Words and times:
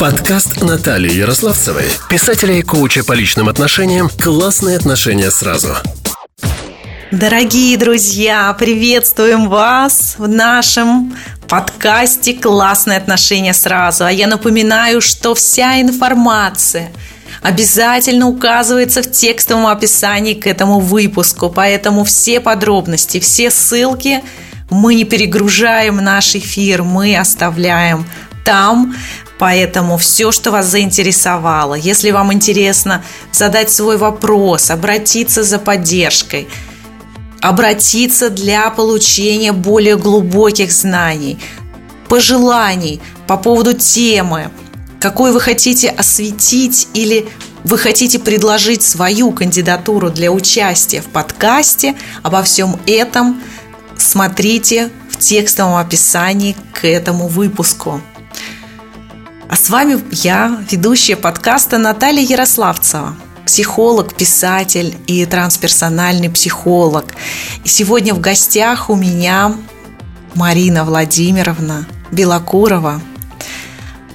Подкаст 0.00 0.62
Натальи 0.62 1.12
Ярославцевой, 1.12 1.84
писателя 2.08 2.54
и 2.54 2.62
коуча 2.62 3.04
по 3.04 3.12
личным 3.12 3.50
отношениям 3.50 4.08
«Классные 4.08 4.78
отношения 4.78 5.30
сразу». 5.30 5.76
Дорогие 7.10 7.76
друзья, 7.76 8.50
приветствуем 8.58 9.50
вас 9.50 10.14
в 10.16 10.26
нашем 10.26 11.14
подкасте 11.46 12.32
«Классные 12.32 12.96
отношения 12.96 13.52
сразу». 13.52 14.06
А 14.06 14.10
я 14.10 14.26
напоминаю, 14.26 15.02
что 15.02 15.34
вся 15.34 15.82
информация 15.82 16.90
обязательно 17.42 18.26
указывается 18.26 19.02
в 19.02 19.10
текстовом 19.10 19.66
описании 19.66 20.32
к 20.32 20.46
этому 20.46 20.80
выпуску, 20.80 21.50
поэтому 21.50 22.04
все 22.04 22.40
подробности, 22.40 23.20
все 23.20 23.50
ссылки 23.50 24.22
мы 24.70 24.94
не 24.94 25.04
перегружаем 25.04 25.96
наш 25.96 26.36
эфир, 26.36 26.84
мы 26.84 27.18
оставляем 27.18 28.06
там, 28.46 28.94
Поэтому 29.40 29.96
все, 29.96 30.32
что 30.32 30.50
вас 30.50 30.66
заинтересовало, 30.66 31.72
если 31.72 32.10
вам 32.10 32.30
интересно 32.30 33.02
задать 33.32 33.70
свой 33.70 33.96
вопрос, 33.96 34.70
обратиться 34.70 35.42
за 35.42 35.58
поддержкой, 35.58 36.46
обратиться 37.40 38.28
для 38.28 38.68
получения 38.68 39.52
более 39.52 39.96
глубоких 39.96 40.70
знаний, 40.70 41.38
пожеланий 42.10 43.00
по 43.26 43.38
поводу 43.38 43.72
темы, 43.72 44.50
какой 45.00 45.32
вы 45.32 45.40
хотите 45.40 45.88
осветить 45.88 46.88
или 46.92 47.26
вы 47.64 47.78
хотите 47.78 48.18
предложить 48.18 48.82
свою 48.82 49.32
кандидатуру 49.32 50.10
для 50.10 50.30
участия 50.30 51.00
в 51.00 51.06
подкасте, 51.06 51.96
обо 52.22 52.42
всем 52.42 52.78
этом 52.86 53.40
смотрите 53.96 54.90
в 55.08 55.16
текстовом 55.16 55.76
описании 55.76 56.54
к 56.74 56.86
этому 56.86 57.26
выпуску. 57.26 58.02
А 59.50 59.56
с 59.56 59.68
вами 59.68 60.00
я, 60.12 60.64
ведущая 60.70 61.16
подкаста 61.16 61.76
Наталья 61.76 62.22
Ярославцева, 62.22 63.16
психолог, 63.44 64.14
писатель 64.14 64.94
и 65.08 65.26
трансперсональный 65.26 66.30
психолог. 66.30 67.06
И 67.64 67.68
сегодня 67.68 68.14
в 68.14 68.20
гостях 68.20 68.90
у 68.90 68.94
меня 68.94 69.56
Марина 70.36 70.84
Владимировна 70.84 71.84
Белокурова. 72.12 73.00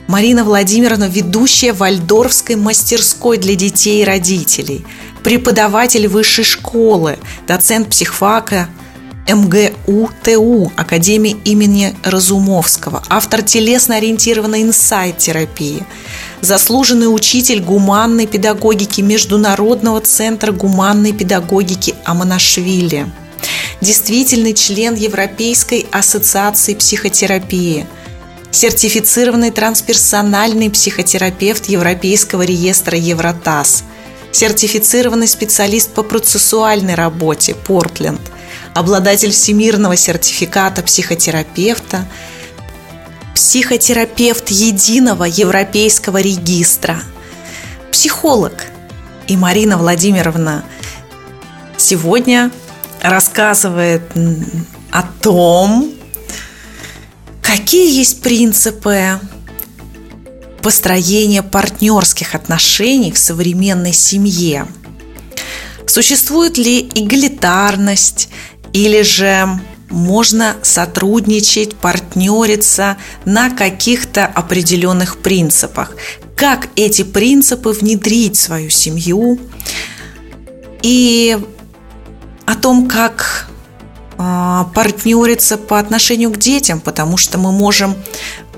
Марина 0.08 0.46
Владимировна– 0.46 1.04
ведущая 1.10 1.74
Вальдорфской 1.74 2.56
мастерской 2.56 3.38
для 3.38 3.56
детей 3.56 4.04
и 4.04 4.06
родителей, 4.06 4.86
преподаватель 5.22 6.08
высшей 6.08 6.46
школы, 6.46 7.20
доцент 7.46 7.90
психфака– 7.90 8.70
МГУ-ТУ 9.28 10.72
Академии 10.76 11.36
имени 11.46 11.96
Разумовского, 12.04 13.02
автор 13.10 13.42
телесно-ориентированной 13.42 14.62
инсайт-терапии, 14.62 15.84
заслуженный 16.42 17.14
учитель 17.14 17.60
гуманной 17.60 18.28
педагогики 18.28 19.02
Международного 19.02 20.02
центра 20.02 20.52
гуманной 20.52 21.12
педагогики 21.12 21.96
Аманашвили, 22.04 23.08
действительный 23.82 24.54
член 24.54 24.94
Европейской 24.94 25.88
ассоциации 25.92 26.76
психотерапии, 26.76 27.88
сертифицированный 28.52 29.50
трансперсональный 29.50 30.70
психотерапевт 30.70 31.66
Европейского 31.66 32.44
реестра 32.44 32.96
Евротаз, 32.96 33.86
сертифицированный 34.32 35.28
специалист 35.28 35.90
по 35.90 36.04
процессуальной 36.04 36.94
работе 36.94 37.56
Портленд– 37.56 38.22
обладатель 38.76 39.32
всемирного 39.32 39.96
сертификата 39.96 40.84
психотерапевта, 40.84 42.06
психотерапевт 43.34 44.50
единого 44.50 45.24
европейского 45.24 46.22
регистра, 46.22 47.02
психолог. 47.92 48.66
И 49.28 49.38
Марина 49.38 49.78
Владимировна 49.78 50.66
сегодня 51.78 52.52
рассказывает 53.02 54.04
о 54.92 55.04
том, 55.22 55.92
какие 57.42 57.98
есть 57.98 58.22
принципы 58.22 59.22
построения 60.62 61.44
партнерских 61.44 62.36
отношений 62.36 63.14
в 63.14 63.18
современной 63.18 63.94
семье. 63.94 64.68
Существует 65.88 66.58
ли 66.58 66.90
эгалитарность 66.94 68.30
или 68.76 69.04
же 69.04 69.48
можно 69.90 70.58
сотрудничать, 70.62 71.76
партнериться 71.76 72.98
на 73.24 73.50
каких-то 73.50 74.26
определенных 74.26 75.20
принципах. 75.20 75.96
Как 76.36 76.68
эти 76.76 77.04
принципы 77.04 77.70
внедрить 77.70 78.36
в 78.36 78.42
свою 78.42 78.70
семью 78.70 79.40
и 80.82 81.40
о 82.46 82.56
том, 82.56 82.90
как 82.90 83.48
а, 84.18 84.66
партнериться 84.76 85.58
по 85.58 85.80
отношению 85.80 86.32
к 86.32 86.38
детям, 86.38 86.82
потому 86.82 87.16
что 87.16 87.38
мы 87.38 87.54
можем 87.54 87.96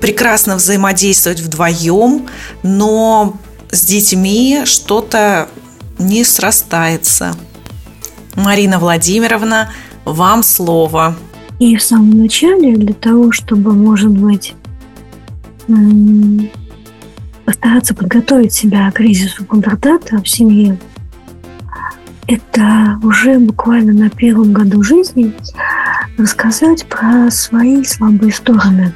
прекрасно 0.00 0.56
взаимодействовать 0.56 1.38
вдвоем, 1.38 2.26
но 2.64 3.36
с 3.70 3.84
детьми 3.84 4.62
что-то 4.64 5.48
не 6.00 6.24
срастается. 6.24 7.36
Марина 8.34 8.80
Владимировна– 8.80 9.72
вам 10.12 10.42
слово. 10.42 11.16
И 11.58 11.76
в 11.76 11.82
самом 11.82 12.18
начале, 12.18 12.76
для 12.76 12.94
того, 12.94 13.32
чтобы, 13.32 13.72
может 13.72 14.10
быть, 14.10 14.54
постараться 17.44 17.94
подготовить 17.94 18.52
себя 18.52 18.90
к 18.90 18.94
кризису 18.94 19.44
пубертата 19.44 20.22
в 20.22 20.28
семье, 20.28 20.78
это 22.26 22.98
уже 23.02 23.38
буквально 23.38 23.92
на 23.92 24.10
первом 24.10 24.52
году 24.52 24.82
жизни 24.82 25.32
рассказать 26.16 26.86
про 26.86 27.30
свои 27.30 27.82
слабые 27.84 28.32
стороны. 28.32 28.92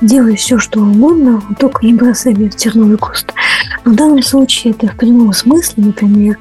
Делай 0.00 0.36
все, 0.36 0.58
что 0.58 0.80
угодно, 0.80 1.42
только 1.58 1.86
не 1.86 1.94
бросай 1.94 2.34
меня 2.34 2.50
в 2.50 2.56
терновый 2.56 2.98
куст. 2.98 3.32
Но 3.84 3.92
в 3.92 3.94
данном 3.94 4.22
случае 4.22 4.72
это 4.72 4.88
в 4.88 4.96
прямом 4.96 5.32
смысле, 5.32 5.84
например, 5.84 6.38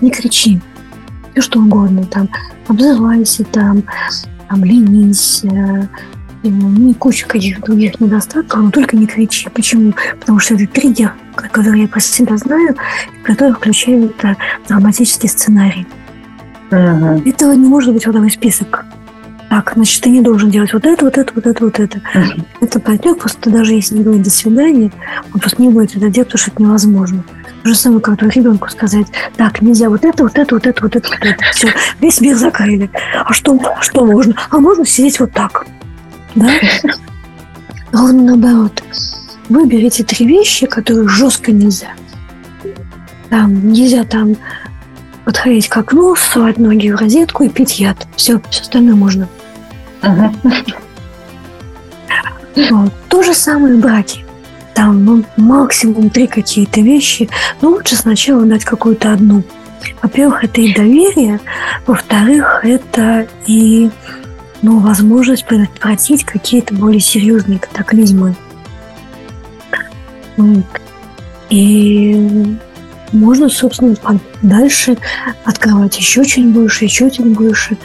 не 0.00 0.10
кричи 0.10 0.60
все 1.32 1.42
что 1.42 1.60
угодно, 1.60 2.04
там, 2.04 2.28
обзывайся, 2.66 3.44
там, 3.44 3.82
там, 4.48 4.64
ленись, 4.64 5.44
э, 5.44 5.86
ну, 6.42 6.90
и 6.90 6.94
куча 6.94 7.26
каких-то 7.26 7.66
других 7.66 8.00
недостатков, 8.00 8.60
но 8.60 8.70
только 8.70 8.96
не 8.96 9.06
кричи. 9.06 9.48
Почему? 9.52 9.92
Потому 10.20 10.38
что 10.38 10.54
это 10.54 10.66
триггер, 10.66 11.12
который 11.34 11.82
я 11.82 11.88
про 11.88 12.00
себя 12.00 12.36
знаю, 12.36 12.76
который 13.24 13.54
включает 13.54 14.24
э, 14.24 14.36
драматический 14.68 15.28
сценарий. 15.28 15.86
Uh-huh. 16.70 17.28
Этого 17.28 17.52
не 17.52 17.66
может 17.66 17.92
быть 17.92 18.06
родовой 18.06 18.30
список. 18.30 18.84
Так, 19.48 19.72
значит, 19.74 20.02
ты 20.02 20.10
не 20.10 20.20
должен 20.20 20.50
делать 20.50 20.72
вот 20.74 20.84
это, 20.84 21.04
вот 21.06 21.16
это, 21.16 21.32
вот 21.34 21.46
это, 21.46 21.64
вот 21.64 21.80
это. 21.80 21.98
Uh-huh. 22.14 22.44
Это 22.60 22.80
партнер 22.80 23.14
просто 23.14 23.50
даже 23.50 23.72
если 23.72 23.96
не 23.96 24.04
говорит 24.04 24.22
до 24.22 24.30
свидания, 24.30 24.92
он 25.32 25.40
просто 25.40 25.62
не 25.62 25.70
будет 25.70 25.96
это 25.96 26.10
делать, 26.10 26.28
потому 26.28 26.38
что 26.38 26.50
это 26.50 26.62
невозможно. 26.62 27.24
Же 27.68 27.74
самое, 27.74 28.00
как 28.00 28.22
ребенку 28.22 28.70
сказать, 28.70 29.08
так, 29.36 29.60
нельзя 29.60 29.90
вот 29.90 30.02
это, 30.02 30.22
вот 30.22 30.38
это, 30.38 30.54
вот 30.54 30.66
это, 30.66 30.82
вот 30.82 30.96
это, 30.96 31.06
вот 31.10 31.18
это. 31.20 31.44
Все, 31.52 31.68
весь 32.00 32.18
мир 32.18 32.34
закрыли. 32.34 32.90
А 33.14 33.30
что, 33.34 33.60
что 33.82 34.06
можно? 34.06 34.34
А 34.48 34.58
можно 34.58 34.86
сидеть 34.86 35.20
вот 35.20 35.32
так. 35.32 35.66
Да? 36.34 36.48
Ровно 37.92 38.22
наоборот. 38.22 38.82
Выберите 39.50 40.02
три 40.02 40.26
вещи, 40.26 40.66
которые 40.66 41.08
жестко 41.08 41.52
нельзя. 41.52 41.88
Там 43.28 43.70
нельзя 43.70 44.04
там 44.04 44.34
подходить 45.26 45.68
к 45.68 45.76
окну, 45.76 46.16
совать 46.16 46.56
ноги 46.56 46.90
в 46.90 46.96
розетку 46.96 47.44
и 47.44 47.50
пить 47.50 47.78
яд. 47.78 48.08
Все, 48.16 48.40
все 48.48 48.62
остальное 48.62 48.94
можно. 48.94 49.28
Uh-huh. 50.00 50.74
Вот. 52.70 52.92
То 53.10 53.22
же 53.22 53.34
самое 53.34 53.74
в 53.74 53.80
браке 53.80 54.24
там 54.78 55.04
ну, 55.04 55.24
максимум 55.36 56.08
три 56.08 56.28
какие-то 56.28 56.80
вещи, 56.80 57.28
но 57.60 57.70
лучше 57.70 57.96
сначала 57.96 58.44
дать 58.44 58.64
какую-то 58.64 59.12
одну. 59.12 59.42
Во-первых, 60.00 60.44
это 60.44 60.60
и 60.60 60.72
доверие, 60.72 61.40
во-вторых, 61.84 62.60
это 62.62 63.26
и 63.44 63.90
ну, 64.62 64.78
возможность 64.78 65.44
предотвратить 65.46 66.22
какие-то 66.22 66.74
более 66.74 67.00
серьезные 67.00 67.58
катаклизмы. 67.58 68.36
И 71.50 72.56
можно, 73.12 73.48
собственно, 73.48 73.94
дальше 74.42 74.96
открывать 75.44 75.96
еще 75.98 76.24
чуть 76.24 76.46
больше, 76.46 76.84
еще 76.84 77.10
чуть 77.10 77.26
больше, 77.26 77.76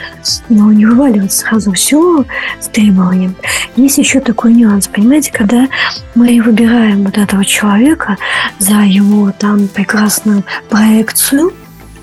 но 0.49 0.71
не 0.71 0.85
вываливать 0.85 1.33
сразу 1.33 1.71
все 1.73 2.25
с 2.59 2.67
требованием. 2.67 3.35
Есть 3.75 3.97
еще 3.97 4.19
такой 4.19 4.53
нюанс, 4.53 4.87
понимаете, 4.87 5.31
когда 5.31 5.67
мы 6.15 6.41
выбираем 6.41 7.03
вот 7.03 7.17
этого 7.17 7.43
человека 7.45 8.17
за 8.59 8.81
его 8.81 9.31
там 9.31 9.67
прекрасную 9.67 10.43
проекцию 10.69 11.53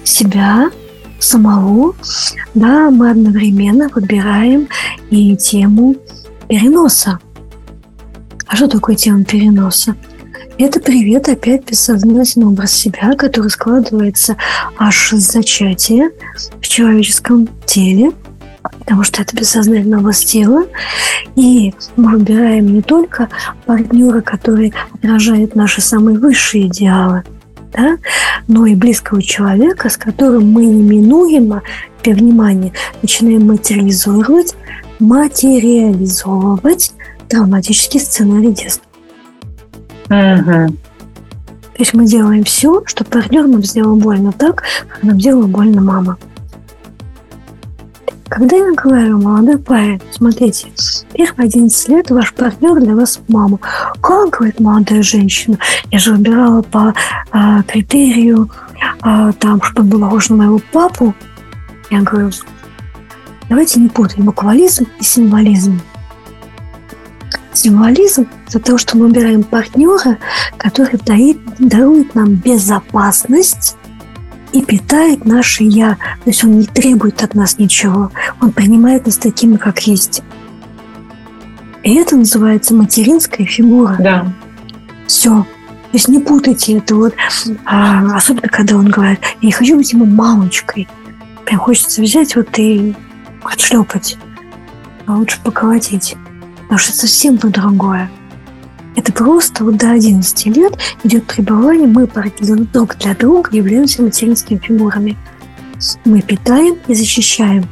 себя, 0.04 0.70
самого, 1.18 1.94
да, 2.54 2.90
мы 2.90 3.10
одновременно 3.10 3.88
подбираем 3.88 4.68
и 5.10 5.36
тему 5.36 5.96
переноса 6.48 7.20
А 8.46 8.56
что 8.56 8.68
такое 8.68 8.96
тема 8.96 9.24
переноса? 9.24 9.94
Это 10.62 10.78
привет 10.78 11.26
опять 11.30 11.64
бессознательный 11.70 12.48
образ 12.48 12.72
себя, 12.72 13.14
который 13.16 13.48
складывается 13.48 14.36
аж 14.76 15.12
с 15.14 15.32
зачатия 15.32 16.10
в 16.60 16.68
человеческом 16.68 17.48
теле, 17.64 18.12
потому 18.80 19.02
что 19.02 19.22
это 19.22 19.34
бессознательный 19.34 19.96
образ 19.96 20.22
тела. 20.22 20.66
И 21.34 21.72
мы 21.96 22.18
выбираем 22.18 22.74
не 22.74 22.82
только 22.82 23.30
партнера, 23.64 24.20
который 24.20 24.74
отражает 24.92 25.54
наши 25.54 25.80
самые 25.80 26.18
высшие 26.18 26.66
идеалы, 26.66 27.22
да, 27.72 27.96
но 28.46 28.66
и 28.66 28.74
близкого 28.74 29.22
человека, 29.22 29.88
с 29.88 29.96
которым 29.96 30.52
мы 30.52 30.66
неминуемо, 30.66 31.62
при 32.02 32.12
внимании, 32.12 32.74
начинаем 33.00 33.46
материализовывать, 33.46 34.54
материализовывать 34.98 36.92
травматический 37.28 37.98
сценарий 37.98 38.52
детства. 38.52 38.89
Угу. 40.10 40.76
То 41.80 41.82
есть 41.82 41.94
мы 41.94 42.04
делаем 42.04 42.44
все, 42.44 42.82
что 42.84 43.04
партнер 43.04 43.46
нам 43.46 43.62
сделал 43.62 43.96
больно 43.96 44.32
так, 44.32 44.64
как 44.88 45.02
нам 45.02 45.16
делала 45.16 45.46
больно 45.46 45.80
мама. 45.80 46.18
Когда 48.28 48.56
я 48.56 48.72
говорю, 48.74 49.18
молодой 49.18 49.58
парень, 49.58 50.00
смотрите, 50.12 50.68
первые 51.14 51.46
11 51.46 51.88
лет 51.88 52.10
ваш 52.10 52.32
партнер 52.32 52.80
для 52.80 52.94
вас 52.94 53.20
мама. 53.28 53.58
Как, 54.00 54.30
говорит 54.30 54.60
молодая 54.60 55.02
женщина, 55.02 55.58
я 55.90 55.98
же 55.98 56.12
выбирала 56.12 56.62
по 56.62 56.94
а, 57.32 57.62
критерию, 57.64 58.50
а, 59.00 59.32
там, 59.32 59.62
чтобы 59.62 59.88
было 59.88 60.04
похож 60.04 60.28
на 60.28 60.36
моего 60.36 60.60
папу. 60.72 61.14
Я 61.90 62.02
говорю, 62.02 62.30
давайте 63.48 63.80
не 63.80 63.88
путаем 63.88 64.26
буквализм 64.26 64.86
и 65.00 65.02
символизм. 65.02 65.80
Символизм– 67.52 68.28
это 68.48 68.60
то, 68.60 68.78
что 68.78 68.96
мы 68.96 69.08
выбираем 69.08 69.42
партнера, 69.42 70.18
который 70.56 70.98
дарит, 71.04 71.38
дарует 71.58 72.14
нам 72.14 72.34
безопасность 72.34 73.76
и 74.52 74.62
питает 74.62 75.24
наше 75.24 75.64
«я». 75.64 75.96
То 76.24 76.30
есть 76.30 76.44
он 76.44 76.58
не 76.58 76.66
требует 76.66 77.22
от 77.22 77.34
нас 77.34 77.58
ничего. 77.58 78.12
Он 78.40 78.52
принимает 78.52 79.06
нас 79.06 79.16
такими, 79.16 79.56
как 79.56 79.80
есть. 79.80 80.22
И 81.82 81.94
это 81.94 82.16
называется 82.16 82.74
материнская 82.74 83.46
фигура. 83.46 83.96
Да. 83.98 84.32
Все. 85.06 85.30
То 85.30 85.96
есть 85.96 86.08
не 86.08 86.20
путайте 86.20 86.78
это 86.78 86.94
вот. 86.94 87.14
А, 87.64 88.16
особенно, 88.16 88.48
когда 88.48 88.76
он 88.76 88.90
говорит, 88.90 89.20
я 89.40 89.46
не 89.46 89.52
хочу 89.52 89.76
быть 89.76 89.92
ему 89.92 90.04
мамочкой. 90.04 90.88
Прям 91.44 91.58
хочется 91.58 92.00
взять 92.00 92.36
вот 92.36 92.56
и 92.58 92.94
отшлепать. 93.42 94.16
А 95.06 95.16
лучше 95.16 95.40
поколотить. 95.42 96.16
Потому 96.70 96.78
что 96.78 96.92
это 96.92 97.00
совсем 97.00 97.36
то 97.36 97.48
другое. 97.48 98.08
Это 98.94 99.12
просто 99.12 99.64
вот 99.64 99.76
до 99.76 99.90
11 99.90 100.46
лет 100.46 100.78
идет 101.02 101.26
пребывание, 101.26 101.88
мы 101.88 102.08
друг 102.72 102.96
для 102.96 103.14
друга 103.16 103.50
являемся 103.50 104.02
материнскими 104.02 104.58
фигурами. 104.58 105.18
Мы 106.04 106.22
питаем 106.22 106.76
и 106.86 106.94
защищаем. 106.94 107.66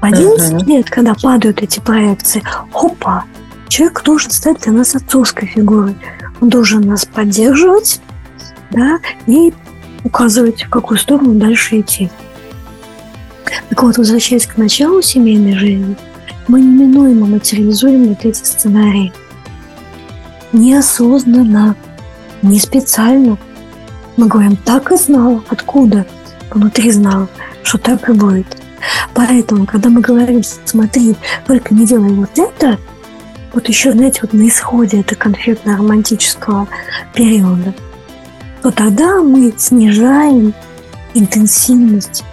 В 0.00 0.04
11 0.06 0.50
uh-huh. 0.54 0.64
лет, 0.64 0.88
когда 0.88 1.12
падают 1.14 1.62
эти 1.62 1.78
проекции, 1.80 2.42
опа, 2.72 3.24
человек 3.68 4.02
должен 4.02 4.30
стать 4.30 4.60
для 4.62 4.72
нас 4.72 4.94
отцовской 4.94 5.44
фигурой. 5.44 5.94
Он 6.40 6.48
должен 6.48 6.80
нас 6.80 7.04
поддерживать, 7.04 8.00
да, 8.70 8.98
и 9.26 9.52
указывать, 10.04 10.62
в 10.62 10.70
какую 10.70 10.96
сторону 10.96 11.34
дальше 11.34 11.80
идти. 11.80 12.10
Так 13.68 13.82
вот, 13.82 13.98
возвращаясь 13.98 14.46
к 14.46 14.56
началу 14.56 15.02
семейной 15.02 15.58
жизни, 15.58 15.96
мы 16.48 16.60
неминуемо 16.60 17.26
материализуем 17.26 18.08
вот 18.08 18.24
эти 18.24 18.38
сценарии– 18.44 19.12
неосознанно, 20.52 21.76
не 22.42 22.58
специально. 22.58 23.38
Мы 24.16 24.26
говорим, 24.26 24.56
так 24.56 24.92
и 24.92 24.96
знал, 24.96 25.42
откуда? 25.48 26.06
Внутри 26.50 26.90
знал, 26.90 27.28
что 27.62 27.78
так 27.78 28.08
и 28.08 28.12
будет. 28.12 28.46
Поэтому, 29.14 29.66
когда 29.66 29.88
мы 29.88 30.00
говорим, 30.00 30.42
смотри, 30.64 31.16
только 31.46 31.74
не 31.74 31.86
делай 31.86 32.12
вот 32.12 32.36
это, 32.36 32.78
вот 33.52 33.68
еще, 33.68 33.92
знаете, 33.92 34.20
вот 34.22 34.32
на 34.32 34.48
исходе 34.48 35.00
это 35.00 35.14
конфетно-романтического 35.14 36.68
периода, 37.14 37.74
то 38.62 38.70
тогда 38.70 39.22
мы 39.22 39.52
снижаем 39.56 40.52
интенсивность 41.14 42.24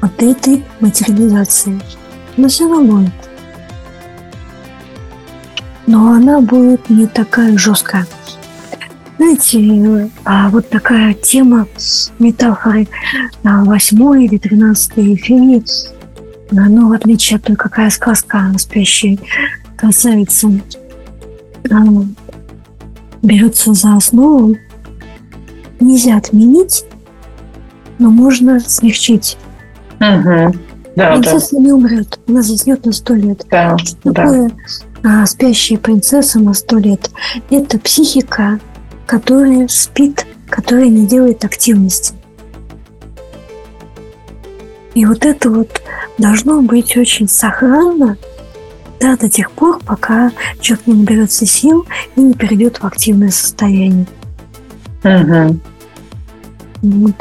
вот 0.00 0.22
этой 0.22 0.64
материализации. 0.80 1.80
Но 2.36 2.48
все 2.48 2.68
равно 2.68 2.98
будет 2.98 3.29
но 5.86 6.12
она 6.12 6.40
будет 6.40 6.88
не 6.90 7.06
такая 7.06 7.56
жесткая. 7.56 8.06
Знаете, 9.16 10.10
а 10.24 10.48
вот 10.48 10.70
такая 10.70 11.12
тема 11.12 11.66
метафоры 12.18 12.88
восьмой 13.42 14.24
или 14.24 14.38
тринадцатой 14.38 15.14
феи, 15.16 15.62
ну, 16.50 16.88
в 16.88 16.92
отличие 16.92 17.36
от 17.36 17.44
той, 17.44 17.56
какая 17.56 17.90
сказка 17.90 18.50
спящей 18.56 19.20
красавице 19.76 20.62
берется 23.22 23.74
за 23.74 23.96
основу, 23.96 24.56
нельзя 25.80 26.16
отменить, 26.16 26.84
но 27.98 28.10
можно 28.10 28.58
смягчить. 28.60 29.36
Угу. 30.00 30.54
Да, 30.96 31.12
Принцесса 31.12 31.56
да. 31.56 31.62
не 31.62 31.72
умрет, 31.72 32.18
она 32.26 32.42
заснет 32.42 32.84
на 32.86 32.92
сто 32.92 33.14
лет. 33.14 33.46
Да, 33.50 33.76
Что 33.78 33.96
да. 34.04 34.12
такое 34.12 34.46
а 34.48 34.89
спящая 35.26 35.78
принцесса 35.78 36.38
на 36.40 36.54
сто 36.54 36.78
лет– 36.78 37.10
это 37.50 37.78
психика, 37.78 38.60
которая 39.06 39.68
спит, 39.68 40.26
которая 40.48 40.88
не 40.88 41.06
делает 41.06 41.44
активности. 41.44 42.14
И 44.94 45.04
вот 45.06 45.24
это 45.24 45.50
вот 45.50 45.82
должно 46.18 46.62
быть 46.62 46.96
очень 46.96 47.28
сохранно 47.28 48.18
да, 49.00 49.16
до 49.16 49.30
тех 49.30 49.50
пор, 49.50 49.80
пока 49.84 50.30
человек 50.60 50.86
не 50.86 50.94
наберется 50.94 51.46
сил 51.46 51.86
и 52.16 52.20
не 52.20 52.34
перейдет 52.34 52.78
в 52.78 52.84
активное 52.84 53.30
состояние. 53.30 54.06
Угу. 55.02 55.58
Вот. 56.82 57.14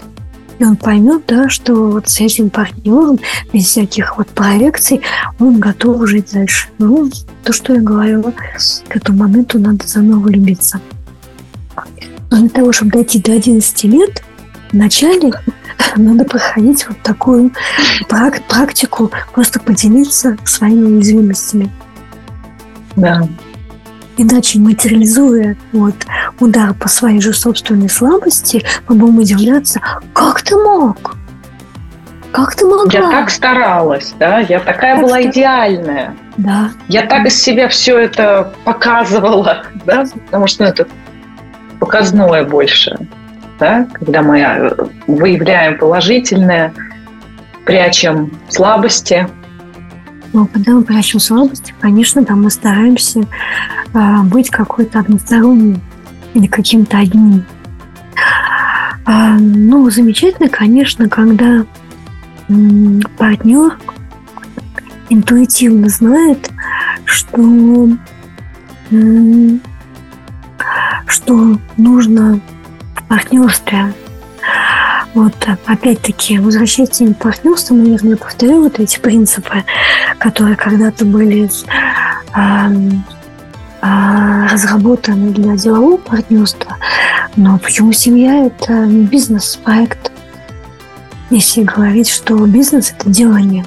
И 0.60 0.66
он 0.66 0.76
поймет, 0.76 1.24
да, 1.26 1.48
что 1.48 1.74
вот 1.74 2.10
с 2.10 2.20
этим 2.20 2.50
партнером, 2.50 3.18
без 3.54 3.66
всяких 3.66 4.18
вот 4.18 4.28
проекций, 4.28 5.02
он 5.40 5.58
готов 5.58 6.06
жить 6.08 6.34
дальше. 6.34 6.68
Ну, 6.78 7.10
то, 7.44 7.54
что 7.54 7.74
я 7.74 7.82
говорила, 7.82 8.32
к 8.32 8.96
этому 8.96 9.20
моменту 9.20 9.58
надо 9.58 9.88
заново 9.88 10.20
влюбиться. 10.20 10.82
Но 12.30 12.38
для 12.40 12.50
того, 12.50 12.74
чтобы 12.74 12.92
дойти 12.92 13.20
до 13.20 13.32
11 13.32 13.84
лет, 13.86 14.22
вначале 14.74 15.32
надо 15.96 16.26
проходить 16.26 16.86
вот 16.90 17.02
такую 17.04 17.54
практику, 18.48 19.12
просто 19.34 19.62
поделиться 19.62 20.38
своими 20.44 20.96
уязвимостями. 20.96 21.72
Да. 22.98 23.28
Иначе, 24.18 24.60
материализуя 24.60 25.56
вот 25.72 25.96
удар 26.40 26.74
по 26.74 26.88
своей 26.88 27.22
же 27.22 27.34
собственной 27.34 27.90
слабости, 27.90 28.64
мы 28.88 28.96
будем 28.96 29.20
удивляться, 29.20 29.82
как 30.14 30.42
ты 30.42 30.56
мог? 30.56 31.16
Как 32.32 32.56
ты 32.56 32.66
могла? 32.66 32.92
Я 32.92 33.10
так 33.10 33.30
старалась, 33.32 34.14
да, 34.20 34.40
я 34.40 34.60
такая 34.60 34.96
так 34.96 35.04
была 35.04 35.20
что... 35.20 35.30
идеальная. 35.30 36.16
Да. 36.38 36.70
Я 36.88 37.06
так 37.08 37.26
из 37.26 37.42
себя 37.42 37.68
все 37.70 37.98
это 37.98 38.54
показывала, 38.66 39.64
да, 39.86 40.06
потому 40.26 40.48
что 40.48 40.64
ну, 40.64 40.70
это 40.70 40.88
показное 41.80 42.44
больше, 42.44 42.96
да, 43.60 43.88
когда 43.94 44.22
мы 44.22 44.40
э, 44.40 44.72
выявляем 45.08 45.78
положительное, 45.80 46.74
прячем 47.66 48.32
слабости, 48.50 49.28
но 50.32 50.46
когда 50.46 50.74
мы 50.74 50.84
прячем 50.84 51.20
слабости, 51.20 51.74
конечно, 51.80 52.22
да, 52.22 52.36
мы 52.36 52.52
стараемся 52.52 53.22
э, 53.94 54.22
быть 54.24 54.50
какой-то 54.50 55.00
односторонним 55.00 55.82
или 56.34 56.48
каким-то 56.48 56.98
одним. 56.98 57.46
А, 59.06 59.38
ну, 59.40 59.90
замечательно, 59.90 60.50
конечно, 60.50 61.10
когда 61.10 61.66
партнер 63.18 63.78
интуитивно 65.10 65.90
знает, 65.90 66.52
что, 67.06 67.90
что 71.08 71.60
нужно 71.78 72.40
в 72.96 73.04
партнерстве 73.08 73.94
вот, 75.16 75.34
опять-таки, 75.66 76.38
возвращаясь 76.38 76.90
к 76.90 76.94
теме 76.94 77.16
партнерства, 77.16 77.74
наверное, 77.74 78.12
я 78.12 78.18
повторю 78.18 78.62
вот 78.64 78.80
эти 78.80 79.00
принципы, 79.00 79.64
которые 80.20 80.56
когда-то 80.56 81.04
были 81.04 81.50
э, 82.36 82.70
э, 83.82 84.39
разработаны 84.60 85.32
для 85.32 85.56
делового 85.56 85.98
партнерства. 85.98 86.78
Но 87.36 87.58
почему 87.60 87.94
семья– 87.94 88.46
это 88.48 88.86
не 88.86 89.06
бизнес-проект? 89.06 90.12
Если 91.30 91.64
говорить, 91.64 92.10
что 92.10 92.36
бизнес– 92.46 92.94
это 93.00 93.10
делание. 93.10 93.66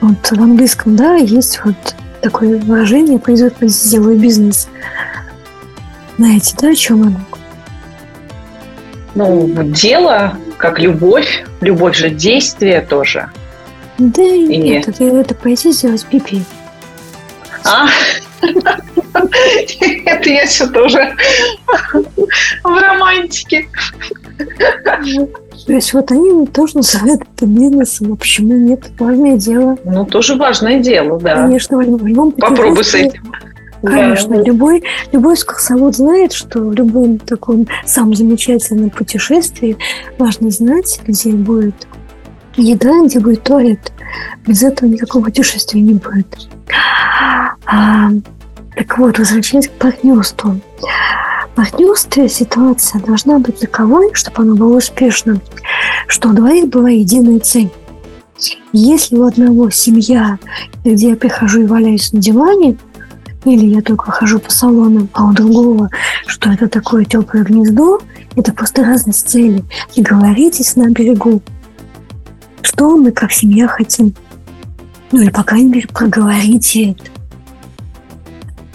Вот 0.00 0.30
в 0.30 0.42
английском, 0.42 0.96
да, 0.96 1.16
есть 1.16 1.60
вот 1.64 1.76
такое 2.20 2.58
выражение 2.58 3.18
«пойдет, 3.18 3.54
сделаю 3.60 4.18
бизнес». 4.18 4.68
Знаете, 6.18 6.54
да, 6.60 6.68
о 6.68 6.74
чем 6.74 7.02
оно? 7.02 7.20
Ну, 9.14 9.48
дело, 9.64 10.36
как 10.56 10.78
любовь, 10.78 11.44
любовь 11.60 11.96
же 11.96 12.10
действие 12.10 12.80
тоже. 12.80 13.30
Да 13.98 14.22
и 14.22 14.56
нет, 14.56 14.88
это, 14.88 15.04
это 15.04 15.34
пойти 15.34 15.70
сделать 15.72 16.04
пипи. 16.06 16.42
А, 17.64 17.86
это 19.14 20.28
я 20.28 20.46
все 20.46 20.66
тоже 20.68 21.14
в 22.62 22.80
романтике. 22.80 23.68
То 25.66 25.72
есть 25.72 25.94
вот 25.94 26.10
они 26.10 26.46
тоже 26.48 26.78
называют 26.78 27.22
это 27.36 27.46
бизнесом, 27.46 28.12
а 28.12 28.16
почему 28.16 28.54
нет? 28.54 28.90
Важное 28.98 29.36
дело. 29.36 29.76
Ну, 29.84 30.04
тоже 30.04 30.34
важное 30.34 30.80
дело, 30.80 31.18
да. 31.20 31.36
Конечно, 31.36 31.78
в 31.78 31.82
любом 32.06 32.32
Попробуй 32.32 32.84
с 32.84 32.94
этим. 32.94 33.32
Конечно, 33.82 34.36
да. 34.36 34.42
любой, 34.42 34.82
любой 35.12 35.34
экскурсовод 35.34 35.94
знает, 35.94 36.32
что 36.32 36.60
в 36.60 36.72
любом 36.72 37.18
таком 37.18 37.66
самом 37.84 38.14
замечательном 38.14 38.88
путешествии 38.90 39.76
важно 40.18 40.50
знать, 40.50 41.00
где 41.06 41.32
будет 41.32 41.86
еда, 42.56 43.04
где 43.04 43.20
будет 43.20 43.42
туалет. 43.42 43.92
Без 44.46 44.62
этого 44.62 44.88
никакого 44.88 45.24
путешествия 45.24 45.80
не 45.80 45.94
будет. 45.94 46.48
А, 47.66 48.10
так 48.76 48.98
вот, 48.98 49.18
возвращаясь 49.18 49.68
к 49.68 49.72
партнерству. 49.72 50.60
В 51.56 52.28
ситуация 52.28 53.00
должна 53.00 53.38
быть 53.38 53.60
таковой, 53.60 54.10
чтобы 54.14 54.42
оно 54.42 54.56
было 54.56 54.78
успешным, 54.78 55.40
что 56.08 56.30
у 56.30 56.32
двоих 56.32 56.68
была 56.68 56.90
единая 56.90 57.38
цель. 57.38 57.70
Если 58.72 59.16
у 59.16 59.24
одного 59.24 59.70
семья, 59.70 60.38
где 60.84 61.10
я 61.10 61.16
прихожу 61.16 61.62
и 61.62 61.66
валяюсь 61.66 62.12
на 62.12 62.20
диване, 62.20 62.76
или 63.44 63.66
я 63.66 63.82
только 63.82 64.10
хожу 64.10 64.40
по 64.40 64.50
салонам, 64.50 65.08
а 65.12 65.26
у 65.26 65.32
другого, 65.32 65.90
что 66.26 66.50
это 66.50 66.68
такое 66.68 67.04
теплое 67.04 67.44
гнездо, 67.44 68.00
это 68.34 68.52
просто 68.52 68.82
разность 68.82 69.28
цели. 69.28 69.62
И 69.94 70.02
говоритесь 70.02 70.74
на 70.74 70.90
берегу, 70.90 71.40
что 72.62 72.96
мы 72.96 73.12
как 73.12 73.30
семья 73.32 73.68
хотим. 73.68 74.14
Ну 75.12 75.20
или, 75.20 75.30
по 75.30 75.44
крайней 75.44 75.70
мере, 75.70 75.88
проговорите 75.88 76.92
это. 76.92 77.13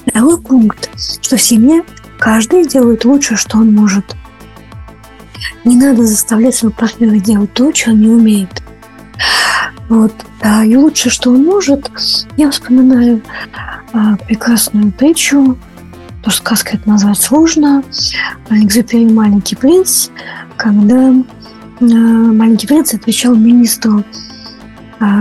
Второй 0.05 0.39
пункт, 0.39 0.89
что 1.21 1.37
в 1.37 1.41
семье 1.41 1.83
каждый 2.19 2.67
делает 2.67 3.05
лучше, 3.05 3.35
что 3.35 3.57
он 3.57 3.73
может. 3.73 4.15
Не 5.63 5.75
надо 5.75 6.05
заставлять 6.05 6.55
своего 6.55 6.75
партнера 6.75 7.19
делать 7.19 7.53
то, 7.53 7.73
что 7.73 7.91
он 7.91 8.01
не 8.01 8.07
умеет. 8.07 8.63
Вот. 9.89 10.13
А, 10.41 10.63
и 10.63 10.75
лучше, 10.75 11.09
что 11.09 11.31
он 11.31 11.43
может, 11.43 11.91
я 12.37 12.51
вспоминаю 12.51 13.21
а, 13.91 14.17
прекрасную 14.17 14.91
притчу, 14.91 15.57
то 16.23 16.29
сказка 16.29 16.77
это 16.77 16.87
назвать 16.87 17.19
сложно, 17.19 17.83
Экзюпери 18.49 19.05
«Маленький 19.05 19.55
принц», 19.55 20.09
когда 20.57 21.13
а, 21.81 21.83
маленький 21.83 22.67
принц 22.67 22.93
отвечал 22.93 23.35
министру, 23.35 24.03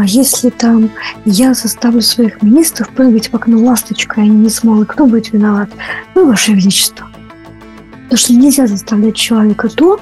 если 0.05 0.51
там 0.51 0.91
я 1.25 1.55
заставлю 1.55 2.01
своих 2.01 2.43
министров 2.43 2.91
прыгать 2.91 3.31
в 3.31 3.35
окно 3.35 3.59
ласточкой, 3.59 4.25
они 4.25 4.37
не 4.37 4.51
смогут, 4.51 4.89
кто 4.89 5.07
будет 5.07 5.33
виноват? 5.33 5.71
Ну, 6.15 6.27
Ваше 6.27 6.53
Величество. 6.53 7.09
Потому 8.05 8.19
что 8.19 8.33
нельзя 8.33 8.67
заставлять 8.67 9.17
человека 9.17 9.69
то, 9.69 9.99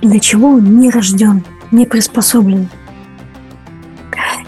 для 0.00 0.20
чего 0.20 0.52
он 0.52 0.80
не 0.80 0.90
рожден, 0.90 1.44
не 1.70 1.84
приспособлен. 1.84 2.68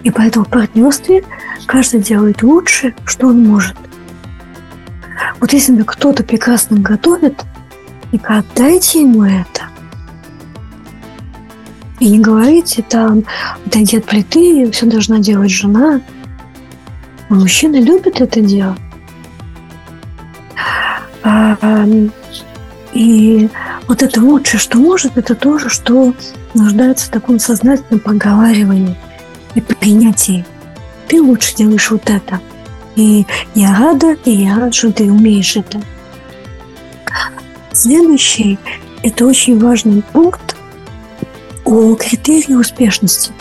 И 0.02 0.10
поэтому 0.10 0.44
в 0.44 0.48
партнерстве 0.48 1.24
каждый 1.66 2.00
делает 2.00 2.42
лучше, 2.42 2.94
что 3.04 3.28
он 3.28 3.46
может. 3.46 3.76
Вот 5.40 5.52
если 5.52 5.82
кто-то 5.82 6.24
прекрасно 6.24 6.78
готовит, 6.78 7.44
и 8.12 8.20
отдайте 8.22 9.02
ему 9.02 9.24
это. 9.24 9.71
И 12.02 12.08
не 12.08 12.18
говорите 12.18 12.82
там, 12.82 13.22
отойди 13.64 13.98
от 13.98 14.06
плиты, 14.06 14.68
все 14.72 14.86
должна 14.86 15.20
делать 15.20 15.52
жена. 15.52 16.00
Мужчины 17.28 17.76
любят 17.76 18.20
это 18.20 18.40
дело. 18.40 18.76
А, 21.22 21.86
и 22.92 23.48
вот 23.86 24.02
это 24.02 24.20
лучшее, 24.20 24.58
что 24.58 24.78
может, 24.78 25.16
это 25.16 25.36
тоже, 25.36 25.68
что 25.68 26.12
нуждается 26.54 27.06
в 27.06 27.10
таком 27.10 27.38
сознательном 27.38 28.00
проговаривании 28.00 28.96
и 29.54 29.60
принятии. 29.60 30.44
Ты 31.06 31.22
лучше 31.22 31.54
делаешь 31.54 31.88
вот 31.88 32.10
это. 32.10 32.40
И 32.96 33.24
я 33.54 33.78
рада, 33.78 34.16
и 34.24 34.32
я 34.32 34.56
рад, 34.56 34.74
что 34.74 34.90
ты 34.90 35.04
умеешь 35.04 35.54
это. 35.54 35.80
Следующий– 37.70 38.58
это 39.04 39.24
очень 39.24 39.56
важный 39.60 40.02
пункт 40.12 40.41
о 41.64 41.94
критерии 41.94 42.54
успешности. 42.54 43.32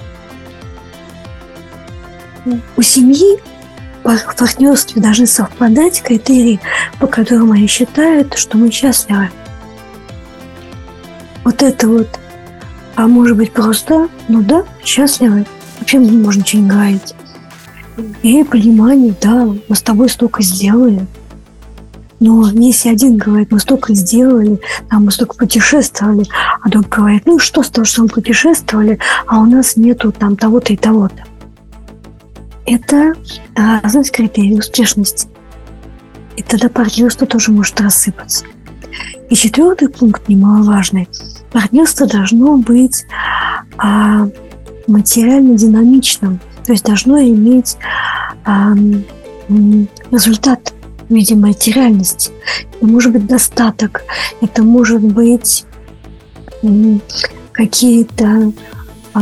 У 2.75 2.82
семьи 2.82 3.40
в 4.04 4.36
партнерстве 4.36 5.01
должны 5.01 5.28
совпадать 5.28 6.01
критерии, 6.01 6.60
по 7.00 7.08
которым 7.08 7.51
они 7.51 7.68
считают, 7.68 8.36
что 8.36 8.58
мы 8.58 8.72
счастливы. 8.72 9.30
Вот 11.44 11.62
это 11.62 11.88
вот, 11.88 12.20
а 12.96 13.08
может 13.08 13.38
быть 13.38 13.51
просто, 13.51 14.10
ну 14.28 14.42
да, 14.42 14.63
счастливы. 14.84 15.46
Вообще 15.80 15.98
не 15.98 16.18
можно 16.18 16.42
ничего 16.42 16.62
не 16.62 16.70
говорить. 16.70 17.16
И 18.22 18.44
понимание, 18.44 19.16
да, 19.22 19.46
мы 19.68 19.75
с 19.75 19.82
тобой 19.82 20.10
столько 20.10 20.42
сделали. 20.42 21.06
Но 22.22 22.48
если 22.51 22.90
один 22.90 23.18
говорит, 23.18 23.51
мы 23.51 23.60
столько 23.60 23.96
сделали, 23.96 24.62
там 24.92 25.06
мы 25.06 25.12
столько 25.12 25.36
путешествовали, 25.36 26.24
а 26.62 26.70
другой 26.70 26.90
говорит, 26.90 27.24
ну 27.25 27.40
что 27.40 27.63
с 27.63 27.70
того, 27.72 27.84
что 27.84 28.04
мы 28.04 28.10
путешествовали, 28.10 29.00
а 29.25 29.40
у 29.40 29.46
нас 29.46 29.75
нету 29.75 30.12
там 30.12 30.38
того-то 30.38 30.72
и 30.72 30.78
того-то. 30.78 31.24
Это 32.68 33.16
разность 33.56 34.12
критерий 34.12 34.60
успешности. 34.60 35.28
И 36.38 36.44
тогда 36.44 36.70
партнерство 36.70 37.25
тоже 37.25 37.51
может 37.51 37.82
рассыпаться. 37.82 38.46
И 39.32 39.36
четвертый 39.36 39.90
пункт 39.90 40.30
немаловажный. 40.30 41.10
Партнерство 41.51 42.06
должно 42.06 42.58
быть 42.58 43.04
а, 43.80 44.30
материально 44.86 45.58
динамичным, 45.58 46.40
то 46.63 46.72
есть 46.72 46.86
должно 46.86 47.20
иметь 47.20 47.78
а, 48.46 48.74
результат 50.12 50.72
в 51.12 51.13
виде 51.13 51.36
материальности. 51.36 52.32
Это 52.74 52.86
может 52.88 53.12
быть 53.12 53.27
достаток, 53.27 54.03
это 54.39 54.63
может 54.63 55.01
быть 55.01 55.65
какие-то 57.51 58.53
а, 59.13 59.22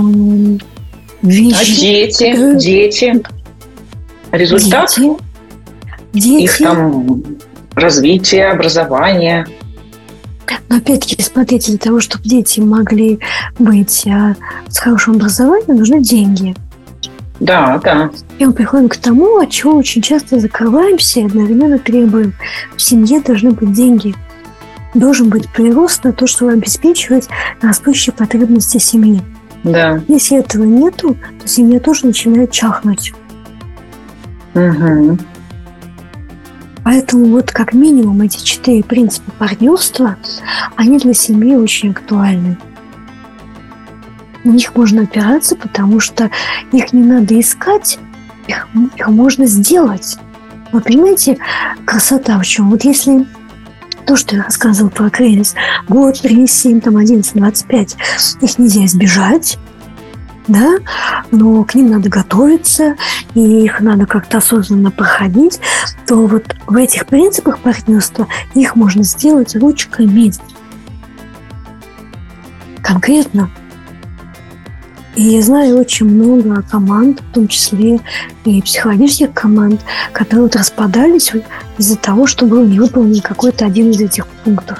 вещи. 1.22 1.56
А 1.56 1.66
дети, 1.66 2.58
дети. 2.58 3.24
Результат? 4.32 4.94
Дети. 4.96 5.18
Дети. 6.14 6.44
Их 6.44 6.58
там 6.60 7.24
развитие, 7.74 8.50
образование. 8.50 9.48
Но 10.68 10.78
опять-таки, 10.78 11.22
смотрите, 11.22 11.72
для 11.72 11.80
того, 11.80 12.00
чтобы 12.00 12.24
дети 12.26 12.60
могли 12.60 13.20
быть 13.58 14.06
а, 14.08 14.36
с 14.68 14.78
хорошим 14.78 15.16
образованием, 15.16 15.78
нужны 15.78 16.02
деньги. 16.02 16.56
Да, 17.40 17.80
да. 17.84 18.12
И 18.38 18.46
мы 18.46 18.54
приходим 18.54 18.90
к 18.90 18.98
тому, 18.98 19.38
от 19.38 19.50
чего 19.50 19.76
очень 19.76 20.02
часто 20.02 20.40
закрываемся 20.40 21.22
и 21.22 21.26
одновременно 21.26 21.80
требуем. 21.80 22.34
В 22.76 22.82
семье 22.82 23.22
должны 23.22 23.52
быть 23.52 23.72
деньги. 23.72 24.16
Должен 24.94 25.30
быть 25.30 25.48
прирост 25.50 26.04
на 26.04 26.14
то, 26.14 26.28
чтобы 26.28 26.52
обеспечивать 26.52 27.30
растущие 27.62 28.14
потребности 28.14 28.78
семьи. 28.78 29.22
Да. 29.64 30.02
Если 30.08 30.38
этого 30.38 30.64
нету, 30.64 31.16
то 31.42 31.48
семья 31.48 31.80
тоже 31.80 32.08
начинает 32.08 32.52
чахнуть. 32.52 33.14
Угу. 34.56 35.18
Поэтому 36.84 37.26
вот 37.26 37.52
как 37.52 37.74
минимум 37.74 38.22
эти 38.22 38.44
четыре 38.44 38.84
принципа 38.84 39.32
партнерства, 39.38 40.18
они 40.76 40.98
для 40.98 41.14
семьи 41.14 41.56
очень 41.56 41.92
актуальны. 41.92 42.58
На 44.44 44.52
них 44.52 44.76
можно 44.76 45.02
опираться, 45.04 45.56
потому 45.56 46.00
что 46.00 46.32
их 46.72 46.94
не 46.94 47.04
надо 47.04 47.40
искать, 47.40 48.00
их, 48.48 48.68
их 48.96 49.08
можно 49.08 49.46
сделать. 49.46 50.18
Вы 50.72 50.82
понимаете, 50.82 51.38
красота 51.86 52.40
в 52.40 52.46
чем? 52.46 52.70
Вот 52.70 52.84
если 52.84 53.26
то, 54.06 54.16
что 54.16 54.36
я 54.36 54.44
рассказывал 54.44 54.90
про 54.90 55.10
кризис, 55.10 55.56
год, 55.88 56.22
три, 56.22 56.48
семь, 56.48 56.80
там, 56.80 56.98
одиннадцать, 56.98 57.34
двадцать 57.34 57.68
пять, 57.68 57.96
их 58.42 58.58
нельзя 58.58 58.86
избежать, 58.86 59.60
да, 60.48 60.78
но 61.30 61.64
к 61.64 61.76
ним 61.76 61.92
надо 61.92 62.10
готовиться, 62.10 62.96
и 63.36 63.64
их 63.66 63.82
надо 63.82 64.08
как-то 64.08 64.40
осознанно 64.40 64.90
проходить, 64.90 65.60
то 66.08 66.26
вот 66.26 66.56
в 66.66 66.76
этих 66.76 67.06
принципах 67.06 67.60
партнерства 67.60 68.28
их 68.56 68.76
можно 68.76 69.04
сделать 69.04 69.56
ручкой 69.56 70.08
медь. 70.08 70.40
Конкретно. 72.82 73.52
И 75.20 75.22
я 75.22 75.42
знаю 75.42 75.78
очень 75.78 76.06
много 76.06 76.62
команд, 76.62 77.20
в 77.20 77.34
том 77.34 77.50
числе 77.50 78.00
и 78.46 78.62
психологических 78.62 79.34
команд, 79.34 79.82
которые 80.14 80.44
вот 80.44 80.56
распадались 80.56 81.34
из-за 81.78 81.98
того, 81.98 82.26
что 82.26 82.46
был 82.46 82.64
не 82.64 82.80
выполнен 82.80 83.20
какой-то 83.20 83.66
один 83.66 83.92
из 83.92 84.00
этих 84.00 84.26
пунктов. 84.26 84.80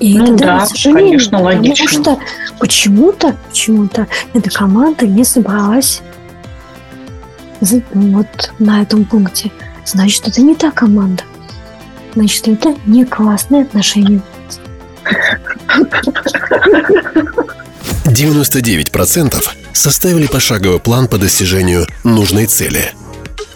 И 0.00 0.18
ну 0.18 0.36
да, 0.36 0.66
конечно, 0.84 1.40
логично. 1.40 1.86
Потому 1.86 1.88
что 1.88 2.18
почему-то, 2.58 3.34
почему-то 3.48 4.06
эта 4.34 4.50
команда 4.50 5.06
не 5.06 5.24
собралась 5.24 6.02
вот 7.94 8.52
на 8.58 8.82
этом 8.82 9.06
пункте. 9.06 9.50
Значит, 9.86 10.28
это 10.28 10.42
не 10.42 10.54
та 10.54 10.70
команда. 10.70 11.22
Значит, 12.14 12.48
это 12.48 12.74
не 12.84 13.06
классные 13.06 13.62
отношения. 13.62 14.20
99% 18.06 19.44
составили 19.72 20.26
пошаговый 20.26 20.80
план 20.80 21.08
по 21.08 21.18
достижению 21.18 21.86
нужной 22.04 22.46
цели. 22.46 22.92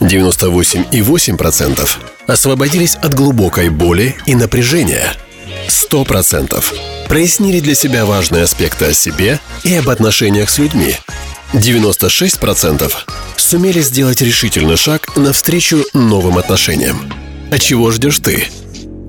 98,8% 0.01 1.89
освободились 2.27 2.97
от 2.97 3.15
глубокой 3.15 3.71
боли 3.71 4.17
и 4.27 4.35
напряжения. 4.35 5.13
100% 5.69 6.63
прояснили 7.09 7.61
для 7.61 7.75
себя 7.75 8.05
важные 8.05 8.45
аспекты 8.45 8.87
о 8.87 8.95
себе 8.95 9.41
и 9.63 9.75
об 9.75 9.89
отношениях 9.89 10.51
с 10.51 10.59
людьми. 10.59 10.97
96% 11.53 12.93
сумели 13.37 13.81
сделать 13.81 14.21
решительный 14.23 14.77
шаг 14.77 15.17
навстречу 15.17 15.85
новым 15.93 16.39
отношениям. 16.39 17.13
А 17.51 17.59
чего 17.59 17.91
ждешь 17.91 18.21
ты? 18.21 18.47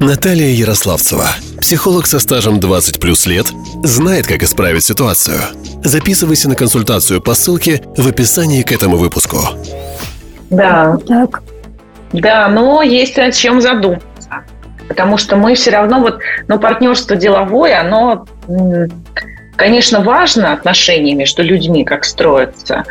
Наталья 0.01 0.48
Ярославцева, 0.48 1.27
психолог 1.60 2.08
со 2.08 2.17
стажем 2.17 2.60
20 2.60 3.00
плюс 3.00 3.27
лет, 3.27 3.46
знает, 3.84 4.25
как 4.25 4.41
исправить 4.41 4.84
ситуацию. 4.84 5.38
Записывайся 5.84 6.50
на 6.50 6.55
консультацию 6.55 7.22
по 7.22 7.36
ссылке 7.36 7.84
в 7.96 8.08
описании 8.08 8.63
к 8.63 8.72
этому 8.72 8.98
выпуску. 8.98 9.38
Да. 10.50 10.98
Так. 11.08 11.43
Да, 12.13 12.48
но 12.48 12.81
есть 12.81 13.15
над 13.15 13.36
чем 13.36 13.62
задуматься. 13.62 14.43
Потому 14.88 15.17
что 15.17 15.36
мы 15.36 15.53
все 15.53 15.70
равно 15.70 16.00
вот, 16.00 16.17
ну, 16.48 16.58
партнерство 16.58 17.15
деловое, 17.15 17.79
оно, 17.79 18.25
конечно, 19.55 20.01
важно, 20.01 20.51
отношения 20.53 21.13
между 21.13 21.43
людьми, 21.43 21.86
как 21.86 22.05
строятся. 22.05 22.86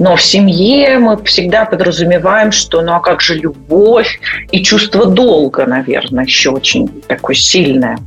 Но 0.00 0.16
в 0.16 0.22
семье 0.22 0.98
мы 0.98 1.22
всегда 1.24 1.66
подразумеваем, 1.66 2.52
что 2.52 2.80
ну 2.80 2.94
а 2.94 3.00
как 3.00 3.20
же 3.20 3.34
любовь 3.34 4.18
и 4.50 4.62
чувство 4.62 5.04
долга, 5.04 5.66
наверное, 5.66 6.24
еще 6.24 6.50
очень 6.50 6.88
такое 7.02 7.36
сильное. 7.36 7.98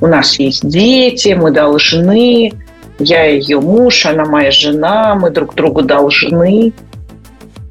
У 0.00 0.08
нас 0.08 0.36
есть 0.40 0.68
дети, 0.68 1.36
мы 1.38 1.52
должны, 1.52 2.52
я 2.98 3.26
ее 3.26 3.60
муж, 3.60 4.04
она 4.04 4.24
моя 4.24 4.50
жена, 4.50 5.14
мы 5.14 5.30
друг 5.30 5.54
другу 5.54 5.82
должны. 5.82 6.72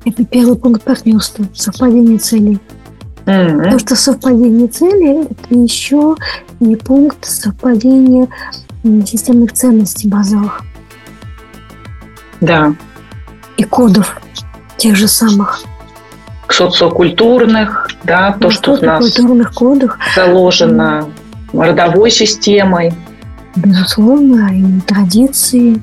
Это 0.06 0.24
первый 0.24 0.58
пункт 0.58 0.84
партнерства, 0.84 1.44
совпадение 1.54 2.20
целей. 2.20 2.60
Mm-hmm. 3.26 3.58
Потому 3.58 3.80
что 3.80 3.96
совпадение 3.98 4.68
целей– 4.70 5.28
это 5.30 5.60
еще 5.60 6.16
не 6.62 6.78
пункт 6.78 7.26
совпадения 7.26 8.30
системных 9.06 9.52
ценностей 9.52 10.08
базовых. 10.08 10.62
Да 12.40 12.74
и 13.58 13.64
кодов 13.64 14.20
тех 14.78 14.96
же 14.96 15.08
самых. 15.08 15.64
Социокультурных, 16.50 17.90
да, 18.04 18.32
то, 18.40 18.50
что 18.50 18.74
у 18.74 18.86
нас 18.86 19.20
кодах. 19.54 20.00
заложено 20.16 21.10
родовой 21.54 22.10
системой. 22.10 22.94
Безусловно, 23.56 24.50
и 24.54 24.80
традиции. 24.82 25.82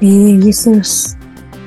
И 0.00 0.06
если 0.06 0.82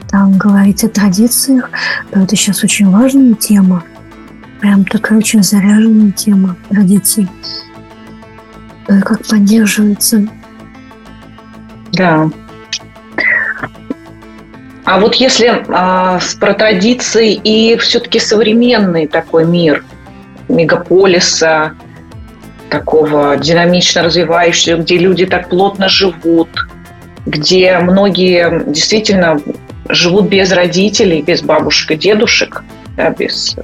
там 0.10 0.38
говорить 0.38 0.84
о 0.84 0.90
традициях, 0.90 1.70
то 2.12 2.20
это 2.20 2.36
сейчас 2.36 2.64
очень 2.64 2.90
важная 2.92 3.34
тема. 3.34 3.84
Прям 4.60 4.86
такая 4.86 5.18
очень 5.18 5.42
заряженная 5.42 6.12
тема 6.12 6.56
традиций. 6.70 7.28
Как 8.86 9.26
поддерживается. 9.28 10.28
Да. 11.94 12.30
А 14.84 15.00
вот 15.00 15.16
если 15.16 15.64
а, 15.70 16.20
про 16.40 16.54
традиции 16.54 17.34
и 17.34 17.78
все-таки 17.78 18.20
современный 18.20 19.08
такой 19.08 19.46
мир 19.46 19.84
мегаполиса, 20.50 21.74
такого 22.70 23.38
динамично 23.38 24.02
развивающегося, 24.02 24.82
где 24.82 24.98
люди 24.98 25.26
так 25.26 25.50
плотно 25.50 25.90
живут, 25.90 26.50
где 27.26 27.78
многие 27.80 28.64
действительно 28.66 29.40
живут 29.90 30.30
без 30.30 30.52
родителей, 30.52 31.22
без 31.22 31.44
бабушек 31.44 31.92
и 31.92 31.96
дедушек, 31.96 32.64
да, 32.96 33.10
без 33.10 33.56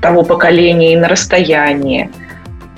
того 0.00 0.22
поколения 0.22 0.92
и 0.92 0.96
на 0.96 1.08
расстоянии, 1.08 2.10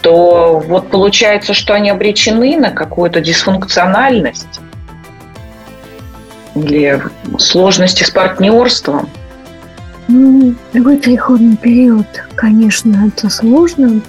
то 0.00 0.62
вот 0.64 0.90
получается, 0.90 1.54
что 1.54 1.74
они 1.74 1.90
обречены 1.90 2.56
на 2.56 2.70
какую-то 2.70 3.20
дисфункциональность 3.20 4.60
или 6.54 7.02
сложности 7.38 8.04
с 8.04 8.10
партнерством? 8.10 9.08
Ну, 10.06 10.54
любой 10.72 10.98
переходный 10.98 11.56
период, 11.56 12.06
конечно, 12.34 13.08
это 13.08 13.30
сложно. 13.30 14.02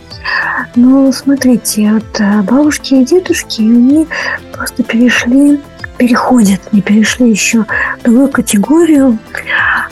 Но 0.76 1.12
смотрите, 1.14 1.94
вот 1.94 2.20
э, 2.20 2.42
бабушки 2.42 2.96
и 2.96 3.06
дедушки, 3.06 3.62
они 3.62 4.08
просто 4.52 4.84
перешли, 4.84 5.62
переходят, 5.98 6.74
не 6.74 6.82
перешли 6.82 7.30
еще 7.30 7.66
в 8.00 8.04
другую 8.04 8.28
категорию, 8.28 9.18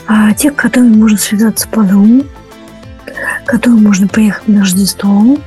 а 0.06 0.34
те, 0.34 0.50
которым 0.50 0.98
можно 0.98 1.16
связаться 1.16 1.66
по 1.68 1.82
дому, 1.82 2.24
которым 3.46 3.84
можно 3.84 4.06
поехать 4.06 4.46
на 4.46 4.60
Рождество, 4.60 5.38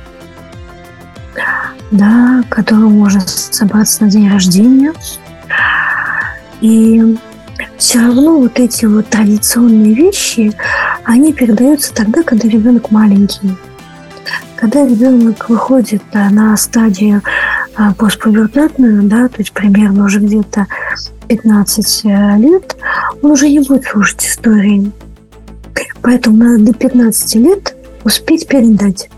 да, 1.92 2.42
которым 2.48 2.98
можно 2.98 3.20
собраться 3.20 4.02
на 4.04 4.10
день 4.10 4.28
рождения– 4.28 4.92
и 6.60 7.16
все 7.76 8.00
равно 8.00 8.38
вот 8.38 8.58
эти 8.58 8.84
вот 8.84 9.08
традиционные 9.08 9.94
вещи, 9.94 10.52
они 11.04 11.32
передаются 11.32 11.94
тогда, 11.94 12.22
когда 12.22 12.48
ребенок 12.48 12.90
маленький. 12.90 13.54
Когда 14.56 14.84
ребенок 14.84 15.48
выходит 15.48 16.02
да, 16.12 16.30
на 16.30 16.56
стадию 16.56 17.22
а, 17.76 17.94
постпубертатную, 17.94 19.04
да, 19.04 19.28
то 19.28 19.36
есть 19.38 19.52
примерно 19.52 20.04
уже 20.04 20.18
где-то 20.18 20.66
15 21.28 22.04
э, 22.04 22.36
лет, 22.38 22.76
он 23.22 23.30
уже 23.30 23.48
не 23.48 23.60
будет 23.60 23.84
слушать 23.84 24.24
истории. 24.24 24.90
Поэтому 26.02 26.38
надо 26.38 26.64
до 26.64 26.74
15 26.74 27.34
лет 27.36 27.76
успеть 28.02 28.48
передать, 28.48 29.08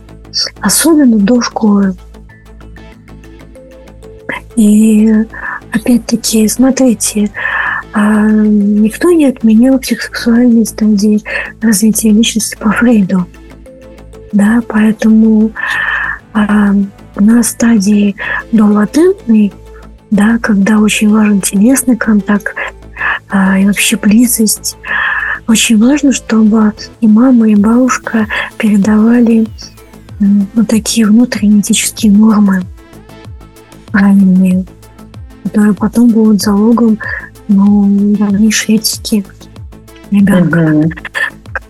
особенно 0.61 1.19
до 1.19 1.41
школы. 1.41 1.95
И 4.57 5.25
опять-таки, 5.73 6.47
смотрите, 6.49 7.31
а, 7.93 8.29
никто 8.29 9.11
не 9.11 9.27
отменял 9.27 9.79
психосексуальные 9.79 10.67
стадии 10.67 11.23
развития 11.61 12.11
личности 12.11 12.57
по 12.59 12.71
Фрейду. 12.73 13.27
Да, 14.33 14.63
поэтому 14.69 15.51
а, 16.33 16.73
на 17.17 17.43
стадии 17.43 18.15
долатентной, 18.53 19.53
да, 20.11 20.39
когда 20.39 20.79
очень 20.79 21.11
важен 21.11 21.41
телесный 21.41 21.97
контакт 21.97 22.55
а, 23.29 23.59
и 23.59 23.67
вообще 23.67 23.97
близость, 23.97 24.77
очень 25.49 25.79
важно, 25.79 26.13
чтобы 26.13 26.73
и 27.01 27.09
мама, 27.09 27.49
и 27.49 27.57
бабушка 27.57 28.29
передавали 28.57 29.47
ну, 30.21 30.65
такие 30.65 31.07
внутренние 31.07 31.61
этические 31.61 32.13
нормы 32.13 32.63
правильные 33.91 34.65
которые 35.45 35.75
потом 35.75 36.11
будут 36.11 36.41
залогом 36.41 36.99
ну, 37.49 38.17
дальнейшей 38.17 38.77
этики 38.77 39.25
ребенка. 40.11 40.59
Угу. 40.59 40.91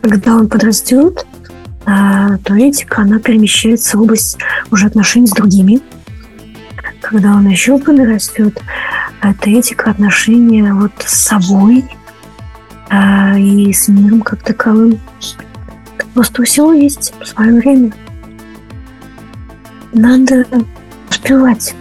Когда 0.03 0.37
он 0.37 0.49
подрастет, 0.49 1.27
а, 1.87 2.37
то 2.39 2.55
этика, 2.55 3.03
она 3.03 3.19
перемещается 3.19 3.97
в 3.97 4.03
область 4.03 4.39
уже 4.71 4.87
отношений 4.87 5.27
с 5.27 5.33
другими. 5.33 5.81
Когда 7.01 7.35
он 7.35 7.49
еще 7.49 7.79
подрастет, 7.79 8.61
это 9.23 9.51
этика 9.51 9.91
отношения 9.91 10.73
вот 10.73 10.93
с 11.05 11.15
собой 11.15 11.85
а, 12.89 13.37
и 13.39 13.73
с 13.73 13.89
миром 13.89 14.21
как 14.23 14.43
таковым. 14.43 15.01
Просто 16.15 16.43
у 16.43 16.45
всего 16.45 16.73
есть 16.73 17.15
свое 17.25 17.55
время. 17.55 17.93
Надо 19.93 20.47
успевать 21.09 21.75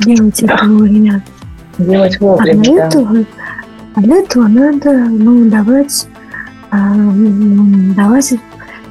делать 0.00 0.42
это 0.42 0.64
вовремя. 0.66 1.24
Делать 1.78 2.20
вовремя, 2.20 2.60
а 2.60 2.64
для 2.64 2.74
да. 2.76 2.86
этого, 2.88 3.24
а 3.94 4.00
для 4.00 4.16
этого 4.16 4.48
надо 4.48 4.92
ну, 4.92 5.48
давать, 5.48 6.08
а, 6.70 6.94
давать 7.96 8.34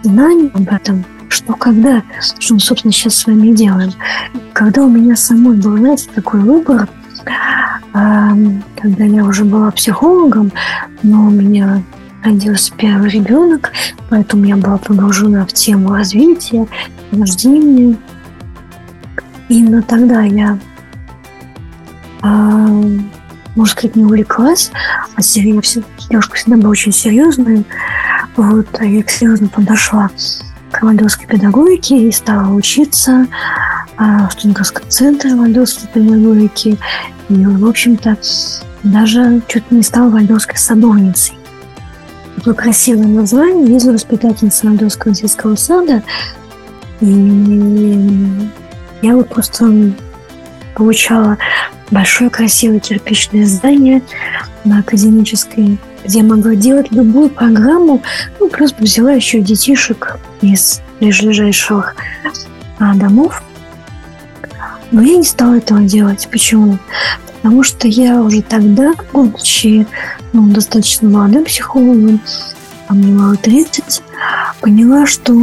знания 0.03 0.51
об 0.53 0.71
этом, 0.71 1.05
что 1.29 1.53
когда, 1.53 2.03
что 2.39 2.53
мы, 2.55 2.59
собственно, 2.59 2.91
сейчас 2.91 3.15
с 3.15 3.27
вами 3.27 3.53
делаем. 3.53 3.91
когда 4.53 4.83
у 4.83 4.89
меня 4.89 5.15
самой 5.15 5.57
был, 5.57 5.77
знаете, 5.77 6.09
такой 6.13 6.41
выбор, 6.41 6.87
когда 7.91 9.03
я 9.03 9.25
уже 9.25 9.45
была 9.45 9.71
психологом, 9.71 10.51
но 11.03 11.27
у 11.27 11.29
меня 11.29 11.83
родился 12.23 12.73
первый 12.77 13.09
ребенок, 13.09 13.71
поэтому 14.09 14.45
я 14.45 14.57
была 14.57 14.77
погружена 14.77 15.45
в 15.45 15.53
тему 15.53 15.93
развития, 15.93 16.67
рождения. 17.11 17.97
Именно 19.47 19.81
тогда 19.81 20.21
я, 20.21 20.59
можно 22.21 23.65
сказать, 23.65 23.95
не 23.95 24.05
увлеклась, 24.05 24.71
а 25.15 25.21
я 25.21 25.61
все, 25.61 25.83
девушка 26.09 26.35
всегда 26.35 26.57
была 26.57 26.69
очень 26.69 26.91
серьезная. 26.91 27.63
Вот, 28.35 28.67
а 28.79 28.85
я 28.85 29.03
серьезно 29.07 29.47
подошла 29.47 30.09
к 30.71 30.81
вальдорфской 30.81 31.27
педагогике 31.27 32.07
и 32.07 32.11
стала 32.11 32.53
учиться 32.53 33.27
в 33.97 34.29
Студенческом 34.31 34.89
центре 34.89 35.35
вальдорфской 35.35 35.89
педагогики. 35.93 36.77
И, 37.27 37.45
в 37.45 37.67
общем-то, 37.67 38.17
даже 38.83 39.41
чуть 39.47 39.69
не 39.71 39.83
стала 39.83 40.09
вальдорфской 40.09 40.57
садовницей. 40.57 41.35
Такое 42.37 42.53
красивое 42.53 43.07
название. 43.07 43.73
Есть 43.73 43.85
воспитательница 43.85 44.67
Вальдорфского 44.67 45.13
детского 45.13 45.55
сада. 45.55 46.01
И 47.01 47.05
я 49.01 49.15
вот 49.15 49.27
просто 49.27 49.91
получала 50.79 51.37
большое 51.91 52.29
красивое 52.29 52.79
кирпичное 52.79 53.45
здание 53.45 54.01
на 54.63 54.79
академической, 54.79 55.77
где 56.05 56.19
я 56.19 56.23
могла 56.23 56.55
делать 56.55 56.89
любую 56.91 57.29
программу. 57.29 58.01
Ну, 58.39 58.49
просто 58.49 58.81
взяла 58.81 59.11
еще 59.11 59.41
детишек 59.41 60.17
из 60.41 60.81
ближайших 61.01 61.97
а, 62.79 62.95
домов. 62.95 63.43
Но 64.91 65.01
я 65.01 65.17
не 65.17 65.23
стала 65.23 65.55
этого 65.57 65.81
делать. 65.81 66.29
Почему? 66.31 66.77
Потому 67.41 67.61
что 67.63 67.89
я 67.89 68.21
уже 68.21 68.41
тогда, 68.41 68.93
будучи 69.11 69.85
ну, 70.31 70.47
достаточно 70.47 71.09
молодым 71.09 71.43
психологом, 71.43 72.21
а 72.87 72.93
мне 72.93 73.11
было 73.11 73.35
30, 73.35 74.01
поняла, 74.61 75.05
что 75.05 75.33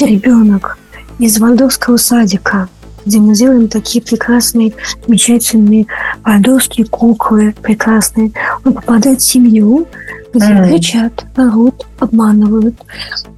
ребенок 0.00 0.78
из 1.20 1.38
вальдорфского 1.38 1.96
садика, 1.96 2.68
где 3.04 3.18
мы 3.18 3.34
делаем 3.34 3.68
такие 3.68 4.02
прекрасные, 4.02 4.72
замечательные 5.06 5.86
вальдорфские 6.24 6.86
куклы 6.86 7.54
прекрасные, 7.62 8.32
он 8.64 8.74
попадает 8.74 9.20
в 9.20 9.24
семью, 9.24 9.86
где 10.32 10.46
mm. 10.46 10.68
кричат, 10.68 11.24
орут, 11.36 11.86
обманывают, 11.98 12.76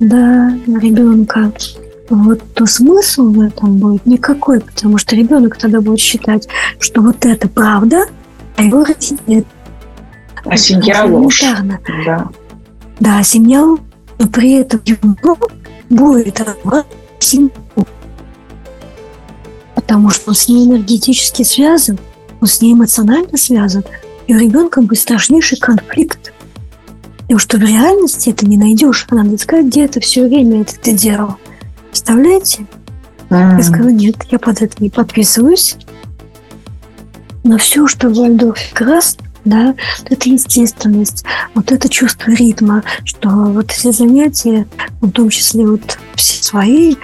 да, 0.01 0.57
ребенка 0.67 1.53
вот 2.11 2.43
то 2.55 2.67
смысл 2.67 3.31
в 3.31 3.41
этом 3.41 3.79
будет 3.79 4.05
никакой, 4.07 4.61
потому 4.61 4.99
что 4.99 5.17
ребенок 5.17 5.57
тогда 5.57 5.81
будет 5.81 6.01
считать, 6.01 6.47
что 6.79 7.01
вот 7.01 7.25
это 7.25 7.49
правда, 7.49 8.07
а 8.57 8.63
его 8.63 8.85
родители 8.85 9.45
а 10.45 10.57
семья 10.57 11.05
ложь. 11.05 11.43
Да. 12.05 12.29
да, 13.01 13.23
семья, 13.23 13.61
но 13.61 14.29
при 14.31 14.53
этом 14.53 14.81
его 14.85 15.39
будет 15.89 16.41
семью. 17.19 17.51
Потому 19.95 20.11
что 20.11 20.31
он 20.31 20.35
с 20.35 20.49
ней 20.49 20.67
энергетически 20.67 21.45
связан, 21.45 22.01
он 22.41 22.49
с 22.49 22.61
ней 22.61 22.73
эмоционально 22.73 23.39
связан, 23.39 23.85
и 24.27 24.35
у 24.35 24.39
ребенка 24.41 24.83
будет 24.83 24.99
страшнейший 24.99 25.57
конфликт. 25.57 26.33
Потому 27.19 27.39
что 27.39 27.59
в 27.59 27.61
реальности 27.61 28.31
это 28.31 28.45
не 28.45 28.57
найдешь. 28.57 29.07
А 29.09 29.15
надо 29.15 29.37
искать, 29.37 29.67
где 29.67 29.85
это 29.85 30.01
все 30.01 30.27
время 30.27 30.63
это 30.63 30.75
ты 30.81 30.95
делал. 30.95 31.37
Представляете? 31.91 32.67
Mm-hmm. 33.29 33.57
Я 33.57 33.63
сказала, 33.63 33.89
нет, 33.91 34.17
я 34.33 34.41
под 34.41 34.63
это 34.63 34.83
не 34.83 34.91
подписываюсь. 34.91 35.77
Но 37.45 37.57
все, 37.59 37.87
что 37.87 38.09
в 38.09 38.15
Вальдорфе 38.15 38.75
крас, 38.75 39.17
да, 39.45 39.75
это 40.07 40.29
естественность, 40.29 41.25
вот 41.55 41.71
это 41.73 41.89
чувство 41.89 42.31
ритма, 42.31 42.83
что 43.05 43.29
вот 43.29 43.71
все 43.71 43.93
занятия, 43.93 44.67
в 45.01 45.11
том 45.11 45.29
числе 45.31 45.67
вот 45.67 45.99
все 46.15 46.43
свои 46.43 46.97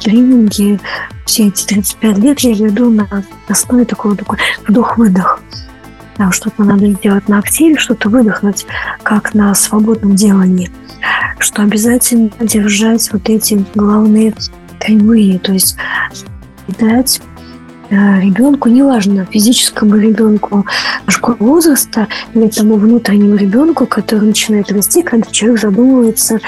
тренинги, 0.00 0.78
все 1.24 1.48
эти 1.48 1.66
35 1.66 2.18
лет 2.18 2.40
я 2.40 2.54
веду 2.54 2.90
на 2.90 3.06
основе 3.48 3.84
такого 3.84 4.16
такой 4.16 4.38
вдох-выдох. 4.66 5.40
Там 6.16 6.32
что-то 6.32 6.64
надо 6.64 6.90
сделать 6.92 7.28
на 7.28 7.38
активе, 7.38 7.76
что-то 7.76 8.08
выдохнуть, 8.08 8.66
как 9.02 9.34
на 9.34 9.54
свободном 9.54 10.16
делании 10.16 10.70
что 11.38 11.62
обязательно 11.62 12.30
держать 12.40 13.10
вот 13.12 13.28
эти 13.28 13.64
главные 13.74 14.34
кривые, 14.80 15.38
то 15.38 15.52
есть 15.52 15.76
дать 16.78 17.20
ребенку, 17.90 18.68
неважно, 18.68 19.26
физическому 19.30 19.96
ребенку 19.96 20.66
школьного 21.06 21.54
возраста 21.54 22.08
или 22.34 22.48
тому 22.48 22.76
внутреннему 22.76 23.36
ребенку, 23.36 23.86
который 23.86 24.26
начинает 24.28 24.70
расти, 24.70 25.02
когда 25.02 25.30
человек 25.30 25.60
задумывается 25.60 26.40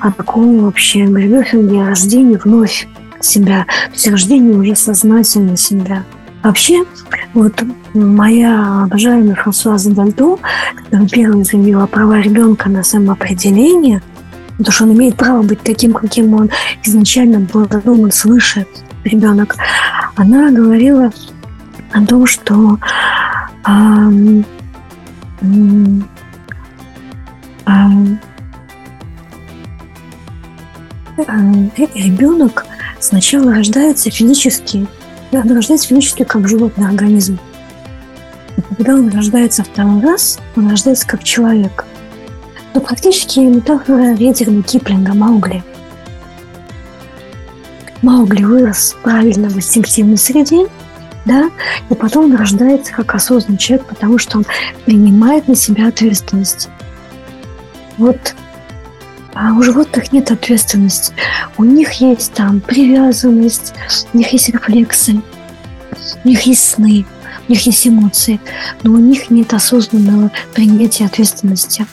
о 0.00 0.12
таком 0.12 0.64
вообще 0.64 1.04
брифинге 1.06 1.86
рождении 1.86 2.36
вновь 2.36 2.88
себя, 3.20 3.66
то 3.86 3.92
есть 3.92 4.08
рождении 4.08 4.52
уже 4.52 4.76
сознательно 4.76 5.56
себя. 5.56 6.04
Вообще, 6.42 6.84
вот 7.32 7.62
моя 7.94 8.82
обожаемая 8.84 9.34
Франсуаза 9.34 9.90
Дальдо, 9.90 10.38
которая 10.74 11.08
первая 11.08 11.44
заявила 11.44 11.86
права 11.86 12.20
ребенка 12.20 12.68
на 12.68 12.82
самоопределение– 12.82 14.02
потому 14.58 14.72
что 14.72 14.84
он 14.84 14.92
имеет 14.92 15.16
право 15.16 15.42
быть 15.42 15.60
таким, 15.62 15.92
каким 15.92 16.34
он 16.34 16.50
изначально 16.82 17.40
был 17.40 17.66
задуман 17.70 18.12
свыше 18.12 18.66
ребенок. 19.04 19.56
Она 20.16 20.50
говорила 20.50 21.10
о 21.92 22.06
том, 22.06 22.26
что 22.26 22.78
эм, 23.66 24.44
ребенок 31.94 32.66
сначала 33.00 33.54
рождается 33.54 34.10
физически, 34.10 34.86
он 35.32 35.52
рождается 35.52 35.88
физически 35.88 36.24
как 36.24 36.48
животный 36.48 36.86
организм. 36.86 37.38
И 38.56 38.62
когда 38.62 38.94
он 38.94 39.08
рождается 39.08 39.64
второй 39.64 40.00
раз, 40.00 40.38
он 40.56 40.70
рождается 40.70 41.06
как 41.06 41.24
человек– 41.24 41.84
но 42.74 42.80
практически 42.80 43.38
метафора 43.38 44.14
ветерна 44.14 44.62
Киплинга 44.62 45.14
Маугли. 45.14 45.62
Маугли 48.04 48.44
вырос 48.44 48.94
правильно 49.02 49.48
в 49.48 49.56
инстинктивной 49.56 50.18
среде, 50.18 50.66
да, 51.24 51.50
и 51.88 51.94
потом 51.94 52.26
он 52.26 52.36
рождается 52.36 52.92
как 52.92 53.14
осознанный 53.14 53.56
человек, 53.56 53.86
потому 53.86 54.18
что 54.18 54.38
он 54.38 54.46
принимает 54.84 55.48
на 55.48 55.54
себя 55.54 55.88
ответственность. 55.88 56.68
Вот 57.96 58.34
а 59.32 59.52
у 59.54 59.62
животных 59.62 60.12
нет 60.12 60.30
ответственности. 60.30 61.12
У 61.56 61.64
них 61.64 61.94
есть 61.94 62.34
там 62.34 62.60
привязанность, 62.60 63.72
у 64.12 64.18
них 64.18 64.32
есть 64.32 64.50
рефлексы, 64.50 65.22
у 66.24 66.28
них 66.28 66.42
есть 66.42 66.68
сны, 66.68 67.06
у 67.48 67.52
них 67.52 67.66
есть 67.66 67.88
эмоции, 67.88 68.38
но 68.82 68.92
у 68.92 68.98
них 68.98 69.30
нет 69.30 69.52
осознанного 69.54 70.30
принятия 70.52 71.06
ответственности 71.06 71.86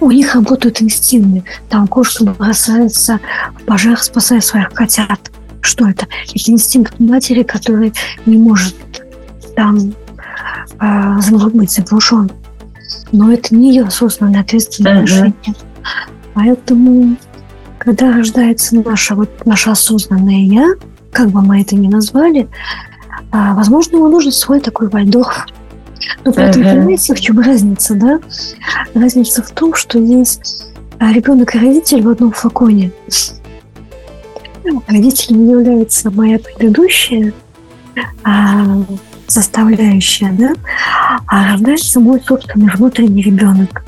у 0.00 0.10
них 0.10 0.34
работают 0.34 0.82
инстинкты. 0.82 1.44
Там 1.68 1.86
кошка 1.88 2.24
бросается 2.24 3.20
в 3.58 3.64
пожар, 3.64 3.98
спасая 4.00 4.40
своих 4.40 4.70
котят. 4.70 5.30
Что 5.60 5.88
это? 5.88 6.06
Это 6.34 6.50
инстинкт 6.50 6.98
матери, 7.00 7.42
который 7.42 7.92
не 8.26 8.36
может 8.36 8.76
там 9.56 9.92
э, 10.80 11.48
быть 11.52 11.72
заглушен. 11.72 12.30
Но 13.10 13.32
это 13.32 13.54
не 13.54 13.70
ее 13.70 13.84
осознанное 13.84 14.40
ответственное 14.40 14.98
uh-huh. 14.98 15.02
решение. 15.02 15.54
Поэтому, 16.34 17.16
когда 17.78 18.12
рождается 18.12 18.76
наше, 18.76 19.14
вот, 19.14 19.46
наше 19.46 19.70
осознанное 19.70 20.44
«я», 20.44 20.68
как 21.12 21.30
бы 21.30 21.42
мы 21.42 21.62
это 21.62 21.74
ни 21.74 21.88
назвали, 21.88 22.42
э, 22.42 22.46
возможно, 23.54 23.96
ему 23.96 24.08
нужен 24.08 24.30
свой 24.30 24.60
такой 24.60 24.88
Вальдорф, 24.88 25.46
но 26.24 26.32
при 26.32 26.44
этом, 26.44 26.62
понимаете, 26.62 27.14
в 27.14 27.20
чем 27.20 27.40
разница, 27.40 27.94
да? 27.94 28.20
Разница 28.94 29.42
в 29.42 29.50
том, 29.50 29.74
что 29.74 29.98
есть 29.98 30.66
а, 30.98 31.12
ребенок 31.12 31.54
и 31.54 31.58
родитель 31.58 32.02
в 32.02 32.08
одном 32.08 32.32
флаконе. 32.32 32.90
Родителем 34.86 35.48
является 35.48 36.10
моя 36.10 36.38
предыдущая 36.38 37.32
а, 38.22 38.82
составляющая, 39.26 40.32
да, 40.32 40.54
а 41.26 41.52
рождается 41.52 42.00
мой 42.00 42.20
собственный 42.20 42.70
внутренний 42.74 43.22
ребенок. 43.22 43.84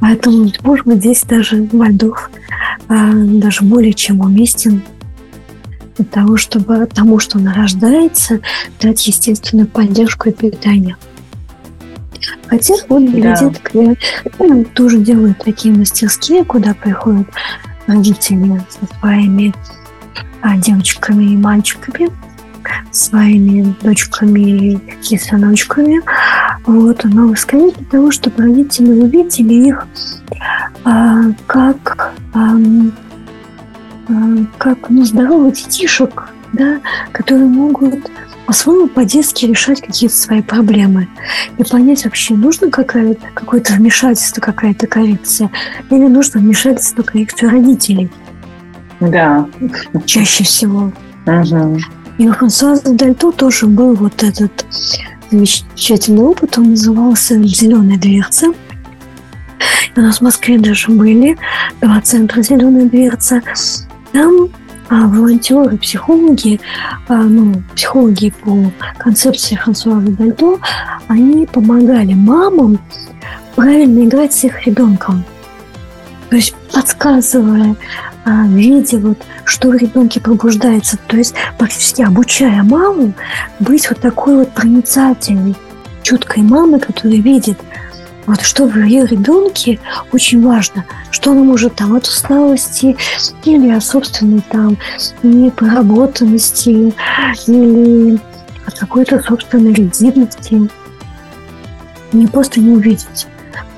Поэтому, 0.00 0.50
может 0.62 0.86
быть, 0.86 0.98
здесь 0.98 1.22
даже 1.22 1.68
Вальдов 1.72 2.30
а, 2.88 3.12
даже 3.12 3.64
более 3.64 3.94
чем 3.94 4.20
уместен 4.20 4.82
для 5.96 6.04
того, 6.04 6.36
чтобы 6.36 6.86
тому, 6.86 7.18
что 7.18 7.38
он 7.38 7.48
рождается, 7.48 8.40
дать 8.80 9.06
естественную 9.06 9.68
поддержку 9.68 10.28
и 10.28 10.32
питание. 10.32 10.96
Хотя 12.46 12.74
вот 12.88 13.10
для 13.10 13.34
да. 13.34 13.40
деток 13.40 13.70
ну, 14.38 14.64
тоже 14.64 14.98
делают 14.98 15.38
такие 15.44 15.74
мастерские, 15.74 16.44
куда 16.44 16.74
приходят 16.74 17.26
родители 17.86 18.62
со 18.68 18.98
своими 18.98 19.54
а, 20.40 20.56
девочками 20.56 21.24
и 21.24 21.36
мальчиками, 21.36 22.10
своими 22.90 23.74
дочками 23.82 24.80
и 25.10 25.18
сыночками. 25.18 26.00
Вот, 26.66 27.04
но 27.04 27.34
скорее 27.34 27.72
для 27.72 27.86
того, 27.86 28.10
чтобы 28.10 28.42
родители 28.42 28.90
увидели 28.90 29.68
их 29.68 29.86
а, 30.84 31.24
как, 31.46 32.12
а, 32.32 32.56
а, 32.56 32.58
как 34.58 34.90
ну, 34.90 35.04
здоровых 35.04 35.54
детишек, 35.54 36.28
да, 36.52 36.80
которые 37.12 37.46
могут 37.46 38.10
по-своему 38.46 38.88
по-детски 38.88 39.46
решать 39.46 39.80
какие-то 39.80 40.14
свои 40.14 40.42
проблемы 40.42 41.08
и 41.56 41.64
понять 41.64 42.04
вообще, 42.04 42.34
нужно 42.34 42.70
какое-то 42.70 43.26
какое 43.32 43.62
вмешательство, 43.70 44.40
какая-то 44.40 44.86
коррекция, 44.86 45.50
или 45.90 46.06
нужно 46.06 46.40
вмешательство, 46.40 47.02
коррекцию 47.02 47.50
родителей. 47.50 48.10
Да. 49.00 49.46
Чаще 50.04 50.44
всего. 50.44 50.92
Угу. 51.26 51.78
И 52.18 52.28
у 52.28 52.32
Франсуаза 52.32 52.92
Дальто 52.94 53.32
тоже 53.32 53.66
был 53.66 53.94
вот 53.94 54.22
этот 54.22 54.66
замечательный 55.30 56.22
опыт, 56.22 56.58
он 56.58 56.70
назывался 56.70 57.42
«Зеленая 57.42 57.98
дверца». 57.98 58.48
У 59.96 60.00
нас 60.00 60.18
в 60.18 60.20
Москве 60.22 60.58
даже 60.58 60.90
были 60.90 61.36
два 61.80 62.00
центра 62.00 62.42
«Зеленая 62.42 62.86
дверца». 62.86 63.42
Там 64.14 64.48
а 64.90 65.08
волонтеры, 65.08 65.76
психологи, 65.76 66.60
а, 67.08 67.14
ну, 67.14 67.62
психологи 67.74 68.32
по 68.44 68.70
концепции 68.98 69.56
Франсуаза 69.56 70.10
Дальто, 70.12 70.60
они 71.08 71.46
помогали 71.46 72.12
мамам 72.12 72.78
правильно 73.56 74.04
играть 74.04 74.32
с 74.32 74.44
их 74.44 74.66
ребенком. 74.66 75.24
То 76.30 76.36
есть 76.36 76.54
подсказывая, 76.72 77.74
а, 78.24 78.46
видя 78.46 78.98
вот, 78.98 79.18
что 79.44 79.70
в 79.70 79.74
ребенке 79.74 80.20
пробуждается, 80.20 80.96
то 81.08 81.16
есть 81.16 81.34
практически 81.58 82.02
обучая 82.02 82.62
маму 82.62 83.14
быть 83.58 83.88
вот 83.88 84.00
такой 84.00 84.36
вот 84.36 84.52
проницательной, 84.52 85.56
чуткой 86.02 86.44
мамой, 86.44 86.78
которая 86.78 87.20
видит– 87.20 87.58
вот 88.26 88.40
что 88.42 88.66
в 88.66 88.76
ее 88.76 89.06
ребенке 89.06 89.78
очень 90.12 90.42
важно, 90.46 90.84
что 91.10 91.32
она 91.32 91.42
может 91.42 91.74
там 91.74 91.94
от 91.94 92.06
усталости 92.06 92.96
или 93.44 93.70
от 93.70 93.84
собственной 93.84 94.40
там 94.40 94.76
непроработанности 95.22 96.94
или 97.46 98.18
от 98.66 98.74
какой-то 98.78 99.22
собственной 99.22 99.72
ригидности 99.72 100.68
не 102.12 102.26
просто 102.26 102.60
не 102.60 102.70
увидеть. 102.70 103.26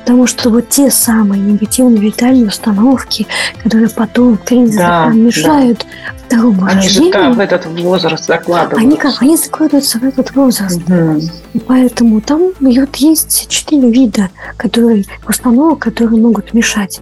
Потому 0.00 0.28
что 0.28 0.50
вот 0.50 0.68
те 0.68 0.88
самые 0.88 1.42
негативные 1.42 2.00
витальные 2.00 2.46
установки, 2.46 3.26
которые 3.60 3.88
потом 3.88 4.38
в 4.38 4.44
кризисе 4.44 4.78
да, 4.78 5.06
мешают 5.08 5.80
да. 5.80 6.12
Второму 6.26 6.66
они 6.66 6.88
же 6.88 7.02
в 7.02 7.40
этот 7.40 7.66
возраст 7.66 8.26
закладываются. 8.26 8.86
Они 8.86 8.96
как 8.96 9.22
они 9.22 9.36
закладываются 9.36 9.98
в 9.98 10.04
этот 10.04 10.34
возраст. 10.34 10.80
Угу. 10.88 11.20
И 11.54 11.58
поэтому 11.60 12.20
там 12.20 12.52
вот 12.60 12.96
есть 12.96 13.48
четыре 13.48 13.90
вида 13.90 14.30
которые, 14.56 15.04
установок, 15.28 15.80
которые 15.80 16.20
могут 16.20 16.54
мешать. 16.54 17.00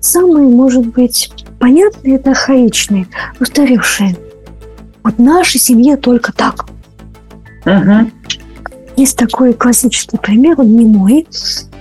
Самые, 0.00 0.48
может 0.48 0.86
быть, 0.86 1.32
понятные– 1.58 2.14
это 2.16 2.30
архаичные, 2.30 3.06
устаревшие. 3.38 4.16
Вот 5.02 5.14
в 5.14 5.22
нашей 5.22 5.60
семье 5.60 5.96
только 5.96 6.32
так. 6.32 6.66
Угу. 7.66 8.10
Есть 8.96 9.16
такой 9.16 9.54
классический 9.54 10.18
пример, 10.18 10.60
он 10.60 10.76
не 10.76 10.84
мой, 10.84 11.26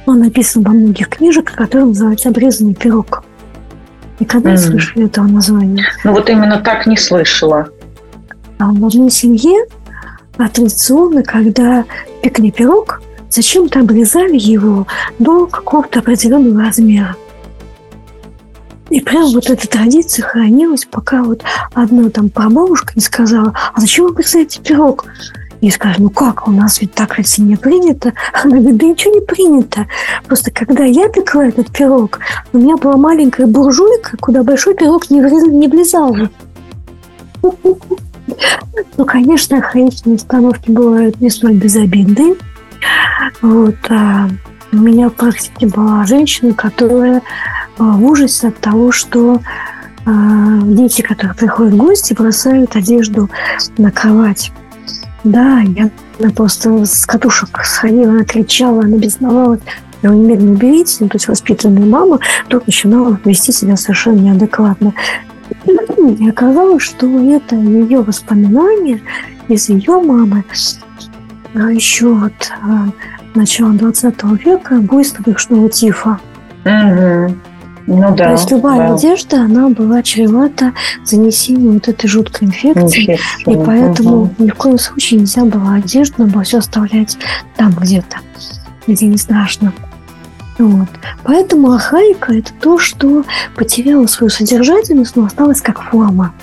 он 0.06 0.20
написан 0.20 0.64
во 0.64 0.72
многих 0.72 1.10
книжек, 1.10 1.54
который 1.54 1.86
называется 1.86 2.30
«Обрезанный 2.30 2.74
пирог». 2.74 3.24
Никогда 4.20 4.50
mm. 4.50 4.54
не 4.54 4.58
слышали 4.58 5.06
этого 5.06 5.26
названия? 5.26 5.86
Ну 6.04 6.14
вот 6.14 6.30
именно 6.30 6.58
так 6.58 6.86
не 6.86 6.98
слышала. 6.98 7.70
А 8.58 8.72
в 8.72 8.86
одной 8.86 9.10
семье 9.10 9.66
а 10.40 10.48
традиционно, 10.48 11.22
когда 11.22 11.84
пекли 12.24 12.50
пирог, 12.50 13.02
зачем-то 13.30 13.82
обрезали 13.82 14.38
его 14.38 14.88
до 15.20 15.48
какого-то 15.48 16.00
определенного 16.00 16.62
размера. 16.64 17.16
И 18.90 19.02
прям 19.02 19.32
вот 19.34 19.50
эта 19.50 19.68
традиция 19.68 20.24
хранилась, 20.24 20.86
пока 20.90 21.24
вот 21.24 21.44
одна 21.74 22.10
там 22.10 22.30
прабабушка 22.30 22.94
не 22.96 23.02
сказала, 23.02 23.54
а 23.74 23.82
зачем 23.82 24.06
вы 24.06 24.12
обрезаете 24.12 24.62
пирог? 24.62 25.06
И 25.62 25.70
скажем, 25.72 26.04
ну 26.04 26.10
как, 26.10 26.48
у 26.48 26.52
нас 26.52 26.80
ведь 26.80 26.94
так 26.94 27.14
в 27.14 27.18
России 27.18 27.42
не 27.42 27.58
принято. 27.58 28.14
Она 28.34 28.58
говорит, 28.58 28.78
да 28.78 28.86
ничего 28.88 29.14
не 29.16 29.22
принято. 29.22 29.88
Просто 30.26 30.52
когда 30.52 30.86
я 30.86 31.10
пекла 31.10 31.48
этот 31.48 31.72
пирог, 31.72 32.20
у 32.54 32.58
меня 32.58 32.78
была 32.78 32.98
маленькая 32.98 33.46
буржуйка, 33.46 34.18
куда 34.18 34.44
большой 34.44 34.76
пирог 34.76 35.10
не, 35.10 35.22
влез, 35.22 35.44
не 35.48 35.68
влезал. 35.68 36.16
Ну, 38.96 39.06
конечно, 39.06 39.58
архаичные 39.58 40.16
установки 40.16 40.70
бывают 40.70 41.20
не 41.20 41.30
столь 41.30 41.54
безобидные. 41.54 42.36
Вот, 43.42 43.76
а 43.90 44.30
у 44.72 44.78
меня 44.78 45.10
в 45.10 45.14
практике 45.14 45.68
была 45.68 46.06
женщина, 46.06 46.54
которая 46.54 47.22
а, 47.78 47.84
в 47.84 48.04
ужасе 48.06 48.50
от 48.50 48.58
того, 48.60 48.92
что 48.92 49.42
а, 50.06 50.62
дети, 50.64 51.02
которые 51.02 51.34
приходят 51.34 51.74
в 51.74 51.78
гости, 51.78 52.14
бросают 52.14 52.76
одежду 52.76 53.30
на 53.78 53.92
кровать. 53.92 54.52
Да, 55.24 55.60
я 55.60 55.90
она 56.20 56.32
просто 56.32 56.86
с 56.86 57.06
катушек 57.06 57.62
сходила, 57.64 58.24
кричала, 58.26 58.82
она 58.82 58.98
бесновалась. 58.98 59.62
Его 60.02 60.14
немедленно 60.14 60.54
уберите, 60.54 60.98
ну, 61.02 61.10
то 61.10 61.16
есть 61.16 61.28
воспитанная 61.28 61.86
мама 61.86 62.20
вдруг 62.46 62.66
начинала 62.68 63.20
вести 63.26 63.52
себя 63.52 63.76
совершенно 63.76 64.20
неадекватно. 64.20 64.94
И 65.66 66.30
оказалось, 66.30 66.84
что 66.84 67.08
это 67.08 67.56
ее 67.56 68.02
воспоминания 68.02 69.02
из 69.48 69.70
ее 69.70 70.02
мамы, 70.02 70.44
а 71.54 71.72
еще 71.72 72.14
вот 72.14 72.52
а, 72.62 72.88
начала 73.36 73.72
20 73.72 74.24
века 74.46 74.76
буйство 74.76 75.24
брюшного 75.24 75.70
тифа. 75.70 76.20
Угу. 76.66 77.36
Ну 77.88 78.16
да. 78.16 78.26
То 78.26 78.32
есть 78.32 78.52
любая 78.52 78.90
да. 78.90 78.96
одежда, 78.96 79.42
она 79.42 79.70
была 79.70 80.04
чревата 80.04 80.74
занесением 81.04 81.74
вот 81.74 81.88
этой 81.88 82.08
жуткой 82.08 82.48
инфекции. 82.48 83.02
Инфекция. 83.02 83.54
И 83.54 83.66
поэтому 83.66 84.22
угу. 84.24 84.36
ни 84.40 84.50
в 84.50 84.56
коем 84.56 84.78
случае 84.78 85.22
нельзя 85.22 85.46
было 85.46 85.76
одежду, 85.76 86.16
надо 86.20 86.34
было 86.34 86.44
все 86.44 86.60
оставлять 86.60 87.18
там 87.58 87.72
где-то, 87.72 88.18
где 88.88 89.08
не 89.08 89.18
страшно. 89.18 89.74
Вот. 90.58 90.90
Поэтому 91.24 91.72
архаика– 91.72 92.34
это 92.34 92.52
то, 92.60 92.78
что 92.78 93.24
потеряло 93.56 94.08
свою 94.08 94.30
содержательность, 94.30 95.16
но 95.16 95.26
осталось 95.26 95.62
как 95.62 95.82
форма. 95.82 96.34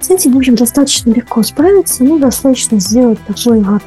С 0.00 0.10
этим, 0.10 0.32
в 0.32 0.36
общем, 0.36 0.54
достаточно 0.54 1.10
легко 1.10 1.42
справиться, 1.42 2.04
ну, 2.04 2.18
достаточно 2.18 2.78
сделать 2.78 3.18
такой 3.26 3.60
вот 3.60 3.82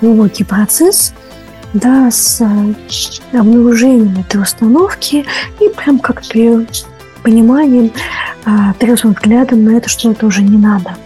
глубокий 0.00 0.44
процесс– 0.44 1.12
да, 1.72 2.10
с 2.10 2.40
э, 2.40 3.38
обнаружением 3.38 4.18
этой 4.20 4.40
установки 4.40 5.24
и 5.60 5.68
прям 5.68 5.98
как-то 5.98 6.66
пониманием, 7.22 7.90
трезвым 8.78 9.14
взглядом 9.14 9.64
на 9.64 9.70
это, 9.70 9.88
что 9.88 10.12
это 10.12 10.26
уже 10.26 10.42
не 10.42 10.56
надо. 10.56 10.96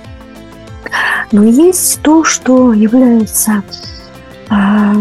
Но 1.32 1.44
есть 1.44 2.00
то, 2.02 2.24
что 2.24 2.72
является 2.72 3.62
а, 4.50 4.94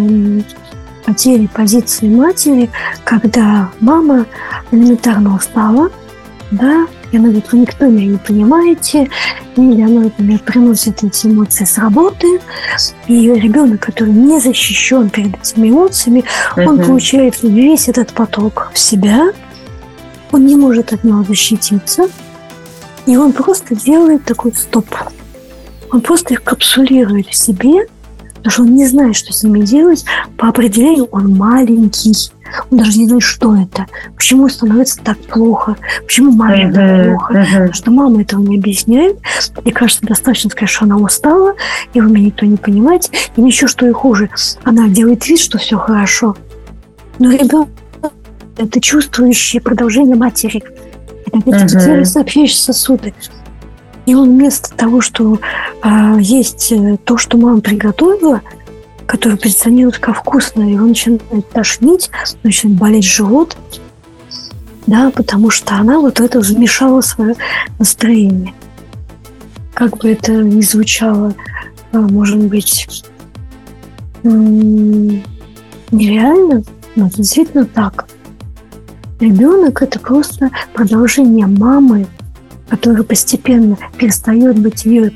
потерей 1.05 1.49
позиции 1.49 2.07
матери, 2.07 2.69
когда 3.03 3.71
мама 3.79 4.25
элементарно 4.71 5.35
устала, 5.35 5.89
да, 6.51 6.87
и 7.11 7.17
она 7.17 7.29
говорит, 7.29 7.51
вы 7.51 7.59
никто 7.59 7.87
меня 7.87 8.07
не 8.07 8.17
понимаете, 8.17 9.09
или 9.55 9.81
она, 9.81 10.01
например, 10.01 10.39
приносит 10.39 11.03
эти 11.03 11.27
эмоции 11.27 11.65
с 11.65 11.77
работы, 11.77 12.39
и 13.07 13.33
ребенок, 13.33 13.81
который 13.81 14.13
не 14.13 14.39
защищен 14.39 15.09
перед 15.09 15.35
этими 15.39 15.69
эмоциями, 15.69 16.23
uh-huh. 16.55 16.65
он 16.65 16.79
получает 16.79 17.41
весь 17.41 17.89
этот 17.89 18.13
поток 18.13 18.71
в 18.73 18.79
себя, 18.79 19.31
он 20.31 20.45
не 20.45 20.55
может 20.55 20.93
от 20.93 21.03
него 21.03 21.23
защититься, 21.23 22.09
и 23.05 23.17
он 23.17 23.33
просто 23.33 23.75
делает 23.75 24.23
такой 24.25 24.53
стоп. 24.53 24.87
Он 25.91 26.01
просто 26.01 26.35
их 26.35 26.43
капсулирует 26.43 27.27
в 27.27 27.35
себе, 27.35 27.87
потому 28.39 28.51
что 28.51 28.61
он 28.63 28.75
не 28.75 28.87
знает, 28.87 29.15
что 29.15 29.33
с 29.33 29.43
ними 29.43 29.61
делать. 29.61 30.05
По 30.37 30.47
определению 30.47 31.05
он 31.11 31.35
маленький. 31.35 32.31
Он 32.71 32.79
даже 32.79 32.97
не 32.97 33.07
знает, 33.07 33.23
что 33.23 33.55
это. 33.55 33.85
Почему 34.15 34.49
становится 34.49 34.99
так 35.03 35.17
плохо. 35.19 35.75
Почему 36.03 36.31
маме 36.31 36.71
так 36.71 37.07
плохо. 37.09 37.45
Потому 37.51 37.73
что 37.73 37.91
мама 37.91 38.21
этого 38.21 38.41
не 38.41 38.57
объясняет. 38.57 39.17
Мне 39.63 39.73
кажется, 39.73 40.05
достаточно 40.05 40.49
сказать, 40.49 40.69
что 40.69 40.85
она 40.85 40.97
устала, 40.97 41.53
и 41.93 42.01
вы 42.01 42.09
меня 42.09 42.27
никто 42.27 42.45
не 42.45 42.57
понимаете. 42.57 43.11
И 43.35 43.41
еще 43.41 43.67
что 43.67 43.87
и 43.87 43.91
хуже. 43.91 44.29
Она 44.63 44.87
делает 44.87 45.27
вид, 45.27 45.39
что 45.39 45.57
все 45.57 45.77
хорошо. 45.77 46.35
Но 47.19 47.31
ребенок– 47.31 47.69
это 48.57 48.81
чувствующее 48.81 49.61
продолжение 49.61 50.15
матери. 50.15 50.63
Это 51.27 51.49
uh-huh. 51.51 52.05
сообщающие 52.05 52.57
сосуды. 52.57 53.13
И 54.09 54.15
он 54.15 54.31
вместо 54.31 54.75
того, 54.75 55.01
что 55.01 55.39
а, 55.83 56.17
есть 56.19 56.71
э, 56.71 56.97
то, 57.05 57.19
что 57.19 57.37
мама 57.37 57.61
приготовила, 57.61 58.41
которое 59.05 59.37
позиционирует 59.37 59.99
как 59.99 60.17
вкусное, 60.17 60.71
и 60.71 60.79
он 60.79 60.87
начинает 60.87 61.47
тошнить, 61.51 62.09
начинает 62.41 62.79
болеть 62.79 63.03
живот, 63.03 63.55
да, 64.87 65.11
потому 65.11 65.51
что 65.51 65.75
она 65.75 65.99
вот 65.99 66.21
это 66.21 66.41
замешала 66.41 67.01
свое 67.01 67.35
настроение. 67.77 68.55
как 69.75 69.95
бы 69.99 70.09
это 70.09 70.31
ни 70.31 70.61
звучало, 70.61 71.35
а, 71.91 71.99
может 71.99 72.39
быть, 72.39 73.05
нереально, 74.23 76.63
но 76.95 77.05
это 77.05 77.17
действительно 77.17 77.65
так. 77.65 78.07
Ребенок– 79.19 79.81
это 79.83 79.99
просто 79.99 80.49
продолжение 80.73 81.45
мамы, 81.45 82.07
которая 82.69 83.03
постепенно 83.03 83.77
перестает 83.97 84.59
быть 84.59 84.85
ее 84.85 85.11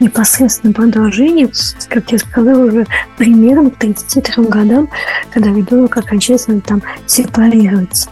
непосредственным 0.00 0.74
продолжением, 0.74 1.50
как 1.88 2.10
я 2.12 2.18
сказала, 2.18 2.64
уже 2.64 2.86
примерно 3.16 3.70
к 3.70 3.78
33 3.78 4.44
годам, 4.46 4.88
когда 5.32 5.50
ребенок 5.50 5.96
окончательно 5.96 6.60
там 6.60 6.82
сепарируется. 7.06 8.08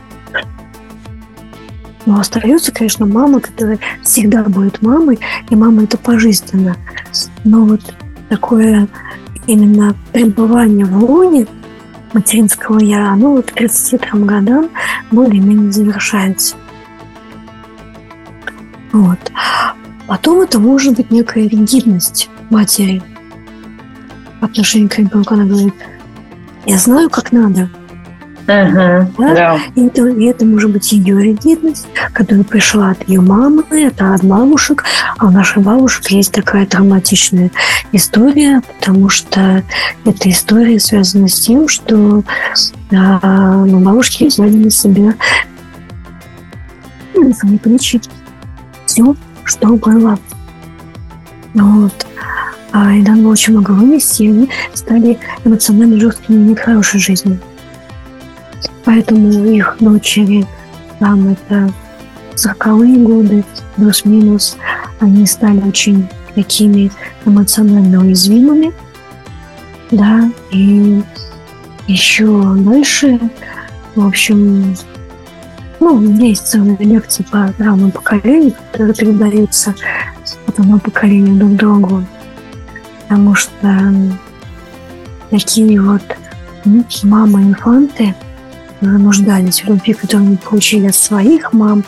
Но 2.05 2.19
остается, 2.19 2.73
конечно, 2.73 3.07
мама, 3.07 3.41
которая 3.41 3.79
всегда 4.03 4.43
будет 4.43 4.83
мамой, 4.83 5.21
и 5.51 5.57
мама 5.57 5.85
это 5.85 5.97
пожизненно. 5.97 6.77
Но 7.45 7.65
вот 7.65 7.81
такое 8.29 8.89
именно 9.47 9.95
пребывание 10.13 10.85
в 10.85 11.05
лоне 11.05 11.47
материнского 12.13 12.79
я, 12.81 13.13
оно 13.13 13.33
вот 13.33 13.51
к 13.51 13.55
33 13.55 14.25
годам 14.25 14.69
более-менее 15.11 15.73
завершается. 15.73 16.57
Вот. 18.93 19.19
Потом 20.07 20.43
это 20.43 20.59
может 20.59 20.97
быть 20.97 21.11
некая 21.11 21.49
ригидность 21.49 22.29
матери 22.51 23.03
по 24.41 24.47
отношению 24.47 24.89
к 24.89 24.99
ребенку. 24.99 25.35
Она 25.35 25.45
говорит, 25.45 25.75
я 26.67 26.79
знаю, 26.79 27.09
как 27.11 27.33
надо, 27.33 27.71
Uh-huh, 28.47 29.07
да? 29.19 29.35
Да. 29.35 29.61
И, 29.77 29.87
это, 29.87 30.09
и 30.09 30.25
это 30.25 30.45
может 30.45 30.73
быть 30.73 30.91
ее 30.91 31.23
ригидность, 31.23 31.87
которая 32.13 32.43
пришла 32.43 32.91
от 32.91 33.09
ее 33.09 33.21
мамы, 33.21 33.65
это 33.71 34.15
от 34.15 34.25
бабушек. 34.25 34.85
А 35.19 35.27
у 35.27 35.31
наших 35.31 35.63
бабушек 35.63 36.09
есть 36.09 36.33
такая 36.33 36.67
травматичная 36.67 37.53
история, 37.93 38.61
потому 38.81 39.09
что 39.09 39.63
эта 40.05 40.31
история 40.31 40.81
связана 40.81 41.29
с 41.29 41.41
тем, 41.41 41.69
что 41.69 42.25
а, 42.91 43.65
ну, 43.65 43.79
бабушки 43.79 44.25
взяли 44.25 44.57
на 44.57 44.71
себя 44.71 45.15
не 47.15 47.59
полечить 47.59 48.11
все, 48.93 49.17
что 49.45 49.69
было. 49.69 50.19
Вот. 51.55 52.07
А, 52.73 52.93
и 52.93 53.03
надо 53.03 53.23
было 53.23 53.33
очень 53.33 53.55
много 53.55 53.71
вынести, 53.71 54.23
и 54.23 54.29
они 54.29 54.51
стали 54.75 55.19
эмоционально 55.45 55.99
жесткими 55.99 56.49
не 56.49 56.55
в 56.55 56.61
хорошей 56.61 57.01
жизни. 57.01 57.39
Поэтому 58.85 59.31
их 59.47 59.77
дочери, 59.81 60.47
там 60.99 61.29
это 61.29 61.73
40-е 62.35 62.99
годы, 62.99 63.45
плюс-минус, 63.77 64.57
они 65.01 65.25
стали 65.27 65.61
очень 65.67 66.07
такими 66.35 66.91
эмоционально 67.25 68.01
уязвимыми, 68.01 68.73
да, 69.91 70.31
и 70.51 71.03
еще 71.87 72.27
дальше, 72.57 73.19
в 73.95 74.07
общем, 74.07 74.75
ну, 75.83 76.01
есть 76.25 76.47
целая 76.47 76.77
лекция 76.79 77.27
по 77.31 77.53
травмам 77.57 77.91
поколений, 77.91 78.55
которые 78.73 78.95
передаются 78.95 79.75
от 80.47 80.59
одного 80.59 80.79
поколения 80.79 81.33
друг 81.33 81.57
другу, 81.57 82.05
потому 83.03 83.35
что 83.35 83.95
такие 85.31 85.81
вот 85.81 86.03
мамы-инфанты– 87.03 88.15
нуждались 88.83 89.63
в 89.63 89.69
любви, 89.69 89.95
которую 89.95 90.29
они 90.29 90.37
получили 90.37 90.89
от 90.89 90.95
своих 90.95 91.53
мам, 91.53 91.85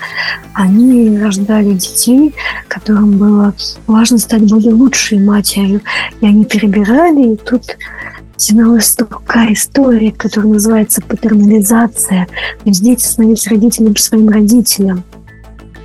они 0.52 1.18
рождали 1.18 1.72
детей, 1.72 2.34
которым 2.68 3.18
было 3.18 3.54
важно 3.86 4.18
стать 4.18 4.42
более 4.42 4.72
лучшей 4.72 5.18
матерью. 5.18 5.80
И 6.20 6.26
они 6.26 6.44
перебирали, 6.44 7.34
и 7.34 7.36
тут 7.36 7.76
тянулась 8.46 8.94
такая 8.94 9.52
история, 9.52 10.12
которая 10.12 10.52
называется 10.52 11.00
патернализация. 11.00 12.26
То 12.26 12.68
есть 12.68 12.82
дети 12.82 13.02
становились 13.02 13.46
родителями 13.48 13.94
своим 13.96 14.28
родителям. 14.28 15.02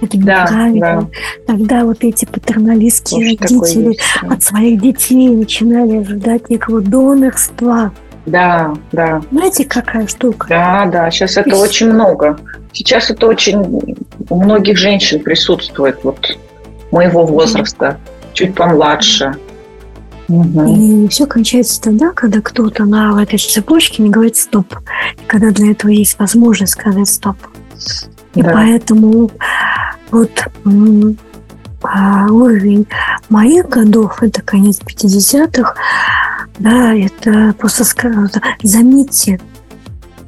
Это 0.02 0.18
неправильно. 0.18 0.80
Да, 0.80 1.02
да. 1.02 1.08
Тогда 1.48 1.84
вот 1.84 1.98
эти 2.04 2.26
патерналистские 2.26 3.38
Может, 3.38 3.42
родители 3.42 3.98
от 4.22 4.44
своих 4.44 4.82
детей 4.82 5.30
начинали 5.30 5.98
ожидать 5.98 6.50
некого 6.50 6.82
донорства. 6.82 7.92
Да, 8.26 8.76
да. 8.92 9.22
Знаете, 9.32 9.66
какая 9.66 10.08
штука? 10.08 10.48
Да, 10.50 10.86
да, 10.86 11.12
сейчас 11.12 11.38
это 11.38 11.50
Из... 11.50 11.60
очень 11.60 11.92
много. 11.92 12.38
Сейчас 12.72 13.10
это 13.10 13.28
очень 13.28 14.06
у 14.30 14.36
многих 14.36 14.78
женщин 14.78 15.22
присутствует, 15.22 16.00
вот 16.04 16.38
моего 16.92 17.26
возраста, 17.26 17.98
mm. 17.98 18.28
чуть 18.34 18.56
помладше. 18.56 19.36
И 20.30 21.08
все 21.08 21.26
кончается 21.26 21.82
тогда, 21.82 22.12
когда 22.12 22.42
кто-то 22.42 22.86
на 22.86 23.22
этой 23.22 23.40
цепочке 23.40 24.04
не 24.04 24.10
говорит 24.10 24.38
стоп. 24.38 24.76
И 25.18 25.26
когда 25.28 25.50
для 25.50 25.72
этого 25.72 25.90
есть 25.90 26.20
возможность 26.20 26.74
сказать 26.74 27.10
стоп. 27.10 27.38
И 28.36 28.42
да. 28.42 28.52
поэтому 28.54 29.32
вот 30.12 30.48
а, 31.82 32.28
уровень 32.28 32.88
моих 33.30 33.70
годов, 33.70 34.22
это 34.22 34.42
конец 34.42 34.80
50-х, 34.80 35.74
да, 36.60 36.94
это 36.94 37.56
просто 37.58 37.84
заметьте, 38.62 39.40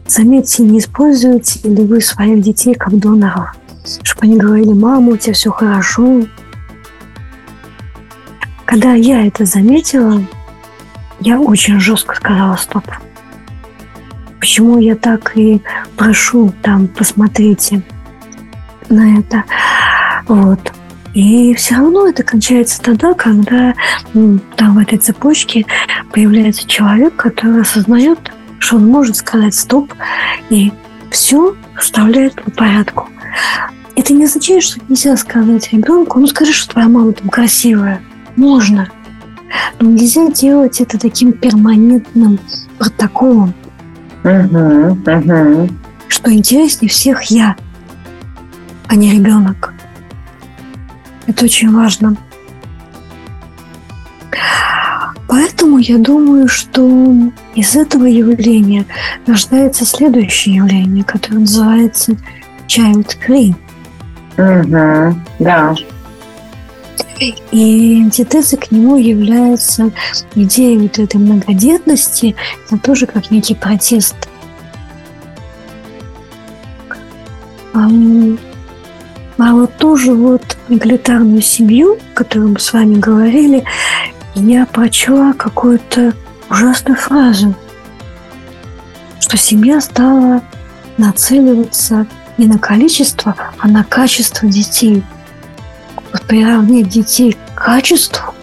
заметьте, 0.08 0.64
не 0.64 0.80
используйте 0.80 1.68
ли 1.68 1.86
вы 1.86 2.02
своих 2.02 2.42
детей 2.42 2.74
как 2.74 2.98
доноров, 2.98 3.52
чтобы 4.02 4.22
они 4.24 4.38
говорили, 4.38 4.74
мама, 4.74 5.12
у 5.12 5.18
тебя 5.18 5.34
все 5.34 5.52
хорошо. 5.52 6.22
Когда 8.72 8.94
я 8.94 9.28
это 9.28 9.44
заметила, 9.44 10.24
я 11.20 11.42
очень 11.42 11.78
жестко 11.82 12.16
сказала 12.16 12.56
стоп. 12.56 12.86
Почему 14.40 14.80
я 14.80 14.96
так 14.96 15.36
и 15.36 15.62
прошу 15.98 16.54
там, 16.62 16.88
посмотрите 16.88 17.82
на 18.88 19.20
это. 19.20 19.44
Вот. 20.26 20.72
И 21.14 21.54
все 21.56 21.76
равно 21.76 22.08
это 22.08 22.24
кончается 22.24 22.82
тогда, 22.82 23.14
когда 23.14 23.74
ну, 24.14 24.40
там 24.56 24.76
в 24.76 24.78
этой 24.78 25.00
цепочке 25.00 25.66
появляется 26.14 26.66
человек, 26.66 27.18
который 27.18 27.64
осознает, 27.64 28.32
что 28.60 28.78
он 28.78 28.88
может 28.88 29.18
сказать 29.18 29.54
стоп 29.54 29.94
и 30.50 30.72
все 31.12 31.58
вставляет 31.78 32.42
по 32.42 32.50
порядку. 32.52 33.10
Это 33.98 34.14
не 34.14 34.24
означает, 34.24 34.64
что 34.64 34.80
нельзя 34.88 35.18
сказать 35.18 35.74
ребенку, 35.74 36.22
ну 36.22 36.28
скажи, 36.28 36.54
что 36.54 36.72
твоя 36.72 36.88
мама 36.88 37.12
там 37.12 37.28
красивая. 37.28 38.02
Можно. 38.36 38.90
Но 39.80 39.90
нельзя 39.90 40.30
делать 40.32 40.80
это 40.82 41.00
таким 41.00 41.34
перманентным 41.34 42.40
протоколом. 42.78 43.54
Uh-huh. 44.24 45.72
Что 46.08 46.32
интереснее 46.32 46.90
всех 46.90 47.24
я, 47.24 47.56
а 48.88 48.96
не 48.96 49.12
ребенок. 49.12 49.74
Это 51.28 51.46
очень 51.46 51.74
важно. 51.74 52.16
Поэтому 55.28 55.78
я 55.78 55.98
думаю, 55.98 56.48
что 56.50 57.32
из 57.56 57.76
этого 57.76 58.06
явления 58.06 58.86
рождается 59.26 59.86
следующее 59.86 60.56
явление, 60.56 61.04
которое 61.06 61.40
называется 61.40 62.18
child 62.68 63.16
free. 63.26 63.56
Угу, 64.38 65.16
да. 65.40 65.76
И 67.52 68.02
антитезой 68.02 68.58
к 68.58 68.72
нему 68.72 68.98
является 68.98 69.92
идея 70.34 70.80
вот 70.80 70.98
этой 70.98 71.18
многодетности, 71.18 72.36
это 72.66 72.80
тоже 72.80 73.06
как 73.06 73.30
некий 73.30 73.54
протест 73.54 74.16
а 79.42 79.54
вот 79.54 79.76
тоже 79.78 80.14
вот 80.14 80.58
эгалитарную 80.70 81.42
семью, 81.42 81.98
о 82.14 82.16
которой 82.16 82.50
мы 82.50 82.60
с 82.60 82.74
вами 82.74 82.96
говорили, 82.96 83.64
я 84.36 84.66
прочла 84.66 85.34
какую-то 85.34 86.14
ужасную 86.50 86.98
фразу, 86.98 87.56
что 89.20 89.38
семья 89.38 89.82
стала 89.82 90.42
нацеливаться 90.98 92.06
не 92.38 92.46
на 92.46 92.60
количество, 92.60 93.36
а 93.60 93.68
на 93.68 93.84
качество 93.84 94.48
детей. 94.48 95.04
Приравнять 96.28 96.88
детей 96.88 97.36
к 97.56 97.64
качеству. 97.64 98.34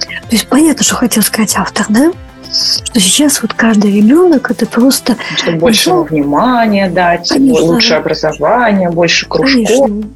То 0.00 0.30
есть 0.30 0.48
понятно, 0.48 0.84
что 0.84 0.94
хотел 0.96 1.22
сказать 1.22 1.54
автор, 1.56 1.86
да? 1.88 2.12
что 2.54 3.00
сейчас 3.00 3.42
вот 3.42 3.52
каждый 3.54 3.96
ребенок 3.96 4.50
это 4.50 4.66
просто... 4.66 5.16
Чтобы 5.36 5.58
больше 5.58 5.90
ну, 5.90 6.04
внимания 6.04 6.88
дать, 6.88 7.28
конечно, 7.28 7.64
лучше 7.64 7.94
образование, 7.94 8.90
больше 8.90 9.26
кружков. 9.26 9.66
Конечно. 9.66 10.10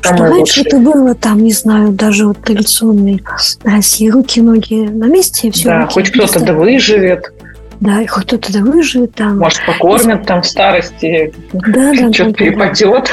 Что 0.00 0.16
раньше 0.16 0.60
это 0.62 0.78
было 0.78 1.14
там, 1.14 1.42
не 1.42 1.52
знаю, 1.52 1.90
даже 1.90 2.26
вот 2.26 2.38
традиционной 2.42 3.22
России, 3.64 4.08
руки, 4.08 4.40
ноги 4.40 4.86
на 4.88 5.06
месте, 5.06 5.50
все. 5.50 5.68
Да, 5.68 5.86
хоть 5.86 6.10
кто-то 6.10 6.40
да 6.40 6.52
выживет. 6.52 7.32
Да, 7.80 8.00
и 8.00 8.06
хоть 8.06 8.24
кто-то 8.24 8.52
да 8.52 8.60
выживет 8.60 9.14
там. 9.14 9.38
Может, 9.38 9.64
покормят 9.66 10.26
там 10.26 10.42
в 10.42 10.46
старости, 10.46 11.34
да, 11.52 11.92
да, 11.92 12.12
что-то 12.12 12.30
да, 12.30 12.32
перепадет. 12.32 13.10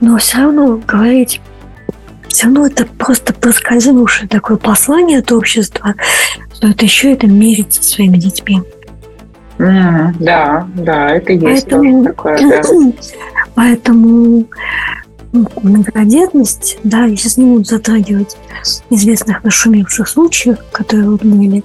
Но 0.00 0.18
все 0.18 0.38
равно 0.38 0.80
говорить 0.86 1.40
все 2.28 2.44
равно 2.44 2.66
это 2.66 2.86
просто 2.86 3.32
проскользнувшее 3.32 4.28
такое 4.28 4.56
послание 4.56 5.18
от 5.18 5.32
общества, 5.32 5.94
что 6.54 6.68
это 6.68 6.84
еще 6.84 7.12
это 7.12 7.26
мерить 7.26 7.74
со 7.74 7.82
своими 7.82 8.16
детьми. 8.16 8.62
Mm, 9.58 10.14
да, 10.20 10.68
да, 10.76 11.10
это 11.10 11.32
есть 11.32 11.66
Поэтому, 11.68 12.04
такое. 12.04 12.38
Да. 12.38 12.62
поэтому 13.54 14.46
многодетность, 15.32 16.78
да, 16.84 17.04
если 17.04 17.40
не 17.40 17.50
будут 17.50 17.66
затрагивать 17.66 18.36
известных 18.90 19.44
нашумевших 19.44 20.08
случаев, 20.08 20.58
которые 20.72 21.10
вот 21.10 21.22
были, 21.22 21.64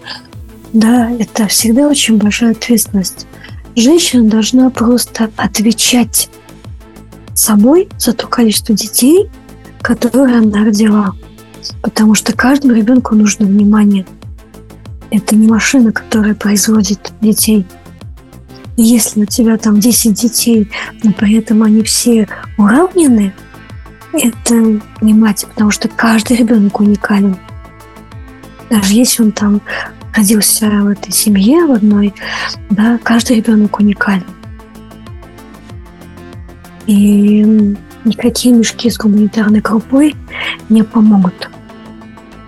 да, 0.74 1.12
это 1.12 1.48
всегда 1.48 1.88
очень 1.88 2.18
большая 2.18 2.52
ответственность. 2.52 3.28
Женщина 3.76 4.28
должна 4.28 4.70
просто 4.70 5.30
отвечать 5.38 6.30
собой 7.34 7.90
за 7.98 8.14
то 8.14 8.28
количество 8.28 8.76
детей, 8.76 9.30
которые 9.84 10.38
она 10.38 10.66
родила. 10.66 11.14
Потому 11.82 12.16
что 12.16 12.34
каждому 12.34 12.74
ребенку 12.74 13.14
нужно 13.16 13.46
внимание. 13.46 14.06
Это 15.12 15.36
не 15.36 15.48
машина, 15.48 15.92
которая 15.92 16.34
производит 16.34 17.14
детей. 17.22 17.68
И 18.78 18.82
если 18.82 19.22
у 19.22 19.26
тебя 19.26 19.58
там 19.58 19.80
10 19.80 20.14
детей, 20.14 20.72
но 21.04 21.12
при 21.14 21.36
этом 21.36 21.62
они 21.62 21.84
все 21.84 22.28
уравнены, 22.58 23.34
это 24.14 24.56
не 25.02 25.14
мать, 25.14 25.46
потому 25.48 25.70
что 25.70 25.88
каждый 25.88 26.38
ребенок 26.38 26.80
уникален. 26.80 27.38
Даже 28.70 28.94
если 28.94 29.24
он 29.24 29.32
там 29.32 29.62
родился 30.16 30.68
в 30.68 30.88
этой 30.88 31.12
семье 31.12 31.66
в 31.66 31.72
одной, 31.72 32.14
да, 32.70 33.00
каждый 33.04 33.38
ребенок 33.38 33.80
уникален. 33.80 34.26
И 36.88 37.76
никакие 38.06 38.54
мешки 38.54 38.90
с 38.90 38.98
гуманитарной 38.98 39.62
крупой 39.62 40.16
не 40.70 40.84
помогут. 40.84 41.50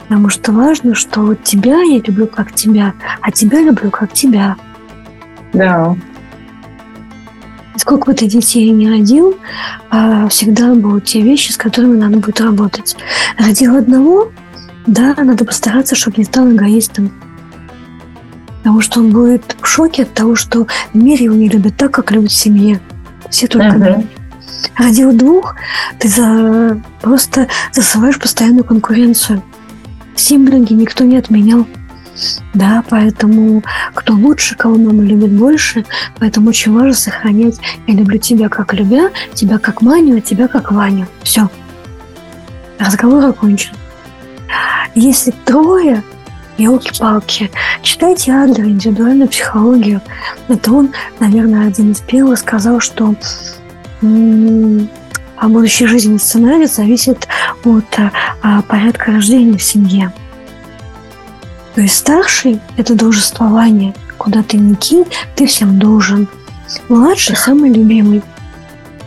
Потому 0.07 0.29
что 0.29 0.51
важно, 0.51 0.93
что 0.93 1.21
вот 1.21 1.43
тебя 1.43 1.81
я 1.81 1.99
люблю 1.99 2.27
как 2.27 2.53
тебя, 2.53 2.93
а 3.21 3.31
тебя 3.31 3.61
люблю 3.61 3.89
как 3.89 4.13
тебя. 4.13 4.55
Да. 5.53 5.95
Сколько 7.77 8.07
бы 8.07 8.13
ты 8.13 8.27
детей 8.27 8.69
не 8.69 8.89
родил, 8.89 9.37
а, 9.89 10.27
всегда 10.27 10.73
будут 10.75 11.05
те 11.05 11.21
вещи, 11.21 11.51
с 11.51 11.57
которыми 11.57 11.97
надо 11.97 12.17
будет 12.17 12.39
работать. 12.39 12.95
Родил 13.37 13.75
одного, 13.75 14.31
да, 14.85 15.15
надо 15.17 15.43
постараться, 15.43 15.95
чтобы 15.95 16.17
не 16.17 16.23
стал 16.23 16.51
эгоистом. 16.51 17.11
Потому 18.59 18.81
что 18.81 18.99
он 18.99 19.11
будет 19.11 19.55
в 19.59 19.67
шоке 19.67 20.03
от 20.03 20.13
того, 20.13 20.35
что 20.35 20.67
в 20.93 20.95
мире 20.95 21.25
его 21.25 21.35
не 21.35 21.49
любят 21.49 21.77
так, 21.77 21.91
как 21.91 22.11
любят 22.11 22.31
в 22.31 22.35
семье. 22.35 22.79
Все 23.29 23.47
только 23.47 23.67
uh-huh. 23.67 24.07
Родил 24.77 25.13
двух, 25.13 25.55
ты 25.99 26.07
за, 26.07 26.81
просто 27.01 27.47
засылаешь 27.71 28.19
постоянную 28.19 28.63
конкуренцию. 28.63 29.41
Симблинги 30.15 30.73
никто 30.73 31.03
не 31.03 31.17
отменял. 31.17 31.65
Да, 32.53 32.83
поэтому 32.89 33.63
кто 33.93 34.13
лучше, 34.13 34.55
кого 34.55 34.75
мама 34.75 35.03
любит 35.03 35.31
больше, 35.31 35.85
поэтому 36.19 36.49
очень 36.49 36.73
важно 36.73 36.93
сохранять 36.93 37.59
«я 37.87 37.93
люблю 37.93 38.17
тебя 38.17 38.47
как 38.47 38.73
любя», 38.73 39.11
тебя 39.33 39.57
как 39.57 39.81
Маню, 39.81 40.17
а 40.17 40.21
тебя 40.21 40.47
как 40.47 40.71
Ваню. 40.71 41.07
Все. 41.23 41.49
Разговор 42.79 43.25
окончен. 43.25 43.73
Если 44.93 45.31
трое, 45.43 46.03
елки-палки, 46.57 47.51
читайте 47.81 48.31
Адлер 48.31 48.65
«Индивидуальную 48.65 49.27
психологию». 49.27 50.01
Это 50.47 50.71
он, 50.71 50.93
наверное, 51.19 51.67
один 51.67 51.91
из 51.91 51.99
первых 51.99 52.39
сказал, 52.39 52.79
что 52.79 53.13
а 54.01 55.47
будущий 55.47 55.85
жизненный 55.85 56.19
сценарий 56.19 56.65
зависит 56.65 57.27
от 57.63 57.85
а, 58.41 58.61
порядка 58.63 59.11
рождения 59.11 59.57
в 59.57 59.63
семье. 59.63 60.13
То 61.75 61.81
есть 61.81 61.97
старший– 61.97 62.61
это 62.77 62.95
должествование, 62.95 63.93
куда 64.17 64.43
ты 64.43 64.57
не 64.57 64.75
кинь, 64.75 65.05
ты 65.35 65.45
всем 65.45 65.77
должен. 65.77 66.27
Младший– 66.87 67.35
самый 67.37 67.71
любимый. 67.71 68.21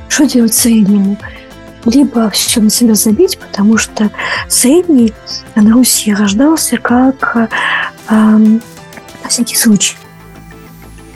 Что 0.09 0.27
делать 0.27 0.55
среднему? 0.55 1.17
Либо 1.85 2.29
все 2.31 2.61
на 2.61 2.71
себя 2.71 2.95
забить, 2.95 3.39
потому 3.39 3.79
что 3.79 4.11
средний 4.49 5.15
на 5.55 5.73
Руси 5.73 6.13
рождался 6.13 6.77
как 6.77 7.37
э, 7.37 7.49
э, 8.11 8.15
на 8.15 8.61
всякий 9.29 9.57
случай. 9.57 9.97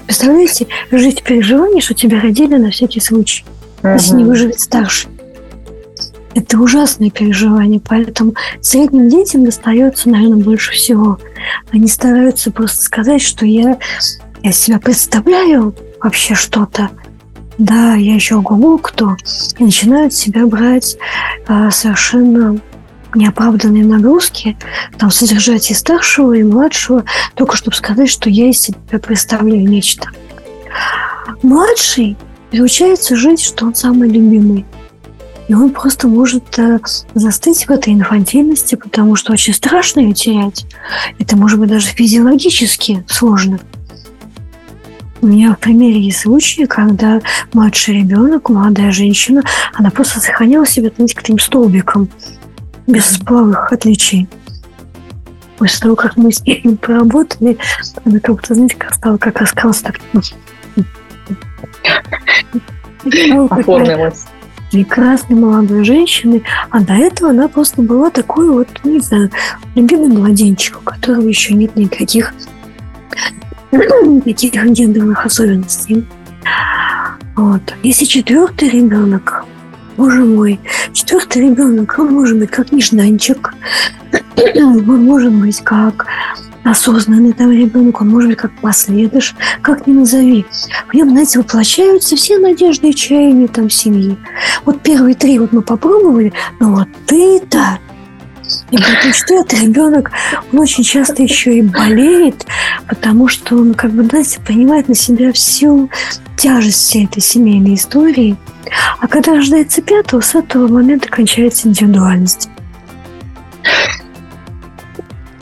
Представляете, 0.07 0.67
жить 0.91 1.21
в 1.21 1.25
переживании, 1.25 1.81
что 1.81 1.95
тебя 1.95 2.21
родили 2.21 2.57
на 2.57 2.71
всякий 2.71 3.01
случай, 3.01 3.45
uh-huh. 3.83 3.95
если 3.95 4.15
не 4.15 4.25
выживет 4.25 4.61
старший. 4.61 5.11
Это 6.35 6.59
ужасное 6.59 7.11
переживание, 7.11 7.81
поэтому 7.87 8.35
средним 8.63 9.09
детям 9.09 9.45
достается, 9.45 10.09
наверное, 10.09 10.43
больше 10.43 10.73
всего. 10.73 11.19
Они 11.71 11.89
стараются 11.89 12.51
просто 12.51 12.83
сказать, 12.83 13.21
что 13.21 13.45
я, 13.45 13.79
я 14.43 14.53
себя 14.53 14.79
представляю 14.79 15.75
вообще 16.01 16.35
что-то, 16.35 16.91
да, 17.59 17.95
я 17.95 18.15
еще 18.15 18.37
ого 18.37 18.79
кто, 18.79 19.17
и 19.59 19.65
начинают 19.65 20.15
себя 20.15 20.47
брать 20.47 20.97
а, 21.47 21.71
совершенно 21.71 22.59
неоправданные 23.15 23.85
нагрузки, 23.85 24.57
там, 24.99 25.11
содержать 25.11 25.71
и 25.71 25.75
старшего, 25.75 26.33
и 26.33 26.43
младшего, 26.43 27.05
только 27.35 27.57
чтобы 27.57 27.77
сказать, 27.77 28.09
что 28.09 28.31
я 28.31 28.49
из 28.49 28.61
себя 28.61 28.99
представляю 28.99 29.69
нечто. 29.69 30.09
Младший 31.43 32.17
приучается 32.53 33.17
жить, 33.17 33.43
что 33.43 33.65
он 33.65 33.75
самый 33.75 34.11
любимый. 34.11 34.67
И 35.49 35.55
он 35.55 35.71
просто 35.71 36.07
может 36.07 36.59
э, 36.59 36.79
застыть 37.15 37.67
в 37.67 37.71
этой 37.71 37.95
инфантильности, 37.95 38.75
потому 38.75 39.17
что 39.17 39.33
очень 39.33 39.55
страшно 39.55 40.01
ее 40.01 40.13
терять. 40.13 40.67
Это 41.19 41.35
может 41.35 41.59
быть 41.59 41.71
даже 41.71 41.89
физиологически 41.89 43.05
сложно. 43.09 43.59
У 45.23 45.27
меня 45.27 45.55
в 45.55 45.59
примере 45.59 46.01
есть 46.01 46.21
случаи, 46.21 46.67
когда 46.67 47.23
младший 47.55 47.95
ребенок, 48.01 48.51
молодая 48.51 48.93
женщина, 48.93 49.43
она 49.73 49.91
просто 49.91 50.21
сохраняла 50.21 50.67
себя, 50.67 50.91
знаете, 50.95 51.17
каким 51.17 51.39
столбиком, 51.39 52.09
без 52.87 53.17
половых 53.19 53.73
отличий. 53.73 54.29
После 55.57 55.81
того, 55.81 55.97
как 55.97 56.17
мы 56.17 56.33
с 56.33 56.43
ней 56.43 56.61
поработали, 56.81 57.57
она 58.05 58.21
как-то, 58.21 58.55
знаете, 58.55 58.77
как 58.77 58.95
стала 58.95 59.17
как 59.17 59.39
раскалась 59.39 59.81
так. 59.81 60.01
Оформилась 63.51 64.27
прекрасной 64.73 65.37
молодой 65.37 65.85
женщины, 65.85 66.43
а 66.71 66.81
до 66.81 66.95
этого 66.95 67.31
она 67.31 67.47
просто 67.47 67.83
была 67.83 68.11
такой 68.11 68.51
вот, 68.51 68.69
не 68.85 69.01
знаю, 69.01 69.31
любимый 69.75 70.09
младенчик, 70.09 70.79
у 70.79 70.81
которого 70.81 71.29
еще 71.29 71.55
нет 71.55 71.77
никаких 71.77 72.35
никаких 73.71 74.65
гендерных 74.65 75.25
особенностей. 75.25 76.07
Вот. 77.37 77.63
Если 77.83 78.05
четвертый 78.05 78.69
ребенок, 78.69 79.45
боже 79.97 80.25
мой, 80.25 80.61
четвертый 80.93 81.43
ребенок, 81.49 81.95
он 81.99 82.13
может 82.13 82.39
быть 82.39 82.51
как 82.51 82.73
нежданчик, 82.73 83.55
он 84.57 85.05
может 85.05 85.33
быть 85.33 85.61
как 85.63 86.07
осознанный 86.65 87.33
там 87.33 87.51
ребенок, 87.51 88.01
он 88.01 88.09
может 88.09 88.31
быть 88.31 88.39
как 88.39 88.53
последыш, 88.61 89.35
как 89.63 89.87
ни 89.87 89.93
назови. 89.93 90.47
В 90.89 90.95
нем, 90.95 91.11
знаете, 91.11 91.39
воплощаются 91.39 92.17
все 92.17 92.39
надежды 92.39 92.91
и 92.91 92.95
чаяния 92.95 93.49
там 93.49 93.69
семьи. 93.69 94.17
Вот 94.65 94.81
первые 94.83 95.15
три 95.15 95.39
вот 95.39 95.53
мы 95.53 95.63
попробовали, 95.63 96.33
но 96.61 96.73
вот 96.73 96.89
ты-то 97.07 97.79
и 98.71 99.13
что 99.13 99.35
этот 99.35 99.55
ребенок, 99.61 100.11
он 100.53 100.61
очень 100.61 100.85
часто 100.85 101.23
еще 101.23 101.59
и 101.59 101.63
болеет, 101.63 102.47
потому 102.89 103.29
что 103.29 103.57
он, 103.57 103.75
как 103.75 103.93
бы, 103.93 104.05
знаете, 104.05 104.41
принимает 104.41 104.89
на 104.89 104.95
себя 104.95 105.33
всю 105.33 105.91
тяжесть 106.37 106.79
всей 106.79 107.05
этой 107.05 107.21
семейной 107.21 107.75
истории. 107.75 108.37
А 108.99 109.07
когда 109.07 109.35
рождается 109.35 109.83
пятого, 109.83 110.21
с 110.21 110.35
этого 110.35 110.69
момента 110.69 111.09
кончается 111.09 111.69
индивидуальность. 111.69 112.49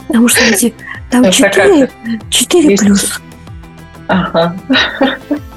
Потому 0.09 0.28
что 0.28 0.40
эти 0.42 0.74
там 1.11 1.22
Это 1.22 1.32
4, 1.32 1.90
4 2.30 2.76
плюс. 2.76 3.20
Ага. 4.09 4.57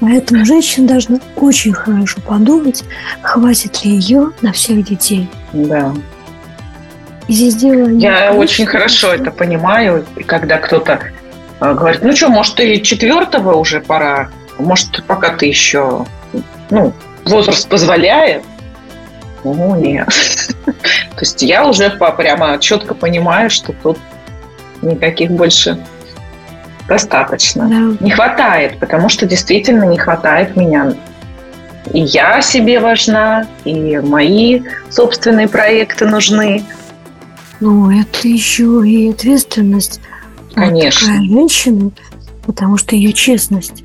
Поэтому 0.00 0.44
женщина 0.44 0.86
должна 0.86 1.18
очень 1.36 1.72
хорошо 1.72 2.20
подумать, 2.26 2.84
хватит 3.22 3.84
ли 3.84 3.92
ее 3.92 4.30
на 4.42 4.52
всех 4.52 4.84
детей. 4.84 5.28
Да. 5.52 5.92
И 7.26 7.32
здесь 7.32 7.56
дело 7.56 7.88
Я 7.88 8.32
очень 8.32 8.64
хорошо 8.64 9.12
это 9.12 9.30
понимаю, 9.30 10.06
когда 10.26 10.58
кто-то 10.58 11.00
а, 11.60 11.74
говорит, 11.74 12.02
ну 12.02 12.14
что, 12.14 12.28
может, 12.28 12.58
и 12.60 12.82
четвертого 12.82 13.54
уже 13.54 13.80
пора, 13.80 14.30
может, 14.58 15.04
пока 15.04 15.30
ты 15.30 15.46
еще, 15.46 16.06
ну, 16.70 16.92
возраст 17.24 17.68
позволяет, 17.68 18.44
ну, 19.42 19.74
нет. 19.76 20.08
То 20.64 21.20
есть 21.20 21.42
я 21.42 21.66
уже 21.66 21.90
прямо 21.90 22.58
четко 22.58 22.94
понимаю, 22.94 23.50
что 23.50 23.72
тут 23.72 23.98
никаких 24.82 25.30
больше 25.32 25.78
достаточно. 26.88 27.68
Да. 27.68 28.04
Не 28.04 28.10
хватает, 28.10 28.78
потому 28.78 29.08
что 29.08 29.26
действительно 29.26 29.84
не 29.84 29.98
хватает 29.98 30.56
меня 30.56 30.94
и 31.92 32.00
я 32.00 32.42
себе 32.42 32.80
важна, 32.80 33.46
и 33.64 33.98
мои 33.98 34.62
собственные 34.90 35.48
проекты 35.48 36.06
нужны. 36.06 36.64
Ну, 37.60 37.90
это 37.90 38.28
еще 38.28 38.82
и 38.86 39.10
ответственность. 39.10 40.00
Конечно. 40.54 41.06
Вот 41.06 41.16
такая 41.16 41.28
женщина, 41.28 41.90
потому 42.44 42.76
что 42.76 42.94
ее 42.94 43.12
честность. 43.12 43.84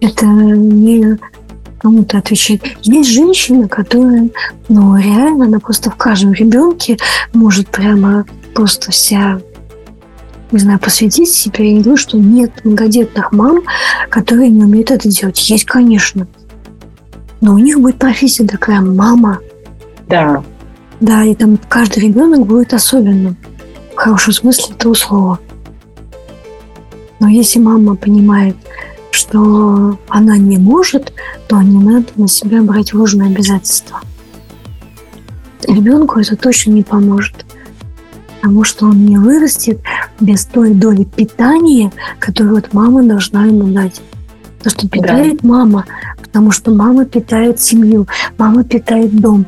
Это 0.00 0.26
не 0.26 1.18
кому-то 1.78 2.18
отвечать. 2.18 2.60
Есть 2.82 3.10
женщина, 3.10 3.68
которая, 3.68 4.28
ну, 4.68 4.96
реально, 4.96 5.46
она 5.46 5.58
просто 5.58 5.90
в 5.90 5.96
каждом 5.96 6.32
ребенке 6.32 6.96
может 7.32 7.68
прямо 7.68 8.24
просто 8.54 8.90
вся 8.90 9.40
не 10.50 10.58
знаю, 10.58 10.78
посвятить 10.78 11.30
себя. 11.30 11.64
Я 11.64 11.72
не 11.74 11.80
говорю, 11.80 11.96
что 11.96 12.16
нет 12.18 12.64
многодетных 12.64 13.32
мам, 13.32 13.62
которые 14.08 14.50
не 14.50 14.64
умеют 14.64 14.90
это 14.90 15.08
делать. 15.08 15.48
Есть, 15.48 15.64
конечно. 15.64 16.26
Но 17.40 17.54
у 17.54 17.58
них 17.58 17.78
будет 17.80 17.98
профессия 17.98 18.46
такая 18.46 18.80
мама. 18.80 19.38
Да. 20.08 20.42
Да, 21.00 21.24
и 21.24 21.34
там 21.34 21.58
каждый 21.68 22.04
ребенок 22.04 22.46
будет 22.46 22.72
особенным. 22.72 23.36
В 23.94 23.96
хорошем 23.96 24.32
смысле 24.32 24.74
этого 24.74 24.94
слова. 24.94 25.38
Но 27.20 27.28
если 27.28 27.58
мама 27.58 27.94
понимает, 27.96 28.56
что 29.10 29.98
она 30.08 30.36
не 30.36 30.58
может, 30.58 31.12
то 31.48 31.60
не 31.60 31.78
надо 31.78 32.06
на 32.16 32.28
себя 32.28 32.62
брать 32.62 32.94
ложные 32.94 33.30
обязательства. 33.30 34.00
Ребенку 35.66 36.20
это 36.20 36.36
точно 36.36 36.70
не 36.70 36.82
поможет, 36.82 37.44
потому 38.36 38.64
что 38.64 38.86
он 38.86 39.04
не 39.04 39.18
вырастет 39.18 39.80
без 40.20 40.44
той 40.46 40.74
доли 40.74 41.04
питания, 41.04 41.92
которую 42.18 42.56
вот 42.56 42.72
мама 42.72 43.02
должна 43.02 43.44
ему 43.46 43.64
дать. 43.64 44.00
То, 44.62 44.70
что 44.70 44.88
питает 44.88 45.38
да. 45.42 45.48
мама, 45.48 45.84
потому 46.20 46.50
что 46.50 46.72
мама 46.72 47.04
питает 47.04 47.60
семью, 47.60 48.06
мама 48.36 48.64
питает 48.64 49.14
дом. 49.14 49.46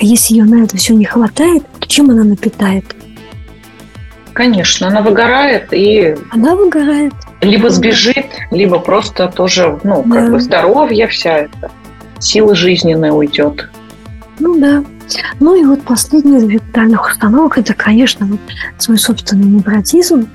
А 0.00 0.04
если 0.04 0.34
ее 0.34 0.44
на 0.44 0.62
это 0.64 0.76
все 0.76 0.94
не 0.94 1.04
хватает, 1.04 1.64
то 1.78 1.88
чем 1.88 2.10
она 2.10 2.24
напитает? 2.24 2.84
Конечно, 4.32 4.86
она 4.86 5.02
выгорает 5.02 5.72
и... 5.72 6.16
Она 6.30 6.54
выгорает. 6.54 7.12
Либо 7.42 7.68
сбежит, 7.68 8.26
либо 8.50 8.78
просто 8.78 9.28
тоже, 9.28 9.78
ну, 9.82 10.02
как 10.04 10.26
да. 10.26 10.30
бы 10.30 10.40
здоровье 10.40 11.08
вся 11.08 11.38
это, 11.38 11.70
сила 12.20 12.54
жизненная 12.54 13.12
уйдет. 13.12 13.68
Ну 14.38 14.58
да. 14.58 14.84
Ну 15.40 15.54
и 15.54 15.64
вот 15.64 15.82
последний 15.82 16.38
из 16.38 16.44
витальных 16.44 17.06
установок 17.10 17.58
это, 17.58 17.74
конечно, 17.74 18.26
вот 18.26 18.40
свой 18.78 18.98
собственный 18.98 19.46
невротизм. 19.46 20.28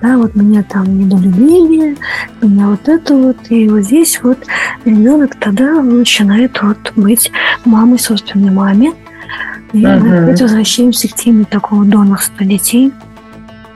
Да, 0.00 0.16
вот 0.16 0.34
меня 0.34 0.64
там 0.64 0.98
недолюбили, 0.98 1.96
меня 2.40 2.68
вот 2.68 2.88
это 2.88 3.14
вот. 3.14 3.36
И 3.50 3.68
вот 3.68 3.82
здесь 3.82 4.20
вот 4.22 4.38
ребенок 4.84 5.36
тогда 5.38 5.80
начинает 5.82 6.60
вот 6.62 6.92
быть 6.96 7.30
мамой 7.64 7.98
собственной 7.98 8.50
маме. 8.50 8.94
И 9.72 9.82
uh-huh. 9.82 10.00
мы 10.00 10.24
опять 10.24 10.42
возвращаемся 10.42 11.08
к 11.08 11.14
теме 11.14 11.44
такого 11.44 11.84
донорства 11.84 12.44
детей 12.44 12.92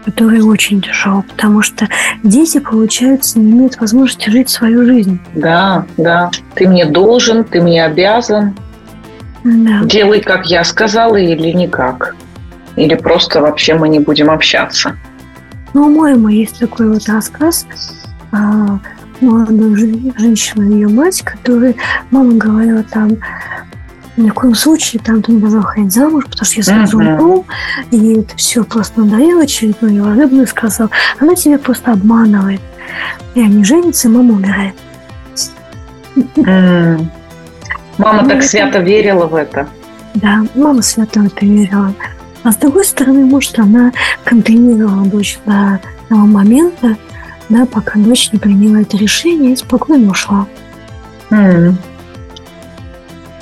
которые 0.07 0.45
очень 0.45 0.81
тяжело, 0.81 1.25
потому 1.29 1.63
что 1.63 1.89
дети, 2.23 2.59
получается, 2.59 3.41
не 3.41 3.51
имеют 3.51 3.81
возможности 3.81 4.31
жить 4.31 4.49
свою 4.49 4.85
жизнь. 4.87 5.19
Да, 5.35 5.85
да. 5.97 6.31
Ты 6.55 6.69
мне 6.69 6.87
должен, 6.87 7.43
ты 7.43 7.61
мне 7.61 7.85
обязан. 7.85 8.55
Да. 9.47 9.85
Делай, 9.85 10.21
как 10.21 10.47
я 10.47 10.65
сказала, 10.65 11.17
или 11.17 11.53
никак. 11.53 12.17
Или 12.75 12.97
просто 12.97 13.41
вообще 13.41 13.75
мы 13.75 13.89
не 13.89 14.01
будем 14.01 14.29
общаться. 14.29 14.97
Ну, 15.73 15.85
по-моему, 15.85 16.29
есть 16.29 16.59
такой 16.59 16.89
вот 16.89 17.09
рассказ 17.09 17.67
а, 18.33 18.81
молодой 19.21 19.77
женщины, 20.19 20.73
ее 20.73 20.89
мать, 20.89 21.23
которая 21.23 21.75
мама 22.11 22.33
говорила 22.33 22.83
там, 22.83 23.19
ни 24.17 24.31
в 24.31 24.35
коем 24.35 24.55
случае 24.55 25.01
там 25.05 25.23
ты 25.23 25.33
не 25.33 25.41
должна 25.41 25.63
ходить 25.63 25.93
замуж, 25.93 26.25
потому 26.25 26.45
что 26.45 26.57
я 26.57 26.63
сразу 26.63 26.99
uh-huh. 26.99 27.15
умру, 27.15 27.47
и 27.93 28.15
это 28.15 28.37
все 28.37 28.65
просто 28.65 29.03
надоело, 29.03 29.43
очередной 29.43 30.01
волшебный 30.01 30.47
сказал. 30.47 30.91
Она 31.21 31.35
тебя 31.35 31.59
просто 31.59 31.93
обманывает. 31.93 32.61
И 33.35 33.41
они 33.41 33.63
женятся, 33.65 34.09
и 34.09 34.11
мама 34.11 34.35
умирает. 34.35 34.75
Mm. 36.37 37.07
Мама 37.99 38.29
так 38.29 38.39
это... 38.39 38.47
свято 38.47 38.79
верила 38.81 39.27
в 39.27 39.35
это. 39.35 39.69
Да, 40.15 40.45
мама 40.55 40.83
свято 40.83 41.21
в 41.21 41.27
это 41.27 41.45
верила. 41.45 41.95
А 42.43 42.53
с 42.53 42.57
другой 42.57 42.85
стороны, 42.85 43.25
может, 43.25 43.59
она 43.59 43.93
контейнировала 44.25 45.07
дочь 45.07 45.39
до 45.47 45.81
того 46.09 46.27
момента, 46.27 46.97
да, 47.49 47.67
пока 47.67 47.99
дочь 47.99 48.31
не 48.33 48.39
приняла 48.39 48.83
это 48.83 48.97
решение 48.97 49.53
и 49.53 49.57
спокойно 49.57 50.11
ушла. 50.11 50.47
Mm. 51.31 51.75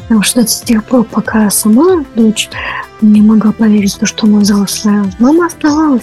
Потому 0.03 0.23
что 0.23 0.47
с 0.47 0.61
тех 0.61 0.85
пор, 0.85 1.05
пока 1.05 1.49
сама 1.51 2.05
дочь 2.15 2.49
не 3.01 3.21
могла 3.21 3.53
поверить 3.53 3.95
в 3.95 3.99
то, 3.99 4.07
что 4.07 4.27
она 4.27 4.39
взрослая, 4.39 5.05
мама 5.19 5.47
оставалась. 5.47 6.03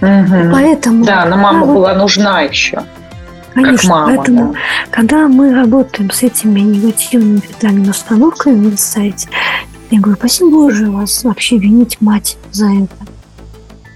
Угу. 0.00 0.52
Поэтому... 0.52 1.04
Да, 1.04 1.24
но 1.24 1.36
мама 1.36 1.66
была 1.66 1.94
нужна 1.94 2.42
еще. 2.42 2.82
Конечно, 3.56 3.88
как 3.88 3.90
мама, 3.90 4.16
поэтому, 4.16 4.52
да. 4.52 4.58
когда 4.90 5.28
мы 5.28 5.54
работаем 5.54 6.10
с 6.10 6.22
этими 6.22 6.60
негативными 6.60 7.36
витальными 7.36 7.88
установками 7.88 8.68
на 8.68 8.76
сайте, 8.76 9.28
я 9.90 9.98
говорю, 9.98 10.18
спасибо 10.18 10.50
Боже, 10.50 10.90
вас 10.90 11.24
вообще 11.24 11.56
винить 11.56 11.98
мать 12.02 12.36
за 12.52 12.66
это. 12.66 12.94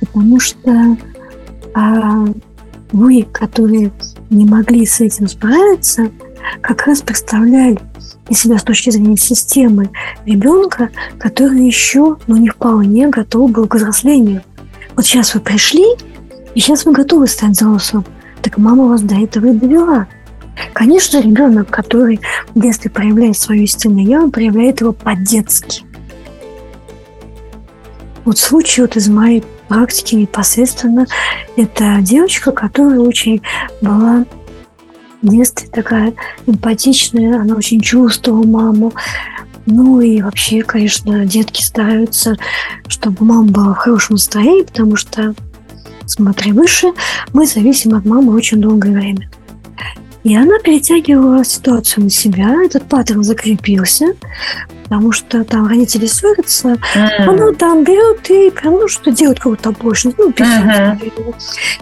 Потому 0.01 0.41
что 0.41 0.97
а, 1.75 2.25
вы, 2.91 3.27
которые 3.31 3.93
не 4.31 4.47
могли 4.47 4.87
с 4.87 5.01
этим 5.01 5.29
справиться, 5.29 6.11
как 6.63 6.87
раз 6.87 7.03
представляли 7.03 7.79
и 8.31 8.35
себя 8.35 8.57
с 8.57 8.63
точки 8.63 8.89
зрения 8.89 9.19
системы 9.19 9.91
ребенка, 10.25 10.89
который 11.19 11.67
еще 11.67 12.17
ну, 12.27 12.37
не 12.39 12.49
вполне 12.49 13.09
готов 13.09 13.51
был 13.51 13.67
к 13.67 13.75
взрослению. 13.75 14.43
Вот 14.97 15.05
сейчас 15.05 15.35
вы 15.35 15.41
пришли, 15.41 15.85
и 16.55 16.61
сейчас 16.61 16.87
вы 16.87 16.93
готовы 16.93 17.27
стать 17.27 17.51
взрослым. 17.51 18.07
Так 18.43 18.59
мама 18.59 18.86
вас 18.86 19.03
до 19.03 19.16
этого 19.16 19.47
и 19.47 19.53
довела. 19.53 20.07
Конечно, 20.72 21.20
ребенок, 21.20 21.68
который 21.70 22.20
в 22.55 22.61
детстве 22.61 22.91
проявляет 22.91 23.36
свое 23.36 23.64
истинное 23.64 24.05
я, 24.05 24.22
он 24.22 24.30
проявляет 24.30 24.80
его 24.80 24.93
по-детски. 24.93 25.84
Вот 28.24 28.38
случай 28.38 28.82
вот 28.82 28.97
из 28.97 29.09
моей 29.09 29.43
практики 29.68 30.14
непосредственно, 30.14 31.07
это 31.57 31.99
девочка, 32.01 32.53
которая 32.53 33.01
очень 33.01 33.41
была 33.80 34.24
в 35.22 35.28
детстве 35.28 35.68
такая 35.68 36.14
эмпатичная, 36.47 37.41
она 37.41 37.55
очень 37.55 37.80
чувствовала 37.80 38.45
маму. 38.45 38.93
Ну 39.66 40.01
и 40.01 40.22
вообще, 40.22 40.62
конечно, 40.62 41.24
детки 41.24 41.62
стараются, 41.62 42.36
чтобы 42.88 43.24
мама 43.24 43.51
была 43.51 43.74
в 43.74 43.78
хорошем 43.78 44.14
настроении, 44.14 44.62
потому 44.62 44.97
что, 44.97 45.34
смотри 46.11 46.53
выше, 46.53 46.89
мы 47.33 47.47
зависим 47.47 47.95
от 47.95 48.05
мамы 48.05 48.35
очень 48.35 48.61
долгое 48.61 48.93
время. 48.93 49.31
И 50.23 50.37
она 50.37 50.59
перетягивала 50.59 51.45
ситуацию 51.45 52.05
на 52.05 52.11
себя, 52.11 52.63
этот 52.63 52.85
паттерн 52.85 53.23
закрепился, 53.23 54.15
потому 54.83 55.13
что 55.13 55.45
там 55.45 55.67
родители 55.67 56.05
ссорятся, 56.05 56.77
mm. 56.95 57.23
она 57.27 57.53
там 57.53 57.85
берет 57.85 58.29
и 58.29 58.51
прям, 58.51 58.75
ну, 58.75 58.89
что 58.89 59.13
делать 59.13 59.39
какую-то 59.39 59.71
оплошность, 59.71 60.19
ну, 60.19 60.31
uh-huh. 60.31 60.99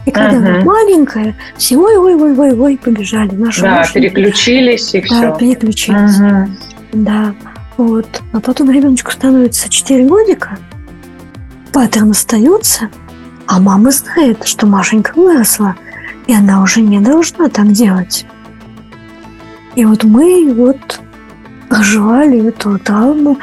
И 0.06 0.10
когда 0.12 0.36
uh-huh. 0.36 0.36
она 0.36 0.64
маленькая, 0.64 1.34
все 1.56 1.78
ой, 1.78 1.96
ой, 1.96 2.14
ой, 2.14 2.36
ой, 2.36 2.52
ой, 2.52 2.76
побежали. 2.78 3.34
Нашу 3.34 3.62
да, 3.62 3.76
машину. 3.76 4.04
переключились 4.04 4.94
и 4.94 5.00
все. 5.00 5.20
Да, 5.20 5.30
переключились. 5.32 6.20
Uh-huh. 6.20 6.48
Да, 6.92 7.34
вот. 7.76 8.06
А 8.32 8.40
потом 8.40 8.70
ребеночку 8.70 9.10
становится 9.10 9.68
4 9.68 10.04
годика, 10.04 10.58
паттерн 11.72 12.12
остается, 12.12 12.88
а 13.48 13.58
мама 13.58 13.90
знает, 13.90 14.44
что 14.44 14.66
Машенька 14.66 15.12
выросла, 15.16 15.74
и 16.26 16.34
она 16.34 16.62
уже 16.62 16.82
не 16.82 17.00
должна 17.00 17.48
так 17.48 17.72
делать. 17.72 18.26
И 19.74 19.84
вот 19.86 20.04
мы 20.04 20.52
вот 20.54 21.00
проживали 21.70 22.48
эту 22.48 22.78
травму 22.78 23.38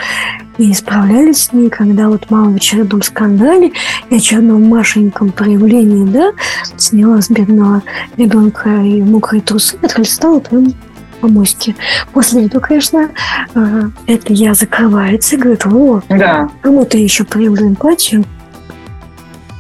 и 0.58 0.74
справлялись 0.74 1.44
с 1.44 1.54
ней, 1.54 1.70
когда 1.70 2.08
вот 2.10 2.30
мама 2.30 2.52
в 2.52 2.56
очередном 2.56 3.02
скандале 3.02 3.72
и 4.10 4.16
очередном 4.16 4.64
Машеньком 4.68 5.32
проявлении, 5.32 6.06
да, 6.06 6.32
сняла 6.78 7.22
с 7.22 7.30
бедного 7.30 7.82
ребенка 8.16 8.70
и 8.70 9.02
мокрые 9.02 9.42
трусы, 9.42 9.78
отхлестала 9.82 10.40
прям 10.40 10.74
по 11.20 11.28
моське. 11.28 11.76
После 12.14 12.46
этого, 12.46 12.62
конечно, 12.62 13.10
э, 13.56 13.82
это 14.06 14.34
я 14.34 14.54
закрывается 14.54 15.36
и 15.36 15.40
говорит, 15.40 15.66
о, 15.66 16.02
да. 16.10 16.50
кому-то 16.62 16.98
еще 16.98 17.24
проявлю 17.24 17.70
эмпатию. 17.70 18.24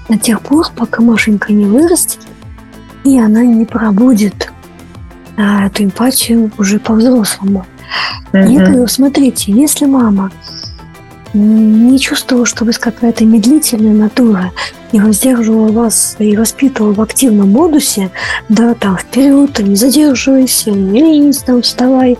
До 0.10 0.18
тех 0.18 0.41
пор, 0.41 0.68
пока 0.76 1.01
Машенька 1.01 1.51
не 1.51 1.66
вырастет, 1.66 2.20
и 3.03 3.20
она 3.20 3.43
не 3.43 3.66
пробудет 3.66 4.51
а, 5.38 5.66
эту 5.68 5.84
эмпатию 5.84 6.51
уже 6.58 6.80
по-взрослому. 6.80 7.66
Mm-hmm. 8.32 8.51
Я 8.51 8.66
говорю, 8.66 8.88
смотрите, 8.88 9.51
если 9.51 9.86
мама 9.86 10.32
не 11.34 11.99
чувствовал, 11.99 12.45
что 12.45 12.64
вы 12.66 12.72
какая-то 12.72 13.26
медлительная 13.26 13.93
натура 13.93 14.51
и 14.91 14.99
воздерживала 14.99 15.72
вас 15.72 16.16
и 16.20 16.36
воспитывала 16.38 16.93
в 16.93 17.01
активном 17.01 17.51
модусе, 17.51 18.12
да, 18.47 18.74
там, 18.74 18.97
вперед, 18.97 19.60
не 19.60 19.76
задерживайся, 19.76 20.72
не 20.72 21.01
ленись, 21.01 21.39
там, 21.39 21.62
вставай. 21.62 22.18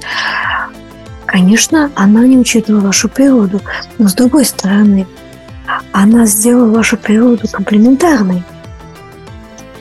Конечно, 1.26 1.92
она 1.96 2.26
не 2.26 2.38
учитывала 2.38 2.82
вашу 2.82 3.08
природу, 3.08 3.62
но 3.98 4.10
с 4.10 4.14
другой 4.14 4.46
стороны, 4.46 5.08
она 5.92 6.26
сделала 6.26 6.70
вашу 6.72 6.98
природу 6.98 7.48
комплементарной. 7.52 8.44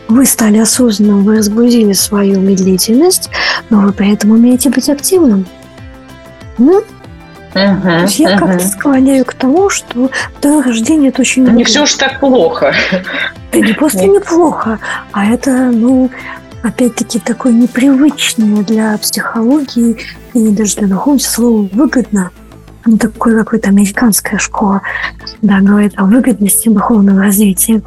Вы 0.09 0.26
стали 0.26 0.59
осознанным, 0.59 1.24
вы 1.24 1.39
разгрузили 1.39 1.93
свою 1.93 2.41
медлительность, 2.41 3.30
но 3.70 3.80
вы 3.80 3.93
при 3.93 4.12
этом 4.12 4.30
умеете 4.32 4.70
быть 4.70 4.89
активным. 4.89 5.47
Ну, 6.59 6.82
Угу, 7.55 7.82
То 7.82 8.01
есть 8.01 8.18
я 8.18 8.30
угу. 8.30 8.47
как-то 8.47 8.66
склоняю 8.66 9.24
к 9.24 9.32
тому, 9.35 9.70
что 9.70 10.11
второе 10.37 10.64
рождение 10.64 11.11
это 11.11 11.20
очень... 11.20 11.47
Не 11.47 11.62
все 11.62 11.85
уж 11.85 11.95
так 11.95 12.18
плохо. 12.18 12.74
Да 13.53 13.61
не 13.61 13.72
просто 13.72 14.07
неплохо, 14.07 14.80
а 15.12 15.26
это, 15.26 15.70
ну, 15.70 16.11
опять-таки, 16.64 17.20
такое 17.20 17.53
непривычное 17.53 18.64
для 18.64 18.99
психологии 18.99 19.99
и 20.32 20.49
даже 20.49 20.76
для 20.76 20.89
духовности 20.89 21.28
слово 21.28 21.68
«выгодно». 21.72 22.32
Ну, 22.87 22.99
такое 22.99 23.39
какое-то 23.39 23.70
американская 23.70 24.39
школа, 24.39 24.82
да, 25.41 25.61
говорит 25.61 25.95
о 25.97 26.05
выгодности 26.05 26.68
духовного 26.68 27.22
развития. 27.22 27.82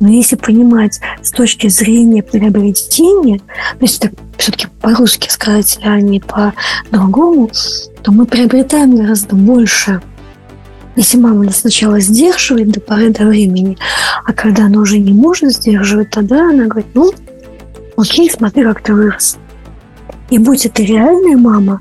Но 0.00 0.08
если 0.08 0.36
понимать 0.36 1.00
с 1.22 1.30
точки 1.30 1.68
зрения 1.68 2.22
приобретения, 2.22 3.38
то 3.38 3.78
есть 3.80 4.00
так 4.00 4.12
все-таки 4.38 4.66
по-русски 4.80 5.28
сказать, 5.28 5.78
а 5.82 6.00
не 6.00 6.20
по-другому, 6.20 7.50
то 8.02 8.12
мы 8.12 8.26
приобретаем 8.26 8.96
гораздо 8.96 9.36
больше. 9.36 10.00
Если 10.96 11.16
мама 11.16 11.44
нас 11.44 11.60
сначала 11.60 12.00
сдерживает 12.00 12.70
до 12.70 12.80
поры 12.80 13.10
до 13.10 13.26
времени, 13.26 13.78
а 14.24 14.32
когда 14.32 14.66
она 14.66 14.80
уже 14.80 14.98
не 14.98 15.12
может 15.12 15.52
сдерживать, 15.52 16.10
тогда 16.10 16.50
она 16.50 16.66
говорит, 16.66 16.90
ну, 16.94 17.12
окей, 17.96 18.30
смотри, 18.30 18.64
как 18.64 18.82
ты 18.82 18.92
вырос. 18.92 19.38
И 20.28 20.38
будь 20.38 20.66
это 20.66 20.82
реальная 20.82 21.36
мама, 21.36 21.80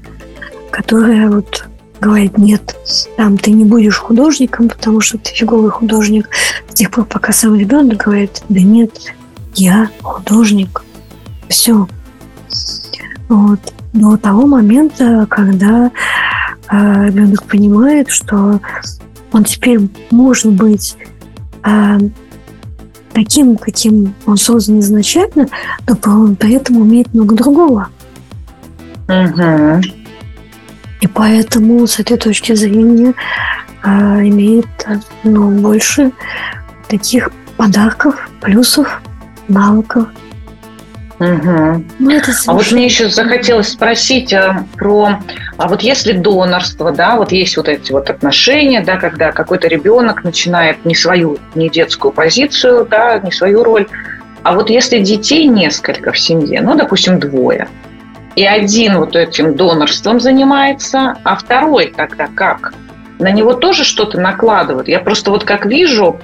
которая 0.71 1.29
вот 1.29 1.65
говорит, 2.01 2.37
нет, 2.37 2.75
там 3.15 3.37
ты 3.37 3.51
не 3.51 3.63
будешь 3.63 3.97
художником, 3.97 4.67
потому 4.67 4.99
что 4.99 5.17
ты 5.19 5.31
фиговый 5.31 5.69
художник. 5.69 6.29
С 6.67 6.73
тех 6.73 6.89
пор, 6.91 7.05
пока 7.05 7.31
сам 7.31 7.55
ребенок 7.55 8.03
говорит, 8.03 8.41
да 8.49 8.59
нет, 8.59 8.91
я 9.53 9.89
художник. 10.01 10.83
Все. 11.47 11.87
Вот. 13.29 13.59
До 13.93 14.17
того 14.17 14.47
момента, 14.47 15.27
когда 15.29 15.91
э, 16.71 17.05
ребенок 17.07 17.43
понимает, 17.43 18.09
что 18.09 18.59
он 19.31 19.43
теперь 19.43 19.79
может 20.09 20.51
быть 20.51 20.95
э, 21.63 21.97
таким, 23.13 23.57
каким 23.57 24.15
он 24.25 24.37
создан 24.37 24.79
изначально, 24.79 25.47
но 25.87 25.97
он 26.05 26.35
при 26.35 26.53
этом 26.53 26.77
умеет 26.77 27.13
много 27.13 27.35
другого. 27.35 27.89
Угу. 29.07 30.00
И 31.01 31.07
поэтому 31.07 31.85
с 31.87 31.99
этой 31.99 32.17
точки 32.17 32.53
зрения 32.53 33.13
э, 33.83 33.87
имеет 33.89 34.67
ну, 35.23 35.49
больше 35.49 36.11
таких 36.87 37.31
подарков, 37.57 38.29
плюсов, 38.39 39.01
навыков. 39.47 40.07
Угу. 41.19 41.83
Ну, 41.99 42.09
это 42.09 42.31
а 42.47 42.53
вот 42.53 42.71
мне 42.71 42.85
еще 42.85 43.07
захотелось 43.09 43.69
спросить 43.69 44.33
а, 44.33 44.65
про, 44.75 45.19
а 45.57 45.67
вот 45.67 45.83
если 45.83 46.13
донорство, 46.13 46.91
да, 46.91 47.15
вот 47.15 47.31
есть 47.31 47.57
вот 47.57 47.69
эти 47.69 47.91
вот 47.91 48.09
отношения, 48.09 48.81
да, 48.81 48.97
когда 48.97 49.31
какой-то 49.31 49.67
ребенок 49.67 50.23
начинает 50.23 50.83
не 50.83 50.95
свою, 50.95 51.37
не 51.53 51.69
детскую 51.69 52.11
позицию, 52.11 52.87
да, 52.89 53.19
не 53.19 53.31
свою 53.31 53.63
роль, 53.63 53.87
а 54.41 54.53
вот 54.53 54.71
если 54.71 54.97
детей 54.97 55.45
несколько 55.45 56.11
в 56.11 56.17
семье, 56.17 56.61
ну, 56.61 56.75
допустим, 56.75 57.19
двое, 57.19 57.67
и 58.35 58.45
один 58.45 58.97
вот 58.97 59.15
этим 59.15 59.55
донорством 59.55 60.19
занимается, 60.19 61.15
а 61.23 61.35
второй 61.35 61.93
тогда 61.95 62.27
как? 62.27 62.73
На 63.19 63.31
него 63.31 63.53
тоже 63.53 63.83
что-то 63.83 64.19
накладывают. 64.19 64.87
Я 64.87 64.99
просто 64.99 65.31
вот 65.31 65.43
как 65.43 65.65
вижу, 65.65 66.19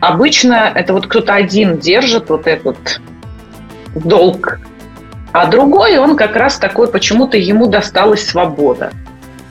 обычно 0.00 0.70
это 0.74 0.92
вот 0.92 1.06
кто-то 1.06 1.34
один 1.34 1.78
держит 1.78 2.28
вот 2.28 2.46
этот 2.46 3.00
долг, 3.94 4.58
а 5.32 5.46
другой, 5.46 5.98
он 5.98 6.16
как 6.16 6.36
раз 6.36 6.58
такой, 6.58 6.88
почему-то 6.88 7.36
ему 7.36 7.66
досталась 7.66 8.24
свобода. 8.24 8.92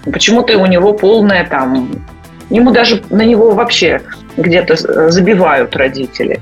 Почему-то 0.05 0.57
у 0.57 0.65
него 0.65 0.93
полная 0.93 1.45
там... 1.45 1.89
Ему 2.49 2.71
даже 2.71 3.03
на 3.09 3.23
него 3.23 3.51
вообще 3.51 4.01
где-то 4.37 5.09
забивают 5.09 5.75
родители. 5.75 6.39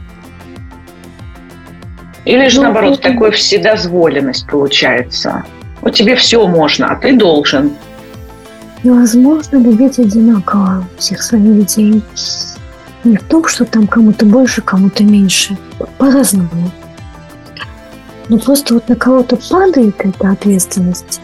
Или 2.25 2.47
же, 2.49 2.57
ну, 2.57 2.63
наоборот, 2.63 3.01
такой 3.01 3.31
вседозволенность 3.31 4.47
получается. 4.47 5.43
Вот 5.81 5.95
тебе 5.95 6.15
все 6.15 6.47
можно, 6.47 6.87
а 6.87 6.95
ты 6.95 7.17
должен. 7.17 7.71
Невозможно 8.83 9.57
любить 9.57 9.99
одинаково 9.99 10.87
всех 10.97 11.21
своих 11.23 11.57
детей. 11.57 12.03
Не 13.03 13.17
в 13.17 13.23
том, 13.23 13.47
что 13.47 13.65
там 13.65 13.87
кому-то 13.87 14.25
больше, 14.25 14.61
кому-то 14.61 15.03
меньше. 15.03 15.57
По-разному. 15.97 16.71
Но 18.29 18.37
просто 18.37 18.75
вот 18.75 18.87
на 18.87 18.95
кого-то 18.95 19.35
падает 19.49 19.95
эта 19.99 20.29
ответственность, 20.29 21.19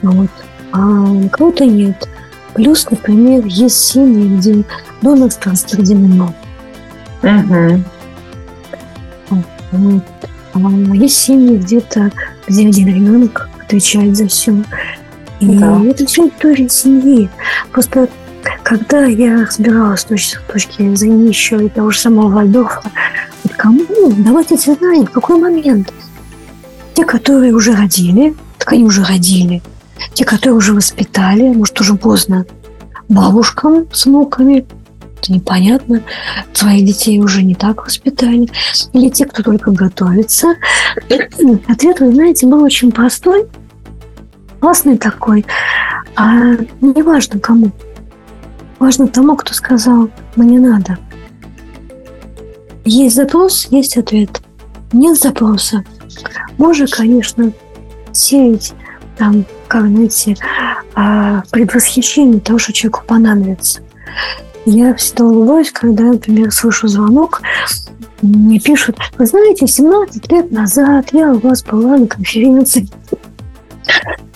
вот, 0.00 0.30
а 0.72 0.78
на 0.78 1.28
кого-то 1.28 1.66
нет. 1.66 2.08
Плюс, 2.54 2.88
например, 2.90 3.44
есть 3.44 3.76
семьи, 3.76 4.36
где 4.38 4.64
донорство 5.02 5.52
распределено. 5.52 6.32
Угу. 7.22 7.82
Вот. 9.76 10.02
А 10.54 10.58
есть 10.94 11.18
семьи 11.18 11.56
где-то, 11.56 12.10
где 12.48 12.68
один 12.68 12.88
ребенок 12.88 13.48
отвечает 13.62 14.16
за 14.16 14.26
все. 14.28 14.54
И 15.40 15.46
да. 15.46 15.82
это 15.84 16.06
все 16.06 16.28
история 16.28 16.68
семьи. 16.68 17.28
Просто 17.72 18.08
когда 18.62 19.04
я 19.04 19.44
разбиралась 19.46 20.00
с 20.00 20.04
точки, 20.04 20.36
с 20.36 20.52
точки 20.52 20.94
зрения 20.94 21.28
еще 21.28 21.64
и 21.64 21.68
того 21.68 21.90
же 21.90 21.98
самого 21.98 22.28
Вальдорфа, 22.28 22.90
вот 23.44 23.52
кому 23.54 23.84
давать 24.18 24.52
эти 24.52 24.74
знания, 24.74 25.06
в 25.06 25.10
какой 25.10 25.38
момент? 25.38 25.92
Те, 26.94 27.04
которые 27.04 27.54
уже 27.54 27.74
родили, 27.74 28.34
так 28.58 28.72
они 28.72 28.84
уже 28.84 29.04
родили. 29.04 29.62
Те, 30.14 30.24
которые 30.24 30.56
уже 30.56 30.72
воспитали, 30.72 31.52
может, 31.52 31.80
уже 31.80 31.94
поздно, 31.94 32.46
бабушкам 33.08 33.86
с 33.92 34.06
внуками, 34.06 34.66
это 35.20 35.32
непонятно, 35.32 36.02
своих 36.52 36.84
детей 36.84 37.20
уже 37.20 37.42
не 37.42 37.54
так 37.54 37.84
воспитали, 37.84 38.48
или 38.92 39.08
те, 39.08 39.26
кто 39.26 39.42
только 39.42 39.70
готовится. 39.70 40.54
Ответ, 41.68 42.00
вы 42.00 42.12
знаете, 42.12 42.46
был 42.46 42.62
очень 42.62 42.92
простой, 42.92 43.46
классный 44.60 44.98
такой, 44.98 45.44
а 46.16 46.56
не 46.80 47.02
важно 47.02 47.40
кому. 47.40 47.70
Важно 48.78 49.08
тому, 49.08 49.36
кто 49.36 49.54
сказал, 49.54 50.10
мне 50.36 50.60
надо. 50.60 50.98
Есть 52.84 53.16
запрос, 53.16 53.66
есть 53.70 53.96
ответ. 53.96 54.42
Нет 54.92 55.18
запроса. 55.18 55.84
Можно, 56.58 56.86
конечно, 56.86 57.52
сеять 58.12 58.74
там, 59.16 59.44
как 59.66 59.86
знаете, 59.86 60.36
а, 60.94 61.42
предвосхищение 61.50 62.40
того, 62.40 62.58
что 62.58 62.72
человеку 62.72 63.02
понадобится. 63.06 63.82
Я 64.66 64.94
всегда 64.96 65.24
улыбаюсь, 65.24 65.70
когда, 65.70 66.02
например, 66.02 66.50
слышу 66.50 66.88
звонок, 66.88 67.40
мне 68.20 68.58
пишут, 68.58 68.98
вы 69.16 69.26
знаете, 69.26 69.68
17 69.68 70.32
лет 70.32 70.50
назад 70.50 71.10
я 71.12 71.32
у 71.32 71.38
вас 71.38 71.62
была 71.62 71.96
на 71.96 72.08
конференции. 72.08 72.88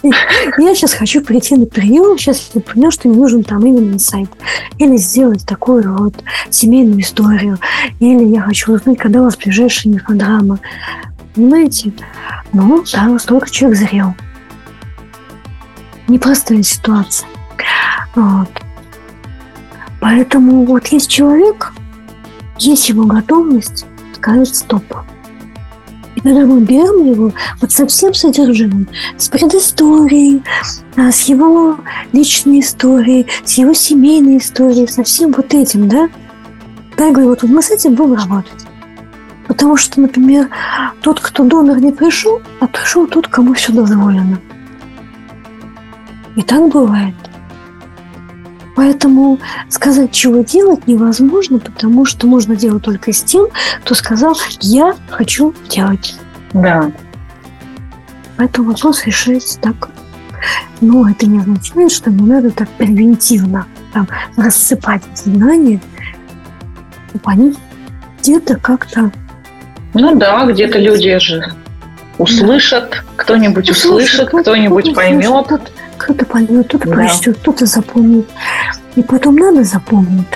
Я 0.03 0.75
сейчас 0.75 0.93
хочу 0.93 1.21
прийти 1.23 1.57
на 1.57 1.67
прием, 1.67 2.17
сейчас 2.17 2.53
я 2.55 2.61
понял, 2.61 2.93
что 2.93 3.09
мне 3.09 3.19
нужен 3.19 3.43
там 3.43 3.67
именно 3.67 3.99
сайт. 3.99 4.31
Или 4.79 4.97
сделать 4.97 5.45
такую 5.45 5.97
вот 5.99 6.23
семейную 6.49 7.01
историю. 7.01 7.59
Или 7.99 8.25
я 8.25 8.43
хочу 8.43 8.73
узнать, 8.73 8.99
когда 8.99 9.21
у 9.21 9.25
вас 9.25 9.37
ближайшая 9.37 9.93
мифодрама. 9.93 10.61
Понимаете? 11.35 11.93
Ну, 12.53 12.85
да, 12.93 13.05
настолько 13.09 13.51
человек 13.51 13.79
зрел. 13.79 14.15
Непростая 16.07 16.63
ситуация. 16.63 17.29
Вот. 18.15 18.49
Поэтому 20.01 20.65
вот 20.65 20.87
есть 20.89 21.11
человек, 21.11 21.73
есть 22.59 22.89
его 22.89 23.05
готовность 23.05 23.87
сказать 24.15 24.55
стоп. 24.55 24.85
И 26.17 26.21
когда 26.21 26.45
мы 26.45 26.61
берем 26.61 27.07
его 27.07 27.33
вот 27.61 27.73
со 27.73 27.87
всем 27.87 28.13
содержимым, 28.15 28.89
с 29.17 29.29
предысторией, 29.29 30.43
а, 30.97 31.13
с 31.13 31.23
его 31.23 31.79
личной 32.13 32.61
историей, 32.61 33.27
с 33.45 33.55
его 33.55 33.73
семейной 33.73 34.39
историей, 34.39 34.87
со 34.89 35.05
всем 35.05 35.33
вот 35.33 35.55
этим, 35.55 35.89
да, 35.89 36.09
да, 36.97 37.07
я 37.07 37.13
говорю, 37.13 37.31
вот 37.31 37.43
мы 37.45 37.63
с 37.63 37.71
этим 37.71 37.95
будем 37.95 38.15
работать. 38.15 38.67
Потому 39.47 39.77
что, 39.77 40.01
например, 40.01 40.51
тот, 41.01 41.21
кто 41.21 41.45
донор 41.45 41.81
не 41.81 41.93
пришел, 41.93 42.41
а 42.61 42.67
пришел 42.67 43.07
тот, 43.07 43.27
кому 43.29 43.55
все 43.55 43.73
дозволено. 43.73 44.39
И 46.37 46.43
так 46.43 46.69
бывает. 46.69 47.15
Поэтому 48.81 49.39
сказать, 49.69 50.11
чего 50.11 50.43
делать, 50.43 50.87
невозможно, 50.87 51.59
потому 51.59 52.07
что 52.07 52.27
можно 52.27 52.57
делать 52.57 52.83
только 52.83 53.13
с 53.13 53.23
тем, 53.23 53.49
кто 53.83 53.95
сказал, 53.95 54.35
я 54.63 54.95
хочу 55.11 55.55
делать. 55.69 56.15
Да. 56.55 56.91
Поэтому 58.39 58.71
вопрос 58.71 59.05
решается 59.05 59.61
так. 59.61 59.91
Но 60.81 61.11
это 61.11 61.27
не 61.27 61.41
означает, 61.41 61.93
что 61.93 62.11
не 62.11 62.23
надо 62.23 62.53
так 62.53 62.71
превентивно 62.71 63.67
там, 63.93 64.09
рассыпать 64.39 65.03
знания, 65.15 65.79
чтобы 67.11 67.31
они 67.31 67.55
где-то 68.23 68.57
как-то... 68.57 69.13
Ну 69.93 70.15
да, 70.15 70.47
где-то 70.47 70.79
люди 70.79 71.19
же 71.19 71.53
услышат, 72.17 73.05
кто-нибудь 73.17 73.69
услышит, 73.69 74.31
кто-нибудь 74.31 74.95
поймет. 74.95 75.71
Кто-то 76.01 76.25
поймет, 76.25 76.67
кто-то 76.67 76.89
да. 76.89 76.95
прочтет, 76.95 77.37
кто-то 77.39 77.67
запомнит. 77.67 78.27
И 78.97 79.03
потом 79.03 79.37
надо 79.37 79.65
запомнить. 79.65 80.27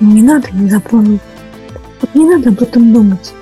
Не 0.00 0.22
надо 0.22 0.48
не 0.50 0.68
запомнить. 0.68 1.20
Вот 2.00 2.14
не 2.14 2.24
надо 2.24 2.48
об 2.48 2.60
этом 2.60 2.92
думать. 2.92 3.32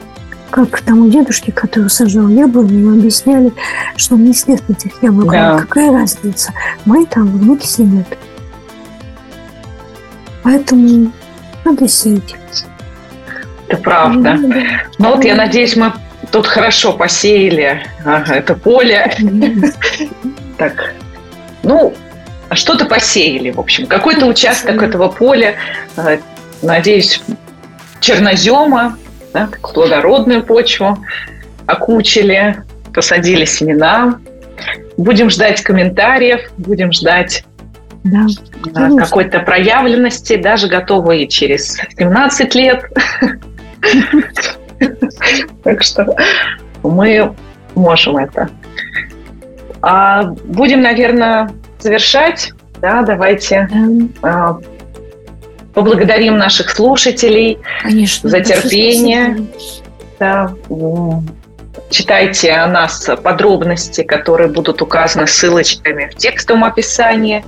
Как 0.51 0.83
тому 0.83 1.09
дедушке, 1.09 1.51
который 1.51 1.89
сажал 1.89 2.29
яблони, 2.29 2.75
ему 2.75 2.99
объясняли, 2.99 3.53
что 3.97 4.17
не 4.17 4.35
съест 4.35 4.65
этих 4.69 5.03
яблок. 5.03 5.33
Да. 5.33 5.59
Какая 5.59 5.93
разница? 5.93 6.53
Мои 6.85 7.07
там 7.07 7.27
внуки 7.27 7.67
съедят. 7.67 8.07
Поэтому 10.43 11.11
надо 11.65 11.89
сеять. 11.89 12.37
Это 13.67 13.79
правда. 13.79 14.39
Ну 14.99 15.15
вот 15.15 15.25
я 15.25 15.35
надеюсь, 15.35 15.75
мы 15.75 15.91
тут 16.31 16.47
хорошо 16.47 16.93
посеяли 16.93 17.83
ага, 18.05 18.35
это 18.35 18.55
поле. 18.55 19.11
Так, 20.59 20.95
ну, 21.65 21.95
что-то 22.53 22.85
посеяли, 22.85 23.51
в 23.51 23.59
общем. 23.59 23.87
Какой-то 23.87 24.27
участок 24.27 24.83
этого 24.83 25.09
поля, 25.09 25.57
э, 25.97 26.19
надеюсь, 26.63 27.23
чернозема, 28.01 28.97
да, 29.33 29.49
плодородную 29.63 30.45
почву 30.45 30.99
окучили, 31.67 32.63
посадили 32.93 33.45
семена. 33.45 34.21
Будем 34.97 35.31
ждать 35.31 35.63
комментариев, 35.63 36.51
будем 36.57 36.93
ждать 36.93 37.45
да, 38.05 38.27
э, 38.27 38.97
какой-то 38.97 39.41
проявленности, 39.41 40.37
даже 40.37 40.69
готовы 40.69 41.23
и 41.23 41.29
через 41.29 41.81
17 41.97 42.55
лет. 42.55 42.85
Так 45.63 45.83
что 45.83 46.15
мы 46.83 47.35
можем 47.75 48.19
это. 48.19 48.51
А 49.87 50.23
будем, 50.45 50.81
наверное, 50.81 51.51
завершать. 51.79 52.53
Да, 52.81 53.03
давайте 53.03 53.69
а, 54.23 54.59
поблагодарим 55.75 56.39
наших 56.39 56.71
слушателей 56.71 57.59
Конечно, 57.83 58.31
за 58.31 58.41
терпение. 58.41 59.47
Да, 60.19 60.55
читайте 61.91 62.53
о 62.53 62.67
нас 62.67 63.11
подробности, 63.23 64.03
которые 64.03 64.49
будут 64.49 64.81
указаны 64.81 65.27
ссылочками 65.27 66.11
в 66.11 66.17
текстовом 66.17 66.65
описании. 66.65 67.45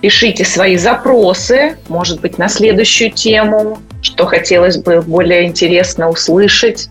Пишите 0.00 0.44
свои 0.44 0.76
запросы, 0.76 1.76
может 1.88 2.20
быть, 2.20 2.38
на 2.38 2.48
следующую 2.48 3.10
тему, 3.10 3.80
что 4.00 4.26
хотелось 4.26 4.76
бы 4.76 5.02
более 5.02 5.44
интересно 5.44 6.08
услышать. 6.08 6.88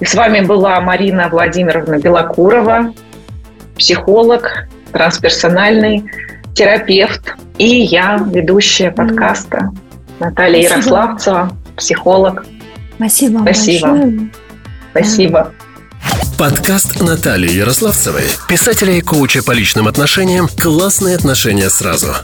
И 0.00 0.04
с 0.04 0.16
вами 0.16 0.40
была 0.40 0.80
Марина 0.80 1.28
Владимировна 1.28 1.98
Белокурова, 1.98 2.92
психолог, 3.78 4.68
трансперсональный 4.92 6.04
терапевт 6.54 7.36
и 7.58 7.66
я, 7.66 8.22
ведущая 8.32 8.90
подкаста 8.90 9.70
Наталья 10.18 10.68
Спасибо. 10.68 10.80
Ярославцева, 10.80 11.52
психолог. 11.76 12.46
Спасибо. 12.96 13.40
Спасибо. 13.40 13.88
Большое. 13.88 14.30
Спасибо. 14.90 15.52
Подкаст 16.38 17.00
Натальи 17.00 17.50
Ярославцевой, 17.50 18.24
писателя 18.48 18.92
и 18.92 19.00
коуча 19.00 19.42
по 19.42 19.52
личным 19.52 19.88
отношениям 19.88 20.48
«Классные 20.60 21.16
отношения 21.16 21.68
сразу». 21.68 22.14